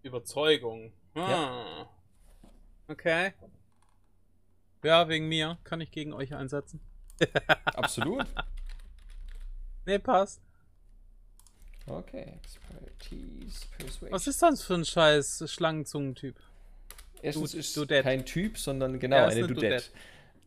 Überzeugung. 0.04 0.94
Ah. 1.16 1.88
Okay. 2.88 3.34
Ja, 4.84 5.10
wegen 5.10 5.28
mir 5.28 5.58
kann 5.64 5.82
ich 5.82 5.90
gegen 5.92 6.14
euch 6.14 6.36
einsetzen. 6.36 6.80
Absolut. 7.66 8.26
Nee, 9.86 9.98
passt. 10.00 10.45
Okay, 11.88 12.34
Expertise, 12.42 13.66
Persuasion. 13.78 14.12
Was 14.12 14.28
ist 14.28 14.42
das 14.42 14.64
für 14.64 14.74
ein 14.76 14.86
scheiß 14.86 15.44
Schlangenzungentyp? 15.52 16.36
Erstens 17.22 17.52
Du- 17.52 17.58
ist 17.58 17.78
Dudette. 17.78 18.04
kein 18.04 18.26
Typ, 18.26 18.58
sondern 18.58 19.00
genau 19.00 19.18
Ja, 19.18 19.24
eine 19.26 19.34
eine 19.36 19.48
Dudette. 19.48 19.68
Dudette. 19.68 19.86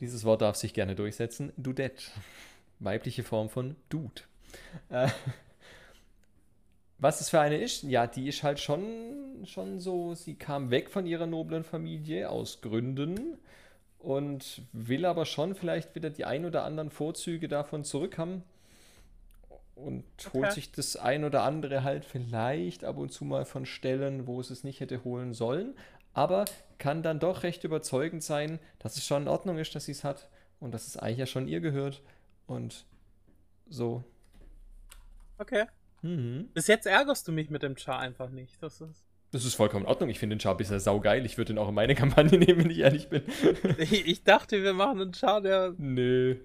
Dieses 0.00 0.24
Wort 0.24 0.42
darf 0.42 0.56
sich 0.56 0.74
gerne 0.74 0.94
durchsetzen. 0.94 1.52
Dudette. 1.56 2.04
Weibliche 2.80 3.22
Form 3.24 3.48
von 3.50 3.76
Dude. 3.88 4.22
Äh, 4.90 5.08
was 6.98 7.20
es 7.20 7.30
für 7.30 7.40
eine 7.40 7.56
ist? 7.58 7.82
Ja, 7.84 8.06
die 8.06 8.28
ist 8.28 8.42
halt 8.42 8.58
schon, 8.58 9.44
schon 9.46 9.78
so, 9.80 10.14
sie 10.14 10.34
kam 10.34 10.70
weg 10.70 10.90
von 10.90 11.06
ihrer 11.06 11.26
noblen 11.26 11.62
Familie 11.64 12.28
aus 12.30 12.60
Gründen 12.60 13.38
und 14.00 14.62
will 14.72 15.04
aber 15.04 15.24
schon 15.24 15.54
vielleicht 15.54 15.94
wieder 15.94 16.10
die 16.10 16.24
ein 16.24 16.44
oder 16.44 16.64
anderen 16.64 16.90
Vorzüge 16.90 17.46
davon 17.48 17.84
zurückhaben 17.84 18.42
und 19.84 20.04
okay. 20.26 20.38
holt 20.38 20.52
sich 20.52 20.72
das 20.72 20.96
ein 20.96 21.24
oder 21.24 21.42
andere 21.42 21.84
halt 21.84 22.04
vielleicht 22.04 22.84
ab 22.84 22.98
und 22.98 23.10
zu 23.10 23.24
mal 23.24 23.44
von 23.44 23.66
Stellen, 23.66 24.26
wo 24.26 24.40
es 24.40 24.50
es 24.50 24.64
nicht 24.64 24.80
hätte 24.80 25.04
holen 25.04 25.34
sollen, 25.34 25.74
aber 26.12 26.44
kann 26.78 27.02
dann 27.02 27.20
doch 27.20 27.42
recht 27.42 27.64
überzeugend 27.64 28.22
sein, 28.22 28.58
dass 28.78 28.96
es 28.96 29.06
schon 29.06 29.22
in 29.22 29.28
Ordnung 29.28 29.58
ist, 29.58 29.74
dass 29.74 29.84
sie 29.84 29.92
es 29.92 30.04
hat 30.04 30.28
und 30.60 30.72
dass 30.72 30.86
es 30.86 30.96
eigentlich 30.96 31.18
ja 31.18 31.26
schon 31.26 31.48
ihr 31.48 31.60
gehört 31.60 32.02
und 32.46 32.86
so. 33.68 34.04
Okay. 35.38 35.66
Mhm. 36.02 36.48
Bis 36.54 36.66
jetzt 36.66 36.86
ärgerst 36.86 37.26
du 37.28 37.32
mich 37.32 37.50
mit 37.50 37.62
dem 37.62 37.76
Char 37.76 37.98
einfach 37.98 38.30
nicht. 38.30 38.62
Das 38.62 38.80
ist. 38.80 39.04
Das 39.30 39.44
ist 39.44 39.54
vollkommen 39.54 39.84
in 39.84 39.88
Ordnung. 39.88 40.08
Ich 40.08 40.18
finde 40.18 40.36
den 40.36 40.40
Char 40.40 40.56
bisher 40.56 40.80
saugeil. 40.80 41.26
Ich 41.26 41.36
würde 41.36 41.52
den 41.52 41.58
auch 41.58 41.68
in 41.68 41.74
meine 41.74 41.94
Kampagne 41.96 42.38
nehmen, 42.38 42.64
wenn 42.64 42.70
ich 42.70 42.78
ehrlich 42.78 43.08
bin. 43.08 43.22
ich 43.78 44.24
dachte, 44.24 44.62
wir 44.62 44.72
machen 44.72 45.00
einen 45.00 45.14
Char, 45.14 45.40
der. 45.40 45.74
Nö. 45.76 46.36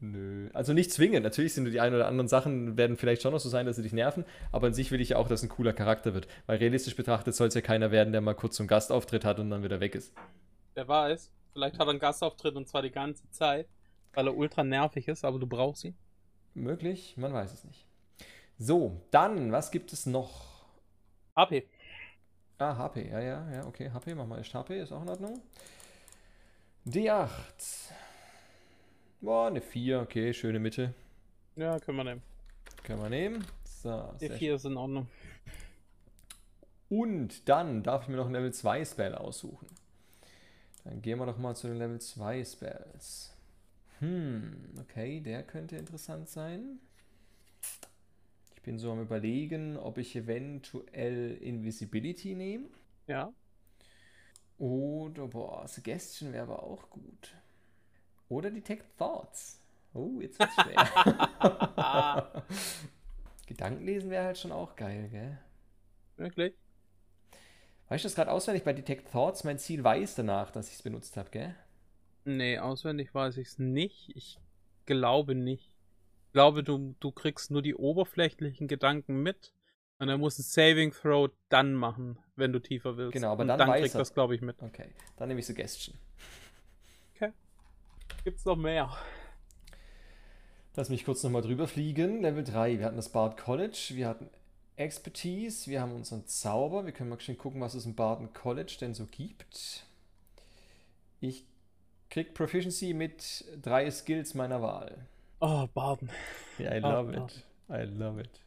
Nö. 0.00 0.48
Also 0.52 0.72
nicht 0.72 0.92
zwingend. 0.92 1.24
Natürlich 1.24 1.54
sind 1.54 1.64
die 1.66 1.80
ein 1.80 1.94
oder 1.94 2.06
anderen 2.06 2.28
Sachen, 2.28 2.76
werden 2.76 2.96
vielleicht 2.96 3.22
schon 3.22 3.32
noch 3.32 3.40
so 3.40 3.48
sein, 3.48 3.66
dass 3.66 3.76
sie 3.76 3.82
dich 3.82 3.92
nerven, 3.92 4.24
aber 4.52 4.68
an 4.68 4.74
sich 4.74 4.90
will 4.90 5.00
ich 5.00 5.10
ja 5.10 5.16
auch, 5.16 5.28
dass 5.28 5.42
ein 5.42 5.48
cooler 5.48 5.72
Charakter 5.72 6.14
wird. 6.14 6.28
Weil 6.46 6.58
realistisch 6.58 6.96
betrachtet 6.96 7.34
soll 7.34 7.48
es 7.48 7.54
ja 7.54 7.60
keiner 7.60 7.90
werden, 7.90 8.12
der 8.12 8.20
mal 8.20 8.34
kurz 8.34 8.56
zum 8.56 8.66
Gastauftritt 8.66 9.24
hat 9.24 9.38
und 9.38 9.50
dann 9.50 9.62
wieder 9.62 9.80
weg 9.80 9.94
ist. 9.94 10.14
Wer 10.74 10.88
weiß. 10.88 11.30
Vielleicht 11.52 11.78
hat 11.78 11.86
er 11.86 11.90
einen 11.90 11.98
Gastauftritt 11.98 12.56
und 12.56 12.68
zwar 12.68 12.82
die 12.82 12.90
ganze 12.90 13.28
Zeit, 13.30 13.68
weil 14.12 14.26
er 14.26 14.36
ultra 14.36 14.64
nervig 14.64 15.08
ist, 15.08 15.24
aber 15.24 15.38
du 15.38 15.46
brauchst 15.46 15.84
ihn. 15.84 15.96
Möglich, 16.54 17.16
man 17.16 17.32
weiß 17.32 17.52
es 17.52 17.64
nicht. 17.64 17.86
So, 18.58 19.00
dann, 19.10 19.52
was 19.52 19.70
gibt 19.70 19.92
es 19.92 20.06
noch? 20.06 20.64
HP. 21.36 21.68
Ah, 22.58 22.76
HP, 22.76 23.08
ja, 23.10 23.20
ja, 23.20 23.50
ja, 23.52 23.66
okay, 23.66 23.90
HP, 23.90 24.14
mach 24.14 24.26
mal 24.26 24.40
echt 24.40 24.54
HP, 24.54 24.80
ist 24.80 24.92
auch 24.92 25.02
in 25.02 25.08
Ordnung. 25.08 25.42
D8. 26.86 27.90
Boah, 29.24 29.48
eine 29.48 29.60
4, 29.60 30.00
okay, 30.00 30.32
schöne 30.32 30.58
Mitte. 30.58 30.94
Ja, 31.56 31.78
können 31.80 31.98
wir 31.98 32.04
nehmen. 32.04 32.22
Können 32.84 33.02
wir 33.02 33.08
nehmen. 33.08 33.44
So, 33.64 34.14
Die 34.20 34.28
4 34.28 34.56
ist 34.56 34.64
in 34.64 34.76
Ordnung. 34.76 35.08
Und 36.88 37.48
dann 37.48 37.82
darf 37.82 38.02
ich 38.02 38.08
mir 38.08 38.16
noch 38.16 38.26
ein 38.26 38.32
Level 38.32 38.52
2 38.52 38.84
Spell 38.84 39.14
aussuchen. 39.14 39.66
Dann 40.84 41.00
gehen 41.02 41.18
wir 41.18 41.26
doch 41.26 41.38
mal 41.38 41.56
zu 41.56 41.68
den 41.68 41.78
Level 41.78 42.00
2 42.00 42.44
Spells. 42.44 43.36
Hm, 43.98 44.74
okay, 44.80 45.20
der 45.20 45.42
könnte 45.42 45.76
interessant 45.76 46.28
sein 46.28 46.78
bin 48.64 48.78
so 48.78 48.90
am 48.90 49.00
überlegen, 49.00 49.76
ob 49.76 49.98
ich 49.98 50.16
eventuell 50.16 51.36
Invisibility 51.36 52.34
nehme. 52.34 52.68
Ja. 53.06 53.32
Oder, 54.58 55.28
boah, 55.28 55.68
Suggestion 55.68 56.32
wäre 56.32 56.44
aber 56.44 56.62
auch 56.62 56.88
gut. 56.90 57.34
Oder 58.28 58.50
Detect 58.50 58.98
Thoughts. 58.98 59.60
Oh, 59.92 60.20
jetzt 60.20 60.38
wird's 60.38 60.54
schwer. 60.54 62.44
Gedankenlesen 63.46 64.10
wäre 64.10 64.24
halt 64.24 64.38
schon 64.38 64.52
auch 64.52 64.74
geil, 64.76 65.08
gell? 65.10 65.38
Wirklich? 66.16 66.54
Weißt 67.88 68.04
du 68.04 68.08
das 68.08 68.14
gerade 68.14 68.30
auswendig 68.30 68.64
bei 68.64 68.72
Detect 68.72 69.12
Thoughts? 69.12 69.44
Mein 69.44 69.58
Ziel 69.58 69.84
weiß 69.84 70.14
danach, 70.14 70.50
dass 70.50 70.68
ich 70.68 70.74
es 70.74 70.82
benutzt 70.82 71.16
habe, 71.16 71.30
gell? 71.30 71.54
Nee, 72.24 72.58
auswendig 72.58 73.14
weiß 73.14 73.36
ich 73.36 73.48
es 73.48 73.58
nicht. 73.58 74.10
Ich 74.16 74.38
glaube 74.86 75.34
nicht 75.34 75.74
glaube, 76.34 76.62
du, 76.62 76.94
du 77.00 77.10
kriegst 77.12 77.50
nur 77.50 77.62
die 77.62 77.74
oberflächlichen 77.74 78.68
Gedanken 78.68 79.22
mit. 79.22 79.54
Und 79.98 80.08
er 80.08 80.18
muss 80.18 80.38
ein 80.38 80.42
Saving 80.42 80.92
Throw 80.92 81.30
dann 81.48 81.72
machen, 81.72 82.18
wenn 82.36 82.52
du 82.52 82.58
tiefer 82.58 82.96
willst. 82.98 83.14
Genau, 83.14 83.30
aber 83.30 83.42
und 83.42 83.48
dann, 83.48 83.60
dann 83.60 83.70
kriegst 83.70 83.94
du 83.94 83.98
das, 83.98 84.12
glaube 84.12 84.34
ich, 84.34 84.42
mit. 84.42 84.60
Okay, 84.60 84.88
dann 85.16 85.28
nehme 85.28 85.40
ich 85.40 85.46
Suggestion. 85.46 85.96
Okay. 88.24 88.30
Gibt's 88.30 88.46
noch 88.46 88.56
mehr? 88.56 88.90
Lass 90.76 90.88
mich 90.88 91.04
kurz 91.04 91.22
nochmal 91.22 91.42
drüber 91.42 91.68
fliegen. 91.68 92.22
Level 92.22 92.42
3. 92.42 92.78
Wir 92.78 92.86
hatten 92.86 92.96
das 92.96 93.10
Bard 93.10 93.36
College, 93.36 93.90
wir 93.90 94.08
hatten 94.08 94.30
Expertise, 94.76 95.70
wir 95.70 95.82
haben 95.82 95.92
unseren 95.92 96.26
Zauber. 96.26 96.86
Wir 96.86 96.92
können 96.92 97.10
mal 97.10 97.20
schön 97.20 97.36
gucken, 97.36 97.60
was 97.60 97.74
es 97.74 97.84
im 97.84 97.94
Barden 97.94 98.32
College 98.32 98.76
denn 98.80 98.94
so 98.94 99.04
gibt. 99.04 99.84
Ich 101.20 101.44
krieg 102.08 102.32
Proficiency 102.32 102.94
mit 102.94 103.44
drei 103.60 103.90
Skills 103.90 104.32
meiner 104.32 104.62
Wahl. 104.62 105.06
Oh, 105.40 105.66
Baden. 105.74 106.08
Yeah, 106.58 106.76
I 106.76 106.80
love 106.80 107.12
oh, 107.14 107.26
it. 107.26 107.44
I 107.68 107.82
love 107.82 108.20
it. 108.20 108.40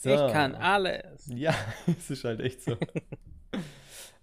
So. 0.00 0.10
Ich 0.10 0.32
kann 0.32 0.56
alles. 0.56 1.26
Ja, 1.28 1.54
es 1.86 2.10
ist 2.10 2.24
halt 2.24 2.40
echt 2.40 2.62
so. 2.62 2.72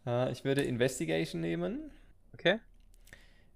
uh, 0.05 0.27
ich 0.31 0.43
würde 0.43 0.61
Investigation 0.61 1.39
nehmen. 1.39 1.89
Okay. 2.33 2.59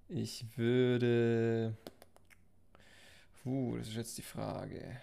Ich 0.08 0.46
würde. 0.56 1.76
Uh, 3.44 3.76
das 3.76 3.88
ist 3.88 3.96
jetzt 3.96 4.18
die 4.18 4.22
Frage. 4.22 5.00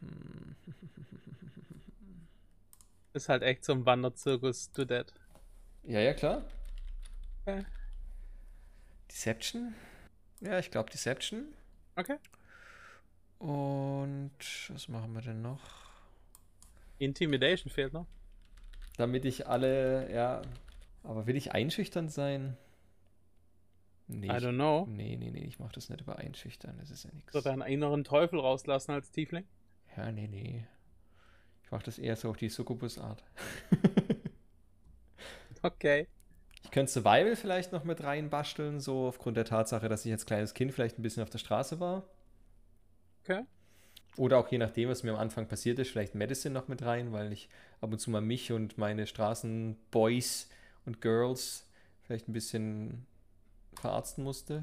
Hm. 0.00 0.56
Ist 3.12 3.28
halt 3.28 3.42
echt 3.42 3.64
so 3.64 3.72
ein 3.72 3.86
Wanderzirkus 3.86 4.70
to 4.72 4.84
dead. 4.84 5.12
Ja, 5.84 6.00
ja, 6.00 6.12
klar. 6.12 6.44
Okay. 7.42 7.64
Deception? 9.10 9.74
Ja, 10.40 10.58
ich 10.58 10.70
glaube 10.70 10.90
Deception. 10.90 11.54
Okay. 11.94 12.18
Und 13.38 14.32
was 14.68 14.88
machen 14.88 15.14
wir 15.14 15.22
denn 15.22 15.42
noch? 15.42 15.60
Intimidation 16.98 17.70
fehlt 17.70 17.92
noch. 17.92 18.06
Damit 18.96 19.24
ich 19.24 19.46
alle, 19.46 20.12
ja. 20.12 20.42
Aber 21.02 21.26
will 21.26 21.36
ich 21.36 21.52
einschüchtern 21.52 22.08
sein? 22.08 22.56
Nee, 24.08 24.28
I 24.28 24.38
don't 24.38 24.54
know. 24.54 24.86
Nee, 24.88 25.16
nee, 25.16 25.30
nee, 25.30 25.44
ich 25.44 25.58
mach 25.58 25.72
das 25.72 25.88
nicht 25.88 26.00
über 26.00 26.18
einschüchtern, 26.18 26.76
das 26.78 26.90
ist 26.90 27.04
ja 27.04 27.10
nichts. 27.12 27.32
Soll 27.32 27.42
deinen 27.42 27.62
inneren 27.62 28.04
Teufel 28.04 28.38
rauslassen 28.38 28.92
als 28.92 29.10
Tiefling? 29.10 29.44
Ja, 29.96 30.12
nee, 30.12 30.28
nee. 30.28 30.66
Ich 31.64 31.70
mach 31.72 31.82
das 31.82 31.98
eher 31.98 32.14
so 32.14 32.30
auf 32.30 32.36
die 32.36 32.48
Succubus-Art. 32.48 33.24
okay. 35.62 36.06
Ich 36.62 36.70
könnte 36.70 36.92
Survival 36.92 37.34
vielleicht 37.34 37.72
noch 37.72 37.82
mit 37.82 38.02
reinbasteln, 38.02 38.80
so 38.80 39.08
aufgrund 39.08 39.36
der 39.36 39.44
Tatsache, 39.44 39.88
dass 39.88 40.06
ich 40.06 40.12
als 40.12 40.26
kleines 40.26 40.54
Kind 40.54 40.72
vielleicht 40.72 40.98
ein 40.98 41.02
bisschen 41.02 41.24
auf 41.24 41.30
der 41.30 41.38
Straße 41.38 41.80
war. 41.80 42.04
Okay. 43.24 43.42
Oder 44.16 44.38
auch 44.38 44.48
je 44.48 44.58
nachdem, 44.58 44.88
was 44.88 45.02
mir 45.02 45.12
am 45.12 45.18
Anfang 45.18 45.48
passiert 45.48 45.78
ist, 45.78 45.90
vielleicht 45.90 46.14
Medicine 46.14 46.54
noch 46.54 46.68
mit 46.68 46.82
rein, 46.82 47.12
weil 47.12 47.32
ich 47.32 47.48
ab 47.80 47.92
und 47.92 47.98
zu 47.98 48.10
mal 48.10 48.20
mich 48.20 48.52
und 48.52 48.78
meine 48.78 49.06
Straßenboys 49.06 50.48
und 50.84 51.00
Girls 51.00 51.66
vielleicht 52.02 52.28
ein 52.28 52.32
bisschen 52.32 53.06
verarzten 53.80 54.24
musste. 54.24 54.62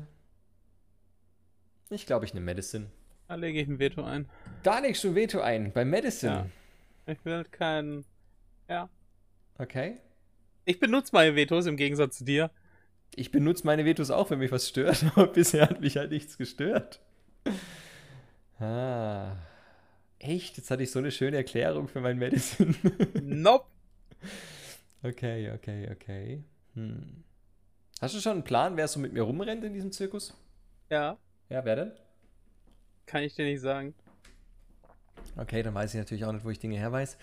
Ich 1.90 2.06
glaube, 2.06 2.26
ich 2.26 2.34
nehme 2.34 2.46
Medicine. 2.46 2.90
Da 3.28 3.36
lege 3.36 3.60
ich 3.62 3.68
ein 3.68 3.80
Veto 3.80 4.04
ein. 4.04 4.30
Da 4.64 4.80
legst 4.80 5.04
du 5.04 5.10
ein 5.10 5.16
Veto 5.16 5.40
ein, 5.42 5.72
bei 5.72 5.86
Medicine. 5.86 6.50
Ja. 7.06 7.14
Ich 7.14 7.24
will 7.26 7.44
kein. 7.46 8.06
Ja. 8.68 8.90
Okay. 9.58 10.00
Ich 10.66 10.80
benutze 10.80 11.12
meine 11.14 11.36
Vetos 11.36 11.66
im 11.66 11.78
Gegensatz 11.78 12.18
zu 12.20 12.26
dir. 12.26 12.52
Ich 13.16 13.32
benutze 13.32 13.66
meine 13.66 13.86
Vetos 13.86 14.10
auch, 14.10 14.30
wenn 14.30 14.40
mich 14.40 14.52
was 14.52 14.68
stört, 14.68 15.06
aber 15.16 15.28
bisher 15.28 15.70
hat 15.70 15.82
mich 15.82 15.98
halt 15.98 16.12
nichts 16.12 16.38
gestört. 16.38 17.00
Ah. 18.60 19.36
Echt? 20.20 20.58
Jetzt 20.58 20.72
hatte 20.72 20.84
ich 20.84 20.92
so 20.92 21.00
eine 21.00 21.12
schöne 21.12 21.38
Erklärung 21.38 21.88
für 21.88 22.00
mein 22.00 22.18
Medicine. 22.18 22.74
nope. 23.22 23.66
Okay, 25.04 25.52
okay, 25.52 25.90
okay. 25.92 26.44
Hm. 26.76 27.24
Hast 28.04 28.14
du 28.14 28.20
schon 28.20 28.34
einen 28.34 28.44
Plan, 28.44 28.76
wer 28.76 28.86
so 28.90 29.00
mit 29.00 29.14
mir 29.14 29.22
rumrennt 29.22 29.64
in 29.64 29.74
diesem 29.74 29.94
Zirkus? 29.94 30.34
Ja. 30.90 31.18
Ja, 31.48 31.64
wer 31.64 31.78
denn? 31.78 31.92
Kann 33.06 33.24
ich 33.24 33.34
dir 33.34 33.46
nicht 33.46 33.62
sagen. 33.62 33.96
Okay, 35.38 35.64
dann 35.64 35.74
weiß 35.74 35.94
ich 35.94 36.00
natürlich 36.00 36.26
auch 36.26 36.34
nicht, 36.34 36.44
wo 36.44 36.50
ich 36.50 36.60
Dinge 36.60 36.76
her 36.76 36.92
weiß. 36.92 37.18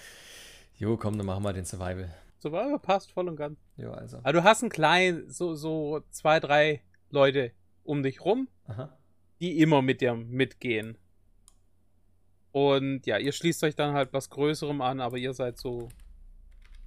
Jo, 0.76 0.96
komm, 0.96 1.18
dann 1.18 1.26
machen 1.26 1.44
wir 1.44 1.52
den 1.52 1.66
Survival. 1.66 2.08
Survival 2.38 2.78
passt 2.78 3.12
voll 3.12 3.28
und 3.28 3.36
ganz. 3.36 3.58
Jo, 3.76 3.92
also. 3.92 4.20
Aber 4.20 4.32
du 4.32 4.42
hast 4.42 4.62
einen 4.62 4.70
kleinen, 4.70 5.28
so, 5.28 5.54
so 5.54 6.00
zwei, 6.08 6.40
drei 6.40 6.82
Leute 7.10 7.52
um 7.84 8.02
dich 8.02 8.24
rum, 8.24 8.48
Aha. 8.66 8.96
die 9.38 9.60
immer 9.60 9.82
mit 9.82 10.00
dir 10.00 10.14
mitgehen. 10.14 10.96
Und 12.52 13.04
ja, 13.04 13.18
ihr 13.18 13.32
schließt 13.32 13.62
euch 13.64 13.76
dann 13.76 13.92
halt 13.92 14.14
was 14.14 14.30
Größerem 14.30 14.80
an, 14.80 15.02
aber 15.02 15.18
ihr 15.18 15.34
seid 15.34 15.58
so 15.58 15.90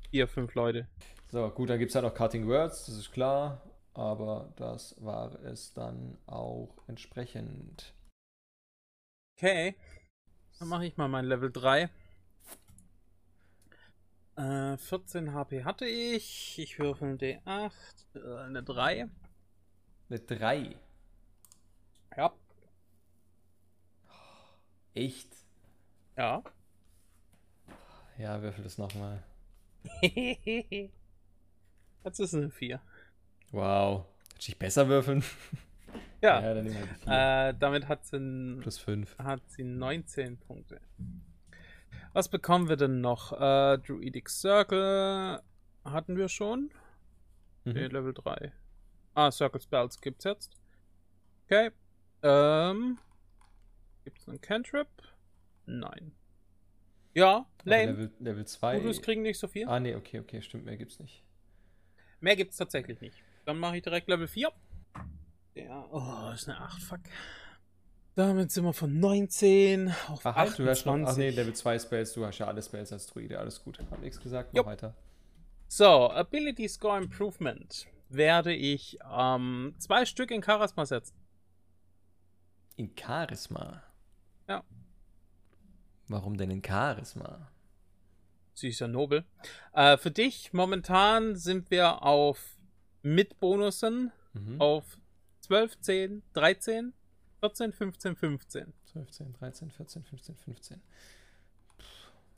vier, 0.10 0.28
fünf 0.28 0.56
Leute. 0.56 0.88
So, 1.32 1.48
gut, 1.52 1.70
dann 1.70 1.78
gibt 1.78 1.90
es 1.92 1.96
halt 1.96 2.06
noch 2.06 2.16
Cutting 2.16 2.48
Words, 2.48 2.88
das 2.88 2.98
ist 2.98 3.12
klar. 3.12 3.62
Aber 3.94 4.52
das 4.56 4.96
war 5.04 5.36
es 5.44 5.74
dann 5.74 6.18
auch 6.26 6.84
entsprechend. 6.88 7.94
Okay. 9.38 9.76
Dann 10.60 10.68
mache 10.68 10.86
ich 10.86 10.98
mal 10.98 11.08
mein 11.08 11.26
Level 11.26 11.52
3. 11.52 11.90
Äh, 14.36 14.78
14 14.78 15.34
HP 15.34 15.64
hatte 15.64 15.86
ich. 15.86 16.58
Ich 16.58 16.80
würfel 16.80 17.10
ein 17.10 17.18
D8. 17.20 17.72
Äh, 18.16 18.46
eine 18.46 18.64
3. 18.64 19.10
Eine 20.10 20.20
3? 20.20 20.76
Ja. 22.18 22.34
Echt? 24.96 25.30
Ja. 26.18 26.44
Ja, 28.18 28.42
würfel 28.42 28.64
das 28.64 28.78
nochmal. 28.78 29.24
Jetzt 30.02 30.90
ist 32.04 32.20
es 32.20 32.34
eine 32.34 32.52
4. 32.52 32.80
Wow. 33.54 34.06
Du 34.34 34.46
dich 34.46 34.58
besser 34.58 34.88
würfeln? 34.90 35.24
Ja, 36.22 36.42
ja 36.42 36.54
dann 36.54 36.64
nehmen 36.64 36.76
wir 36.76 36.86
die 36.86 36.94
vier. 37.04 37.50
äh, 37.50 37.54
damit 37.60 37.88
hat 37.88 38.06
sie, 38.06 38.58
Plus 38.62 38.80
5. 38.80 39.18
hat 39.20 39.42
sie 39.50 39.64
19 39.64 40.38
Punkte. 40.38 40.82
Was 42.14 42.30
bekommen 42.30 42.68
wir 42.68 42.78
denn 42.78 43.02
noch? 43.02 43.32
Äh, 43.34 43.78
Druidic 43.78 44.30
Circle 44.30 45.42
hatten 45.86 46.18
wir 46.18 46.30
schon. 46.30 46.72
Mhm. 47.66 47.74
Level 47.74 48.14
3. 48.14 48.52
Ah, 49.16 49.32
Circle 49.32 49.62
Spells 49.62 50.02
gibt's 50.02 50.24
jetzt. 50.24 50.58
Okay. 51.46 51.72
Ähm. 52.24 52.98
Gibt's 54.04 54.28
einen 54.28 54.42
Cantrip? 54.42 54.88
Nein. 55.66 56.14
Ja, 57.14 57.36
Aber 57.36 57.48
lame. 57.66 57.86
Level, 57.92 58.12
Level 58.20 58.46
2. 58.46 58.80
Gutes 58.80 59.02
kriegen 59.02 59.22
nicht 59.22 59.38
so 59.38 59.48
viel. 59.48 59.68
Ah, 59.68 59.80
nee, 59.80 59.96
okay, 59.96 60.20
okay, 60.20 60.42
stimmt, 60.42 60.66
mehr 60.66 60.78
gibt's 60.78 61.00
nicht. 61.00 61.24
Mehr 62.20 62.36
gibt's 62.36 62.58
tatsächlich 62.58 63.02
nicht. 63.02 63.22
Dann 63.46 63.60
mache 63.60 63.78
ich 63.78 63.84
direkt 63.84 64.08
Level 64.08 64.28
4. 64.28 64.52
Ja, 65.56 65.86
oh, 65.92 66.32
ist 66.34 66.50
eine 66.50 66.60
8, 66.60 66.82
fuck. 66.82 67.00
Damit 68.16 68.52
sind 68.52 68.64
wir 68.64 68.74
von 68.74 69.00
19 69.00 69.94
auf 70.08 70.26
Ach, 70.26 70.36
halt, 70.36 70.60
du 70.60 70.68
hast 70.68 70.86
noch. 70.86 70.94
Ach 70.94 71.08
28. 71.08 71.18
nee, 71.18 71.30
Level 71.32 71.54
2 71.54 71.80
Spells, 71.80 72.14
du 72.14 72.26
hast 72.26 72.38
ja 72.38 72.48
alle 72.48 72.62
Spells 72.62 72.94
als 72.94 73.08
Druide, 73.08 73.40
alles 73.40 73.64
gut. 73.64 73.80
Hab 73.80 74.00
nichts 74.02 74.20
gesagt, 74.20 74.54
mach 74.54 74.58
Jupp. 74.58 74.68
weiter. 74.68 74.96
So, 75.68 76.12
Ability 76.12 76.70
Score 76.70 77.00
Improvement 77.02 77.88
werde 78.10 78.54
ich 78.54 79.00
ähm, 79.12 79.74
zwei 79.80 80.06
Stück 80.06 80.30
in 80.30 80.44
Charisma 80.44 80.86
setzen. 80.86 81.16
In 82.76 82.92
Charisma. 82.96 83.82
Ja. 84.48 84.64
Warum 86.08 86.38
denn 86.38 86.52
in 86.52 86.64
Charisma? 86.64 87.52
Sie 88.54 88.70
ist 88.70 88.80
ja 88.80 88.88
nobel. 88.88 89.26
Äh, 89.74 89.98
für 89.98 90.12
dich, 90.12 90.54
momentan 90.54 91.36
sind 91.36 91.72
wir 91.72 92.04
auf 92.04 92.58
mit 93.04 93.40
Bonussen 93.40 94.12
Mhm. 94.34 94.60
auf 94.60 94.98
12, 95.42 95.80
10, 95.80 96.24
13, 96.34 96.94
14, 97.40 97.72
15, 97.74 98.16
15. 98.16 98.74
12, 98.86 99.10
13, 99.40 99.70
14, 99.72 100.04
15, 100.04 100.36
15. 100.38 100.82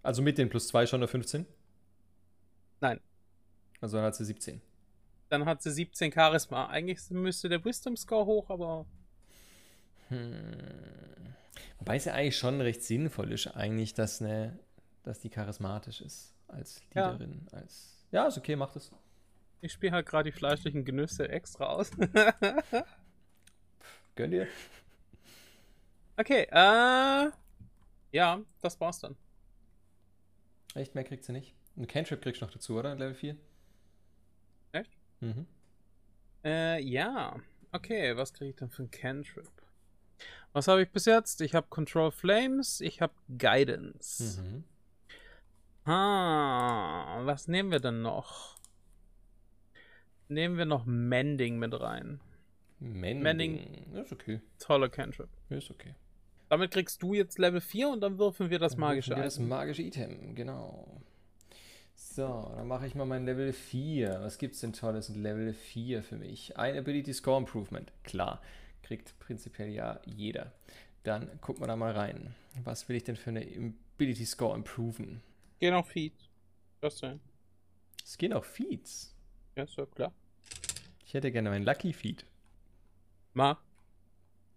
Also 0.03 0.22
mit 0.22 0.38
den 0.38 0.49
plus 0.49 0.68
2 0.68 0.86
schon 0.88 0.99
eine 0.99 1.07
15? 1.07 1.45
Nein. 2.82 2.99
Also 3.82 3.97
dann 3.97 4.05
hat 4.05 4.16
sie 4.16 4.26
17. 4.26 4.61
Dann 5.30 5.45
hat 5.45 5.61
sie 5.63 5.72
17 5.72 6.11
Charisma. 6.11 6.68
Eigentlich 6.68 7.09
müsste 7.09 7.47
der 7.49 7.63
Wisdom 7.63 7.95
Score 7.95 8.26
hoch, 8.26 8.49
aber 8.49 8.86
Hm. 10.09 11.34
Wobei 11.80 11.95
es 11.97 12.05
ja 12.05 12.13
eigentlich 12.13 12.38
schon 12.38 12.61
recht 12.61 12.84
sinnvoll 12.84 13.32
ist, 13.32 13.47
eigentlich, 13.47 13.93
dass, 13.93 14.22
eine, 14.22 14.59
dass 15.03 15.20
die 15.20 15.30
charismatisch 15.30 16.01
ist 16.01 16.34
als 16.47 16.82
Ja. 16.93 17.11
Leaderin. 17.11 17.47
Als 17.51 18.05
ja, 18.11 18.28
ist 18.28 18.38
okay, 18.38 18.55
macht 18.55 18.76
es. 18.76 18.91
Ich 19.62 19.72
spiele 19.72 19.93
halt 19.93 20.06
gerade 20.06 20.32
die 20.32 20.38
fleischlichen 20.38 20.86
Genüsse 20.86 21.30
extra 21.30 21.68
aus. 21.68 21.91
Gönn 24.16 24.32
dir. 24.32 24.47
okay, 26.18 26.47
äh. 26.51 27.32
Ja, 28.12 28.41
das 28.62 28.80
war's 28.80 28.99
dann. 28.99 29.16
Echt, 30.74 30.95
mehr 30.95 31.03
kriegt 31.03 31.24
sie 31.24 31.34
nicht. 31.34 31.53
Ein 31.78 31.88
Cantrip 31.88 32.22
kriegst 32.22 32.41
du 32.41 32.45
noch 32.45 32.53
dazu, 32.53 32.78
oder? 32.78 32.95
Level 32.95 33.16
4? 33.16 33.36
Echt? 34.72 34.91
Mhm. 35.20 35.45
Äh, 36.43 36.82
ja. 36.82 37.38
Okay, 37.72 38.16
was 38.16 38.34
kriege 38.34 38.51
ich 38.51 38.56
denn 38.56 38.70
für 38.70 38.84
ein 38.84 38.91
Cantrip? 38.91 39.49
Was 40.53 40.70
habe 40.70 40.84
ich 40.84 40.91
bis 40.91 41.06
jetzt? 41.06 41.41
Ich 41.41 41.53
habe 41.53 41.68
Control 41.70 42.12
Flames, 42.12 42.80
ich 42.80 43.01
habe 43.01 43.14
Guidance. 43.38 44.41
Mhm. 44.41 44.64
Ah, 45.84 47.20
was 47.26 47.49
nehmen 47.49 47.72
wir 47.72 47.82
denn 47.82 48.01
noch? 48.01 48.55
Nehmen 50.28 50.58
wir 50.58 50.66
noch 50.66 50.86
Mending 50.86 51.60
mit 51.60 51.80
rein. 51.80 52.20
Mending. 52.80 53.22
Mending. 53.24 53.86
Ja, 53.94 54.02
ist 54.02 54.12
okay. 54.12 54.42
Toller 54.60 54.90
Cantrip. 54.90 55.30
Ja, 55.50 55.58
Ist 55.58 55.72
okay. 55.72 55.94
Damit 56.50 56.72
kriegst 56.72 57.02
du 57.02 57.14
jetzt 57.14 57.40
Level 57.40 57.62
4 57.62 57.90
und 57.90 58.02
dann 58.02 58.20
würfeln 58.20 58.50
wir 58.50 58.60
das 58.60 58.74
Dann 58.74 58.82
magische 58.82 59.16
wir 59.16 59.24
Das 59.24 59.38
Item. 59.38 59.48
magische 59.48 59.82
Item, 59.82 60.36
genau. 60.36 61.02
So, 61.96 62.52
dann 62.56 62.68
mache 62.68 62.86
ich 62.88 62.94
mal 62.96 63.06
mein 63.06 63.26
Level 63.26 63.52
4. 63.54 64.20
Was 64.22 64.38
gibt's 64.38 64.60
denn 64.60 64.74
Tolles 64.74 65.10
in 65.10 65.22
Level 65.24 65.54
4 65.54 66.04
für 66.04 66.18
mich? 66.18 66.58
Ein 66.58 66.78
Ability 66.78 67.14
Score 67.14 67.40
Improvement. 67.40 67.92
Klar, 68.04 68.42
kriegt 68.84 69.18
prinzipiell 69.20 69.70
ja 69.70 70.00
jeder. 70.06 70.54
Dann 71.04 71.40
gucken 71.42 71.64
wir 71.64 71.68
da 71.68 71.76
mal 71.76 71.94
rein. 71.94 72.36
Was 72.64 72.90
will 72.90 72.96
ich 72.96 73.04
denn 73.04 73.16
für 73.16 73.30
eine 73.32 73.42
Ability 73.96 74.26
Score 74.26 74.56
improven? 74.56 75.22
Geh 75.60 75.72
noch 75.72 75.86
Feed. 75.88 76.14
Das 76.82 76.98
denn? 77.00 77.20
Es 78.04 78.18
gehen 78.18 78.34
auch 78.34 78.46
Feeds. 78.46 79.14
Ja, 79.56 79.64
ist 79.64 79.78
ja 79.78 79.86
klar. 79.86 80.12
Ich 81.06 81.14
hätte 81.14 81.32
gerne 81.32 81.49
mein 81.49 81.64
Lucky 81.64 81.93
Feed. 81.93 82.26
Mach. 83.34 83.62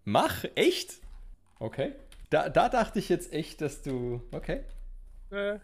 Mach? 0.05 0.45
Echt? 0.55 1.01
Okay. 1.59 1.95
Da, 2.31 2.49
da 2.49 2.69
dachte 2.69 2.99
ich 2.99 3.09
jetzt 3.09 3.33
echt, 3.33 3.61
dass 3.61 3.83
du. 3.83 4.23
Okay. 4.33 4.65
Äh, 5.31 5.59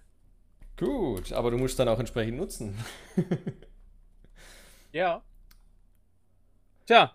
Gut, 0.76 1.32
aber 1.32 1.50
du 1.50 1.58
musst 1.58 1.78
dann 1.78 1.88
auch 1.88 1.98
entsprechend 1.98 2.36
nutzen. 2.36 2.76
ja. 4.92 5.22
Tja, 6.86 7.12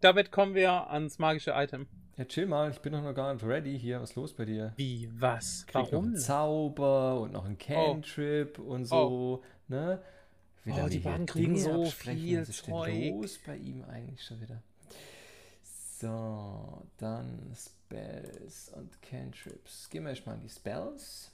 damit 0.00 0.30
kommen 0.30 0.54
wir 0.54 0.90
ans 0.90 1.18
magische 1.18 1.52
Item. 1.54 1.86
Ja, 2.16 2.24
chill 2.26 2.46
mal, 2.46 2.70
ich 2.70 2.80
bin 2.80 2.92
doch 2.92 3.02
noch 3.02 3.14
gar 3.14 3.32
nicht 3.32 3.44
ready 3.44 3.78
hier. 3.78 4.00
Was 4.00 4.10
ist 4.10 4.16
los 4.16 4.34
bei 4.34 4.44
dir? 4.44 4.72
Wie, 4.76 5.10
was? 5.18 5.66
Krieg 5.66 5.82
noch 5.82 5.92
Warum? 5.92 6.04
einen 6.06 6.16
Zauber 6.16 7.20
und 7.20 7.32
noch 7.32 7.44
einen 7.44 7.58
Cantrip 7.58 8.58
und 8.58 8.84
so, 8.84 9.42
ne? 9.68 10.02
Will 10.64 10.74
Oh, 10.80 10.88
die 10.88 11.00
beiden 11.00 11.26
kriegen 11.26 11.54
Dinge 11.54 11.64
so 11.64 11.84
viel 11.86 12.40
Was 12.40 12.48
ist 12.48 12.66
denn 12.66 13.10
los 13.10 13.38
bei 13.44 13.56
ihm 13.56 13.84
eigentlich 13.84 14.24
schon 14.24 14.40
wieder? 14.40 14.62
So, 15.62 16.86
dann 16.98 17.52
Spells 17.54 18.68
und 18.70 19.00
Cantrips. 19.02 19.88
Gehen 19.90 20.04
wir 20.04 20.10
erstmal 20.10 20.36
an 20.36 20.40
die 20.40 20.48
Spells. 20.48 21.32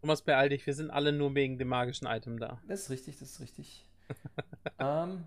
Thomas, 0.00 0.22
beeil 0.22 0.48
dich, 0.50 0.66
wir 0.66 0.74
sind 0.74 0.90
alle 0.90 1.12
nur 1.12 1.34
wegen 1.34 1.58
dem 1.58 1.68
magischen 1.68 2.06
Item 2.06 2.38
da. 2.38 2.60
Das 2.68 2.82
ist 2.82 2.90
richtig, 2.90 3.18
das 3.18 3.32
ist 3.32 3.40
richtig. 3.40 3.86
ähm, 4.78 5.24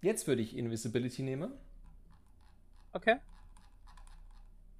jetzt 0.00 0.26
würde 0.26 0.42
ich 0.42 0.56
Invisibility 0.56 1.22
nehmen. 1.22 1.52
Okay. 2.92 3.16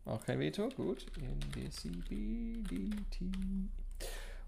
Auch 0.05 0.25
kein 0.25 0.41
Veto, 0.41 0.69
gut. 0.71 1.07
Invisibility. 1.19 3.31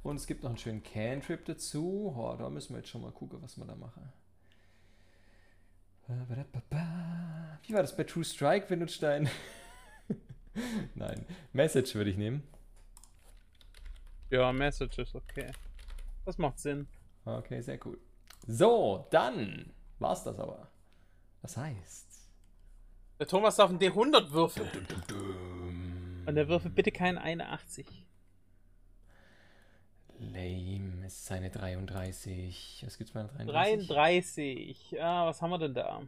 Und 0.04 0.16
es 0.16 0.26
gibt 0.26 0.42
noch 0.42 0.50
einen 0.50 0.58
schönen 0.58 0.82
Cantrip 0.82 1.46
dazu. 1.46 2.14
Oh, 2.14 2.36
da 2.38 2.50
müssen 2.50 2.74
wir 2.74 2.80
jetzt 2.80 2.90
schon 2.90 3.00
mal 3.00 3.10
gucken, 3.10 3.40
was 3.42 3.56
wir 3.56 3.64
da 3.64 3.74
machen. 3.74 4.12
Wie 7.62 7.72
war 7.72 7.80
das 7.80 7.96
bei 7.96 8.04
True 8.04 8.22
Strike, 8.22 8.68
wenn 8.68 8.80
du 8.80 8.88
Stein? 8.88 9.30
Nein, 10.94 11.24
Message 11.54 11.94
würde 11.94 12.10
ich 12.10 12.18
nehmen. 12.18 12.46
Ja, 14.28 14.52
Message 14.52 14.98
ist 14.98 15.14
okay. 15.14 15.50
Das 16.26 16.36
macht 16.36 16.58
Sinn. 16.58 16.86
Okay, 17.24 17.62
sehr 17.62 17.78
cool. 17.86 17.98
So, 18.46 19.06
dann 19.10 19.72
war's 20.00 20.22
das 20.22 20.38
aber. 20.38 20.68
Das 21.40 21.56
heißt. 21.56 22.28
Der 23.18 23.26
Thomas 23.26 23.56
darf 23.56 23.70
einen 23.70 23.78
D100 23.78 24.32
würfeln. 24.32 24.68
Und 26.26 26.34
der 26.34 26.46
würfelt 26.48 26.74
bitte 26.74 26.92
keinen 26.92 27.16
81. 27.16 28.06
Lame 30.32 31.06
ist 31.06 31.26
seine 31.26 31.50
33. 31.50 32.82
Was 32.84 32.98
gibt's 32.98 33.12
bei 33.12 33.20
einer 33.20 33.28
33? 33.28 33.88
33. 33.88 35.02
Ah, 35.02 35.26
was 35.26 35.42
haben 35.42 35.50
wir 35.50 35.58
denn 35.58 35.74
da? 35.74 36.02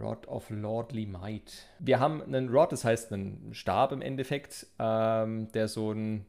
Rod 0.00 0.26
of 0.28 0.48
Lordly 0.50 1.06
Might. 1.06 1.66
Wir 1.78 2.00
haben 2.00 2.22
einen 2.22 2.48
Rod, 2.48 2.72
das 2.72 2.84
heißt 2.84 3.12
einen 3.12 3.52
Stab 3.54 3.92
im 3.92 4.00
Endeffekt, 4.00 4.66
ähm, 4.78 5.50
der 5.52 5.68
so 5.68 5.90
einen 5.90 6.26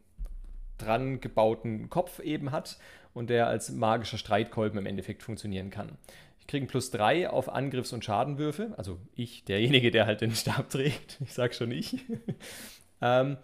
dran 0.78 1.22
gebauten 1.22 1.90
Kopf 1.90 2.20
eben 2.20 2.52
hat 2.52 2.78
und 3.14 3.30
der 3.30 3.48
als 3.48 3.72
magischer 3.72 4.18
Streitkolben 4.18 4.78
im 4.78 4.86
Endeffekt 4.86 5.24
funktionieren 5.24 5.70
kann. 5.70 5.98
Ich 6.40 6.48
kriege 6.48 6.68
plus 6.68 6.92
3 6.92 7.30
auf 7.30 7.50
Angriffs- 7.50 7.94
und 7.94 8.04
Schadenwürfe, 8.04 8.74
also 8.78 9.00
ich, 9.16 9.46
derjenige, 9.46 9.90
der 9.90 10.06
halt 10.06 10.22
den 10.22 10.36
Stab 10.36 10.70
trägt, 10.70 11.20
ich 11.22 11.34
sag 11.34 11.56
schon 11.56 11.72
ich. 11.72 12.06
ähm, 13.02 13.38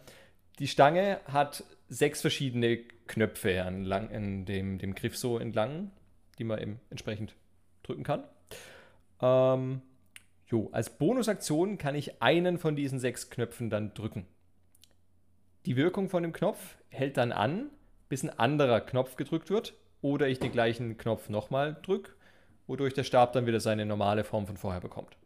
die 0.60 0.68
Stange 0.68 1.20
hat 1.26 1.64
sechs 1.88 2.22
verschiedene 2.22 2.80
Knöpfe 3.12 3.52
entlang, 3.52 4.10
in 4.10 4.46
dem, 4.46 4.78
dem 4.78 4.96
Griff 4.96 5.18
so 5.18 5.38
entlang, 5.38 5.92
die 6.40 6.46
man 6.46 6.60
eben 6.60 6.80
entsprechend 6.90 7.36
drücken 7.84 8.04
kann. 8.04 8.24
Ähm, 9.22 9.82
jo, 10.48 10.70
als 10.72 10.98
Bonusaktion 10.98 11.78
kann 11.78 11.94
ich 11.94 12.22
einen 12.22 12.58
von 12.58 12.78
diesen 12.78 13.00
sechs 13.00 13.30
Knöpfen 13.30 13.70
dann 13.70 13.94
drücken. 13.94 14.26
Die 15.66 15.76
Wirkung 15.76 16.10
von 16.10 16.24
dem 16.24 16.32
Knopf 16.32 16.78
hält 16.88 17.18
dann 17.18 17.34
an, 17.34 17.70
bis 18.08 18.24
ein 18.24 18.30
anderer 18.30 18.80
Knopf 18.80 19.18
gedrückt 19.18 19.50
wird 19.50 19.74
oder 20.02 20.30
ich 20.30 20.40
den 20.40 20.54
gleichen 20.54 20.98
Knopf 20.98 21.28
nochmal 21.28 21.78
drücke, 21.84 22.14
wodurch 22.66 22.94
der 22.94 23.04
Stab 23.04 23.34
dann 23.34 23.46
wieder 23.46 23.60
seine 23.60 23.86
normale 23.86 24.24
Form 24.24 24.48
von 24.48 24.56
vorher 24.56 24.82
bekommt. 24.82 25.18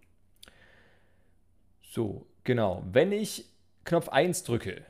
So, 1.84 2.26
genau. 2.44 2.84
Wenn 2.92 3.12
ich 3.12 3.46
Knopf 3.84 4.10
1 4.10 4.44
drücke, 4.44 4.84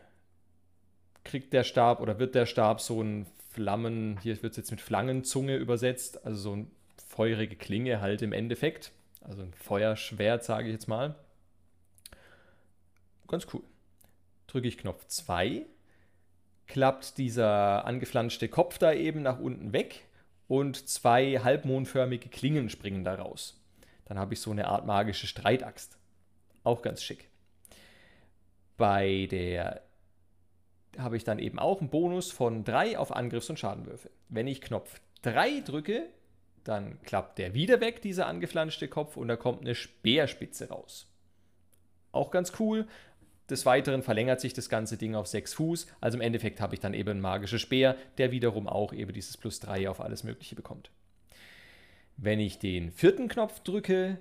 kriegt 1.25 1.51
der 1.51 1.65
Stab 1.65 1.99
oder 1.99 2.19
wird 2.19 2.35
der 2.35 2.45
Stab 2.45 2.79
so 2.79 3.01
ein 3.01 3.25
Flammen, 3.49 4.17
hier 4.21 4.41
wird 4.41 4.51
es 4.51 4.57
jetzt 4.57 4.71
mit 4.71 4.81
Flangenzunge 4.81 5.57
übersetzt, 5.57 6.25
also 6.25 6.37
so 6.39 6.53
eine 6.53 6.67
feurige 7.07 7.55
Klinge 7.55 7.99
halt 7.99 8.21
im 8.21 8.31
Endeffekt. 8.31 8.91
Also 9.21 9.41
ein 9.41 9.53
Feuerschwert, 9.53 10.43
sage 10.43 10.67
ich 10.67 10.73
jetzt 10.73 10.87
mal. 10.87 11.15
Ganz 13.27 13.47
cool. 13.53 13.63
Drücke 14.47 14.67
ich 14.67 14.77
Knopf 14.77 15.07
2, 15.07 15.65
klappt 16.67 17.17
dieser 17.17 17.85
angeflanschte 17.85 18.47
Kopf 18.47 18.77
da 18.77 18.93
eben 18.93 19.21
nach 19.23 19.39
unten 19.39 19.73
weg 19.73 20.05
und 20.47 20.87
zwei 20.87 21.39
halbmondförmige 21.39 22.29
Klingen 22.29 22.69
springen 22.69 23.03
da 23.03 23.15
raus. 23.15 23.59
Dann 24.05 24.19
habe 24.19 24.35
ich 24.35 24.41
so 24.41 24.51
eine 24.51 24.67
Art 24.67 24.85
magische 24.85 25.27
Streitaxt. 25.27 25.97
Auch 26.63 26.81
ganz 26.81 27.01
schick. 27.03 27.29
Bei 28.77 29.27
der 29.31 29.84
habe 30.97 31.17
ich 31.17 31.23
dann 31.23 31.39
eben 31.39 31.59
auch 31.59 31.79
einen 31.79 31.89
Bonus 31.89 32.31
von 32.31 32.63
3 32.63 32.97
auf 32.97 33.15
Angriffs- 33.15 33.49
und 33.49 33.59
Schadenwürfe. 33.59 34.09
Wenn 34.29 34.47
ich 34.47 34.61
Knopf 34.61 34.99
3 35.21 35.61
drücke, 35.61 36.07
dann 36.63 37.01
klappt 37.03 37.37
der 37.37 37.53
wieder 37.53 37.79
weg, 37.81 38.01
dieser 38.01 38.27
angeflanschte 38.27 38.87
Kopf, 38.87 39.17
und 39.17 39.27
da 39.27 39.35
kommt 39.35 39.61
eine 39.61 39.75
Speerspitze 39.75 40.69
raus. 40.69 41.07
Auch 42.11 42.31
ganz 42.31 42.53
cool. 42.59 42.87
Des 43.49 43.65
Weiteren 43.65 44.01
verlängert 44.01 44.41
sich 44.41 44.53
das 44.53 44.69
ganze 44.69 44.97
Ding 44.97 45.13
auf 45.13 45.27
6 45.27 45.53
Fuß. 45.53 45.87
Also 46.01 46.17
im 46.17 46.21
Endeffekt 46.21 46.59
habe 46.61 46.73
ich 46.73 46.79
dann 46.79 46.95
eben 46.95 47.11
einen 47.11 47.21
magischen 47.21 47.59
Speer, 47.59 47.95
der 48.17 48.31
wiederum 48.31 48.67
auch 48.67 48.91
eben 48.91 49.13
dieses 49.13 49.37
plus 49.37 49.59
3 49.59 49.89
auf 49.89 50.01
alles 50.01 50.23
Mögliche 50.23 50.55
bekommt. 50.55 50.89
Wenn 52.17 52.39
ich 52.39 52.57
den 52.57 52.91
vierten 52.91 53.27
Knopf 53.27 53.59
drücke, 53.59 54.19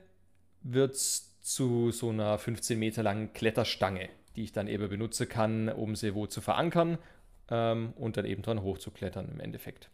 wird 0.62 0.94
es 0.94 1.40
zu 1.40 1.90
so 1.90 2.10
einer 2.10 2.38
15 2.38 2.78
Meter 2.78 3.02
langen 3.02 3.32
Kletterstange, 3.32 4.08
die 4.36 4.44
ich 4.44 4.52
dann 4.52 4.68
eben 4.68 4.88
benutzen 4.88 5.28
kann, 5.28 5.68
um 5.68 5.96
sie 5.96 6.14
wo 6.14 6.26
zu 6.26 6.40
verankern 6.40 6.98
ähm, 7.50 7.92
und 7.96 8.16
dann 8.16 8.24
eben 8.24 8.42
dran 8.42 8.62
hochzuklettern 8.62 9.28
im 9.30 9.40
Endeffekt. 9.40 9.90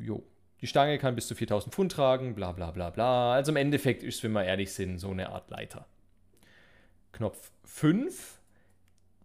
Jo. 0.00 0.22
Die 0.62 0.66
Stange 0.66 0.98
kann 0.98 1.14
bis 1.14 1.28
zu 1.28 1.34
4000 1.34 1.74
Pfund 1.74 1.92
tragen, 1.92 2.34
bla 2.34 2.52
bla 2.52 2.70
bla 2.70 2.90
bla. 2.90 3.34
Also 3.34 3.52
im 3.52 3.56
Endeffekt 3.56 4.02
ist, 4.02 4.22
wenn 4.22 4.32
wir 4.32 4.44
ehrlich 4.44 4.72
sind, 4.72 4.98
so 4.98 5.10
eine 5.10 5.28
Art 5.28 5.50
Leiter. 5.50 5.86
Knopf 7.12 7.50
5 7.64 8.38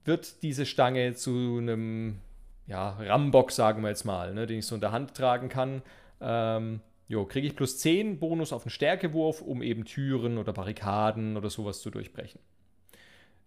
wird 0.03 0.43
diese 0.43 0.65
Stange 0.65 1.13
zu 1.13 1.57
einem 1.59 2.19
ja, 2.67 2.97
Rambock, 2.99 3.51
sagen 3.51 3.81
wir 3.81 3.89
jetzt 3.89 4.05
mal, 4.05 4.33
ne, 4.33 4.45
den 4.45 4.59
ich 4.59 4.65
so 4.65 4.75
in 4.75 4.81
der 4.81 4.91
Hand 4.91 5.15
tragen 5.15 5.49
kann. 5.49 5.81
Ähm, 6.19 6.81
jo, 7.07 7.25
kriege 7.25 7.47
ich 7.47 7.55
plus 7.55 7.79
10 7.79 8.19
Bonus 8.19 8.53
auf 8.53 8.63
den 8.63 8.69
Stärkewurf, 8.69 9.41
um 9.41 9.61
eben 9.61 9.85
Türen 9.85 10.37
oder 10.37 10.53
Barrikaden 10.53 11.37
oder 11.37 11.49
sowas 11.49 11.81
zu 11.81 11.89
durchbrechen. 11.89 12.39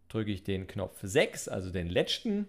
Drücke 0.08 0.30
ich 0.30 0.44
den 0.44 0.66
Knopf 0.66 0.98
6, 1.02 1.48
also 1.48 1.70
den 1.70 1.88
letzten, 1.88 2.46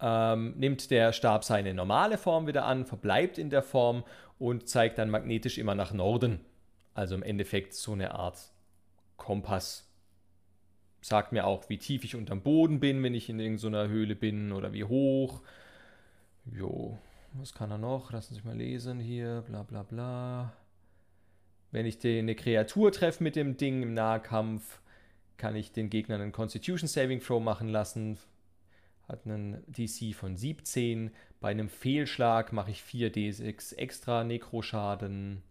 ähm, 0.00 0.54
nimmt 0.56 0.90
der 0.90 1.12
Stab 1.12 1.44
seine 1.44 1.74
normale 1.74 2.18
Form 2.18 2.46
wieder 2.46 2.64
an, 2.64 2.86
verbleibt 2.86 3.38
in 3.38 3.50
der 3.50 3.62
Form 3.62 4.04
und 4.38 4.68
zeigt 4.68 4.98
dann 4.98 5.10
magnetisch 5.10 5.58
immer 5.58 5.74
nach 5.74 5.92
Norden. 5.92 6.40
Also 6.94 7.14
im 7.14 7.22
Endeffekt 7.22 7.74
so 7.74 7.92
eine 7.92 8.14
Art 8.14 8.38
Kompass. 9.16 9.86
Sagt 11.02 11.32
mir 11.32 11.46
auch, 11.46 11.68
wie 11.68 11.78
tief 11.78 12.04
ich 12.04 12.16
unterm 12.16 12.42
Boden 12.42 12.80
bin, 12.80 13.02
wenn 13.02 13.14
ich 13.14 13.28
in 13.28 13.40
irgendeiner 13.40 13.88
Höhle 13.88 14.14
bin 14.14 14.52
oder 14.52 14.72
wie 14.72 14.84
hoch. 14.84 15.42
Jo, 16.46 16.98
was 17.34 17.54
kann 17.54 17.70
er 17.70 17.78
noch? 17.78 18.12
Lassen 18.12 18.34
Sie 18.34 18.42
mal 18.42 18.56
lesen 18.56 18.98
hier, 18.98 19.44
bla 19.46 19.62
bla 19.62 19.82
bla. 19.82 20.52
Wenn 21.70 21.86
ich 21.86 22.04
eine 22.04 22.34
Kreatur 22.34 22.90
treffe 22.90 23.22
mit 23.22 23.36
dem 23.36 23.56
Ding 23.56 23.82
im 23.82 23.94
Nahkampf, 23.94 24.80
kann 25.40 25.56
ich 25.56 25.72
den 25.72 25.90
Gegner 25.90 26.16
einen 26.16 26.32
Constitution 26.32 26.86
Saving 26.86 27.20
Throw 27.20 27.42
machen 27.42 27.68
lassen 27.68 28.18
hat 29.10 29.26
einen 29.26 29.62
DC 29.66 30.14
von 30.14 30.36
17. 30.36 31.10
Bei 31.40 31.50
einem 31.50 31.68
Fehlschlag 31.68 32.52
mache 32.52 32.70
ich 32.70 32.80
4d6 32.82 33.76
extra 33.76 34.24
Nekroschaden 34.24 35.42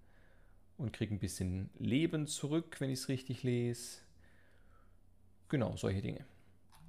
und 0.77 0.93
kriege 0.93 1.13
ein 1.13 1.19
bisschen 1.19 1.69
Leben 1.77 2.25
zurück, 2.25 2.77
wenn 2.79 2.89
ich 2.89 2.99
es 2.99 3.09
richtig 3.09 3.43
lese. 3.43 3.99
Genau, 5.49 5.75
solche 5.75 6.01
Dinge. 6.01 6.25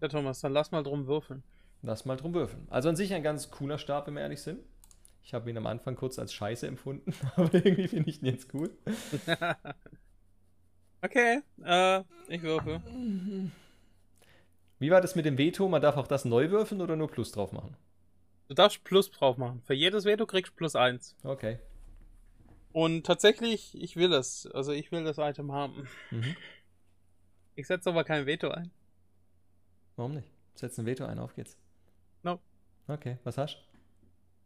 Ja, 0.01 0.09
Thomas, 0.09 0.41
dann 0.41 0.53
lass 0.53 0.71
mal 0.71 0.83
drum 0.83 1.07
würfeln. 1.07 1.43
Lass 1.83 2.05
mal 2.05 2.17
drum 2.17 2.35
würfeln. 2.35 2.67
Also 2.71 2.89
an 2.89 2.97
sich 2.97 3.13
ein 3.15 3.23
ganz 3.23 3.51
cooler 3.51 3.79
Stab, 3.79 4.07
wenn 4.07 4.15
wir 4.15 4.23
ehrlich 4.23 4.43
sind. 4.43 4.61
Ich 5.23 5.35
habe 5.35 5.51
ihn 5.51 5.57
am 5.57 5.67
Anfang 5.67 5.97
kurz 5.97 6.19
als 6.19 6.33
scheiße 6.33 6.67
empfunden, 6.67 7.13
aber 7.37 7.53
irgendwie 7.55 7.89
finde 7.89 8.11
ich 8.11 8.23
ihn 8.23 8.27
jetzt 8.27 8.55
cool. 8.55 8.71
okay, 11.03 11.41
äh, 11.65 12.01
ich 12.29 12.43
würfel. 12.43 12.81
Wie 14.79 14.91
war 14.91 15.01
das 15.01 15.15
mit 15.15 15.27
dem 15.27 15.37
Veto? 15.39 15.69
Man 15.69 15.83
darf 15.83 15.97
auch 15.97 16.07
das 16.07 16.25
neu 16.25 16.51
würfeln 16.51 16.81
oder 16.81 16.97
nur 16.97 17.11
Plus 17.11 17.33
drauf 17.33 17.53
machen? 17.53 17.77
Du 18.49 18.55
darfst 18.55 18.83
Plus 18.83 19.11
drauf 19.11 19.37
machen. 19.37 19.63
Für 19.65 19.75
jedes 19.75 20.05
Veto 20.05 20.27
kriegst 20.27 20.53
du 20.53 20.57
plus 20.57 20.75
eins. 20.75 21.15
Okay. 21.23 21.59
Und 22.73 23.05
tatsächlich, 23.05 23.81
ich 23.81 23.97
will 23.97 24.13
es. 24.13 24.47
Also 24.47 24.73
ich 24.73 24.91
will 24.91 25.05
das 25.05 25.19
Item 25.19 25.53
haben. 25.53 25.89
Mhm. 26.11 26.37
Ich 27.55 27.67
setze 27.67 27.91
aber 27.91 28.05
kein 28.05 28.27
Veto 28.27 28.49
ein. 28.49 28.71
Warum 29.97 30.15
nicht? 30.15 30.31
Setz 30.55 30.79
ein 30.79 30.87
Veto 30.87 31.05
ein, 31.05 31.19
auf 31.19 31.35
geht's. 31.35 31.59
No. 32.23 32.41
Okay, 32.89 33.19
was 33.25 33.39
hast 33.39 33.57
du? 33.57 33.61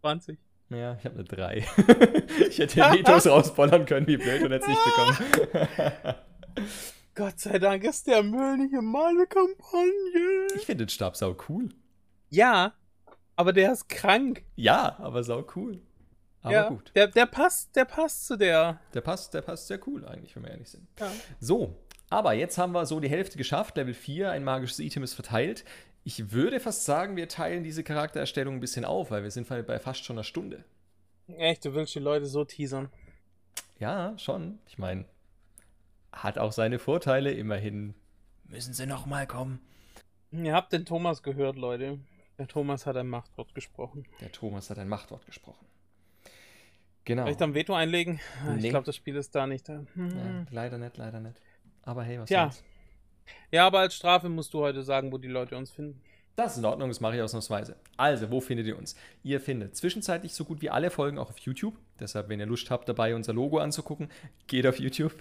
20. 0.00 0.38
Ja, 0.70 0.96
ich 0.98 1.04
habe 1.04 1.14
eine 1.14 1.24
3. 1.24 1.56
ich 2.48 2.58
hätte 2.58 2.76
Vetos 2.76 3.26
rausbollern 3.26 3.86
können, 3.86 4.06
wie 4.06 4.16
blöd, 4.16 4.42
und 4.42 4.52
hätte 4.52 4.64
es 4.64 4.68
nicht 4.68 4.84
bekommen. 4.84 6.14
Gott 7.14 7.38
sei 7.38 7.58
Dank 7.58 7.84
ist 7.84 8.06
der 8.06 8.22
Müll 8.22 8.56
nicht 8.56 8.72
in 8.72 8.84
meine 8.84 9.26
Kampagne. 9.26 10.48
Ich 10.56 10.66
finde 10.66 10.86
den 10.86 10.88
Stab 10.88 11.16
sau 11.16 11.36
cool. 11.48 11.68
Ja, 12.30 12.74
aber 13.36 13.52
der 13.52 13.72
ist 13.72 13.88
krank. 13.88 14.44
Ja, 14.56 14.96
aber 14.98 15.22
sau 15.22 15.46
cool. 15.54 15.80
Aber 16.42 16.52
ja, 16.52 16.68
gut. 16.68 16.92
Der, 16.94 17.06
der 17.06 17.26
passt, 17.26 17.74
der 17.74 17.84
passt 17.84 18.26
zu 18.26 18.36
der. 18.36 18.80
Der 18.92 19.00
passt, 19.00 19.32
der 19.32 19.42
passt 19.42 19.68
sehr 19.68 19.80
cool 19.86 20.04
eigentlich, 20.06 20.34
wenn 20.36 20.42
wir 20.42 20.50
ehrlich 20.50 20.68
sind. 20.68 20.86
Ja. 20.98 21.10
So, 21.40 21.76
aber 22.10 22.34
jetzt 22.34 22.58
haben 22.58 22.72
wir 22.72 22.84
so 22.86 23.00
die 23.00 23.08
Hälfte 23.08 23.38
geschafft. 23.38 23.76
Level 23.76 23.94
4, 23.94 24.30
ein 24.30 24.44
magisches 24.44 24.78
Item 24.78 25.02
ist 25.02 25.14
verteilt. 25.14 25.64
Ich 26.02 26.32
würde 26.32 26.60
fast 26.60 26.84
sagen, 26.84 27.16
wir 27.16 27.28
teilen 27.28 27.64
diese 27.64 27.82
Charaktererstellung 27.82 28.54
ein 28.56 28.60
bisschen 28.60 28.84
auf, 28.84 29.10
weil 29.10 29.22
wir 29.22 29.30
sind 29.30 29.48
bei 29.48 29.78
fast 29.78 30.04
schon 30.04 30.16
einer 30.16 30.24
Stunde. 30.24 30.64
Echt, 31.28 31.64
du 31.64 31.74
willst 31.74 31.94
die 31.94 32.00
Leute 32.00 32.26
so 32.26 32.44
teasern? 32.44 32.90
Ja, 33.78 34.16
schon. 34.18 34.58
Ich 34.66 34.76
meine, 34.76 35.06
hat 36.14 36.38
auch 36.38 36.52
seine 36.52 36.78
Vorteile. 36.78 37.32
Immerhin 37.32 37.94
müssen 38.44 38.74
sie 38.74 38.86
noch 38.86 39.06
mal 39.06 39.26
kommen. 39.26 39.60
Ihr 40.30 40.54
habt 40.54 40.72
den 40.72 40.84
Thomas 40.84 41.22
gehört, 41.22 41.56
Leute. 41.56 41.98
Der 42.38 42.48
Thomas 42.48 42.86
hat 42.86 42.96
ein 42.96 43.08
Machtwort 43.08 43.54
gesprochen. 43.54 44.06
Der 44.20 44.32
Thomas 44.32 44.70
hat 44.70 44.78
ein 44.78 44.88
Machtwort 44.88 45.24
gesprochen. 45.26 45.66
Genau. 47.04 47.24
Vielleicht 47.24 47.42
am 47.42 47.54
Veto 47.54 47.74
einlegen? 47.74 48.20
Nee. 48.56 48.64
Ich 48.64 48.70
glaube, 48.70 48.86
das 48.86 48.96
Spiel 48.96 49.14
ist 49.16 49.34
da 49.34 49.46
nicht 49.46 49.68
da. 49.68 49.84
Hm. 49.94 50.10
Ja, 50.10 50.46
leider 50.50 50.78
nicht, 50.78 50.96
leider 50.96 51.20
nicht. 51.20 51.40
Aber 51.82 52.02
hey, 52.02 52.18
was 52.18 52.30
ja. 52.30 52.50
Soll's? 52.50 52.64
Ja, 53.50 53.66
aber 53.66 53.80
als 53.80 53.94
Strafe 53.94 54.28
musst 54.28 54.54
du 54.54 54.60
heute 54.60 54.82
sagen, 54.82 55.12
wo 55.12 55.18
die 55.18 55.28
Leute 55.28 55.56
uns 55.56 55.70
finden. 55.70 56.00
Das 56.36 56.52
ist 56.52 56.58
in 56.58 56.64
Ordnung, 56.64 56.88
das 56.88 57.00
mache 57.00 57.14
ich 57.14 57.22
ausnahmsweise. 57.22 57.76
Also, 57.96 58.30
wo 58.30 58.40
findet 58.40 58.66
ihr 58.66 58.76
uns? 58.76 58.96
Ihr 59.22 59.40
findet 59.40 59.76
zwischenzeitlich 59.76 60.34
so 60.34 60.44
gut 60.44 60.62
wie 60.62 60.70
alle 60.70 60.90
Folgen 60.90 61.18
auch 61.18 61.30
auf 61.30 61.38
YouTube. 61.38 61.76
Deshalb, 62.00 62.28
wenn 62.28 62.40
ihr 62.40 62.46
Lust 62.46 62.70
habt, 62.70 62.88
dabei 62.88 63.14
unser 63.14 63.32
Logo 63.32 63.58
anzugucken, 63.58 64.08
geht 64.48 64.66
auf 64.66 64.80
YouTube. 64.80 65.14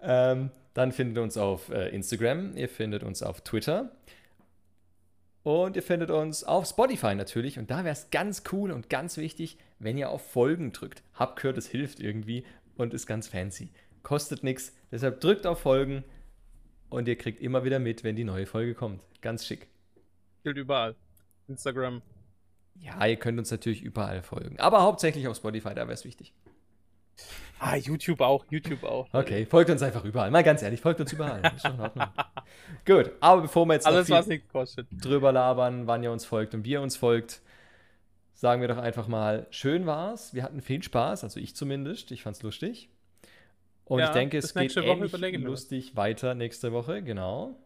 Ähm, 0.00 0.50
dann 0.74 0.92
findet 0.92 1.16
ihr 1.16 1.22
uns 1.22 1.36
auf 1.36 1.70
äh, 1.70 1.88
Instagram, 1.88 2.56
ihr 2.56 2.68
findet 2.68 3.02
uns 3.02 3.22
auf 3.22 3.40
Twitter 3.40 3.90
und 5.42 5.76
ihr 5.76 5.82
findet 5.82 6.10
uns 6.10 6.44
auf 6.44 6.66
Spotify 6.66 7.14
natürlich. 7.14 7.58
Und 7.58 7.70
da 7.70 7.78
wäre 7.78 7.92
es 7.92 8.10
ganz 8.10 8.44
cool 8.52 8.70
und 8.70 8.88
ganz 8.88 9.16
wichtig, 9.16 9.58
wenn 9.78 9.98
ihr 9.98 10.10
auf 10.10 10.30
Folgen 10.30 10.72
drückt. 10.72 11.02
Habt 11.14 11.36
gehört, 11.36 11.58
es 11.58 11.66
hilft 11.66 12.00
irgendwie 12.00 12.44
und 12.76 12.94
ist 12.94 13.06
ganz 13.06 13.28
fancy. 13.28 13.70
Kostet 14.02 14.44
nichts, 14.44 14.72
deshalb 14.92 15.20
drückt 15.20 15.46
auf 15.46 15.60
Folgen 15.60 16.04
und 16.90 17.08
ihr 17.08 17.16
kriegt 17.16 17.40
immer 17.40 17.64
wieder 17.64 17.78
mit, 17.78 18.04
wenn 18.04 18.16
die 18.16 18.24
neue 18.24 18.46
Folge 18.46 18.74
kommt. 18.74 19.00
Ganz 19.20 19.46
schick. 19.46 19.68
Gilt 20.44 20.56
überall. 20.56 20.94
Instagram. 21.48 22.02
Ja, 22.76 23.04
ihr 23.06 23.16
könnt 23.16 23.38
uns 23.38 23.50
natürlich 23.50 23.82
überall 23.82 24.22
folgen. 24.22 24.60
Aber 24.60 24.82
hauptsächlich 24.82 25.26
auf 25.26 25.36
Spotify, 25.36 25.70
da 25.70 25.82
wäre 25.82 25.92
es 25.92 26.04
wichtig. 26.04 26.32
Ah, 27.60 27.76
YouTube 27.76 28.20
auch, 28.20 28.44
YouTube 28.50 28.84
auch. 28.84 29.08
Okay, 29.12 29.44
folgt 29.44 29.70
uns 29.70 29.82
einfach 29.82 30.04
überall. 30.04 30.30
Mal 30.30 30.44
ganz 30.44 30.62
ehrlich, 30.62 30.80
folgt 30.80 31.00
uns 31.00 31.12
überall. 31.12 31.42
Ist 31.54 31.62
schon 31.62 31.74
in 31.74 31.80
Ordnung. 31.80 32.06
Gut, 32.86 33.10
aber 33.20 33.42
bevor 33.42 33.66
wir 33.66 33.74
jetzt 33.74 33.86
Alles, 33.86 34.08
noch 34.08 34.24
viel 34.24 34.42
drüber 34.92 35.32
labern, 35.32 35.86
wann 35.86 36.02
ihr 36.02 36.12
uns 36.12 36.24
folgt 36.24 36.54
und 36.54 36.64
wie 36.64 36.72
ihr 36.72 36.80
uns 36.80 36.96
folgt, 36.96 37.40
sagen 38.34 38.60
wir 38.60 38.68
doch 38.68 38.78
einfach 38.78 39.08
mal, 39.08 39.46
schön 39.50 39.86
war's. 39.86 40.34
Wir 40.34 40.44
hatten 40.44 40.62
viel 40.62 40.82
Spaß, 40.82 41.24
also 41.24 41.40
ich 41.40 41.56
zumindest. 41.56 42.12
Ich 42.12 42.22
fand's 42.22 42.42
lustig. 42.42 42.88
Und 43.84 44.00
ja, 44.00 44.06
ich 44.06 44.12
denke, 44.12 44.38
es 44.38 44.54
geht 44.54 44.76
ähnlich 44.76 45.38
lustig 45.38 45.96
weiter 45.96 46.34
nächste 46.34 46.72
Woche, 46.72 47.02
genau. 47.02 47.56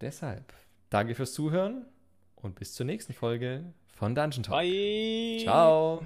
Deshalb, 0.00 0.52
danke 0.90 1.14
fürs 1.14 1.32
Zuhören 1.32 1.86
und 2.36 2.54
bis 2.54 2.74
zur 2.74 2.86
nächsten 2.86 3.14
Folge 3.14 3.64
von 3.94 4.14
Dungeon 4.14 4.42
Talk. 4.42 4.58
Bye. 4.58 5.38
Ciao. 5.42 6.02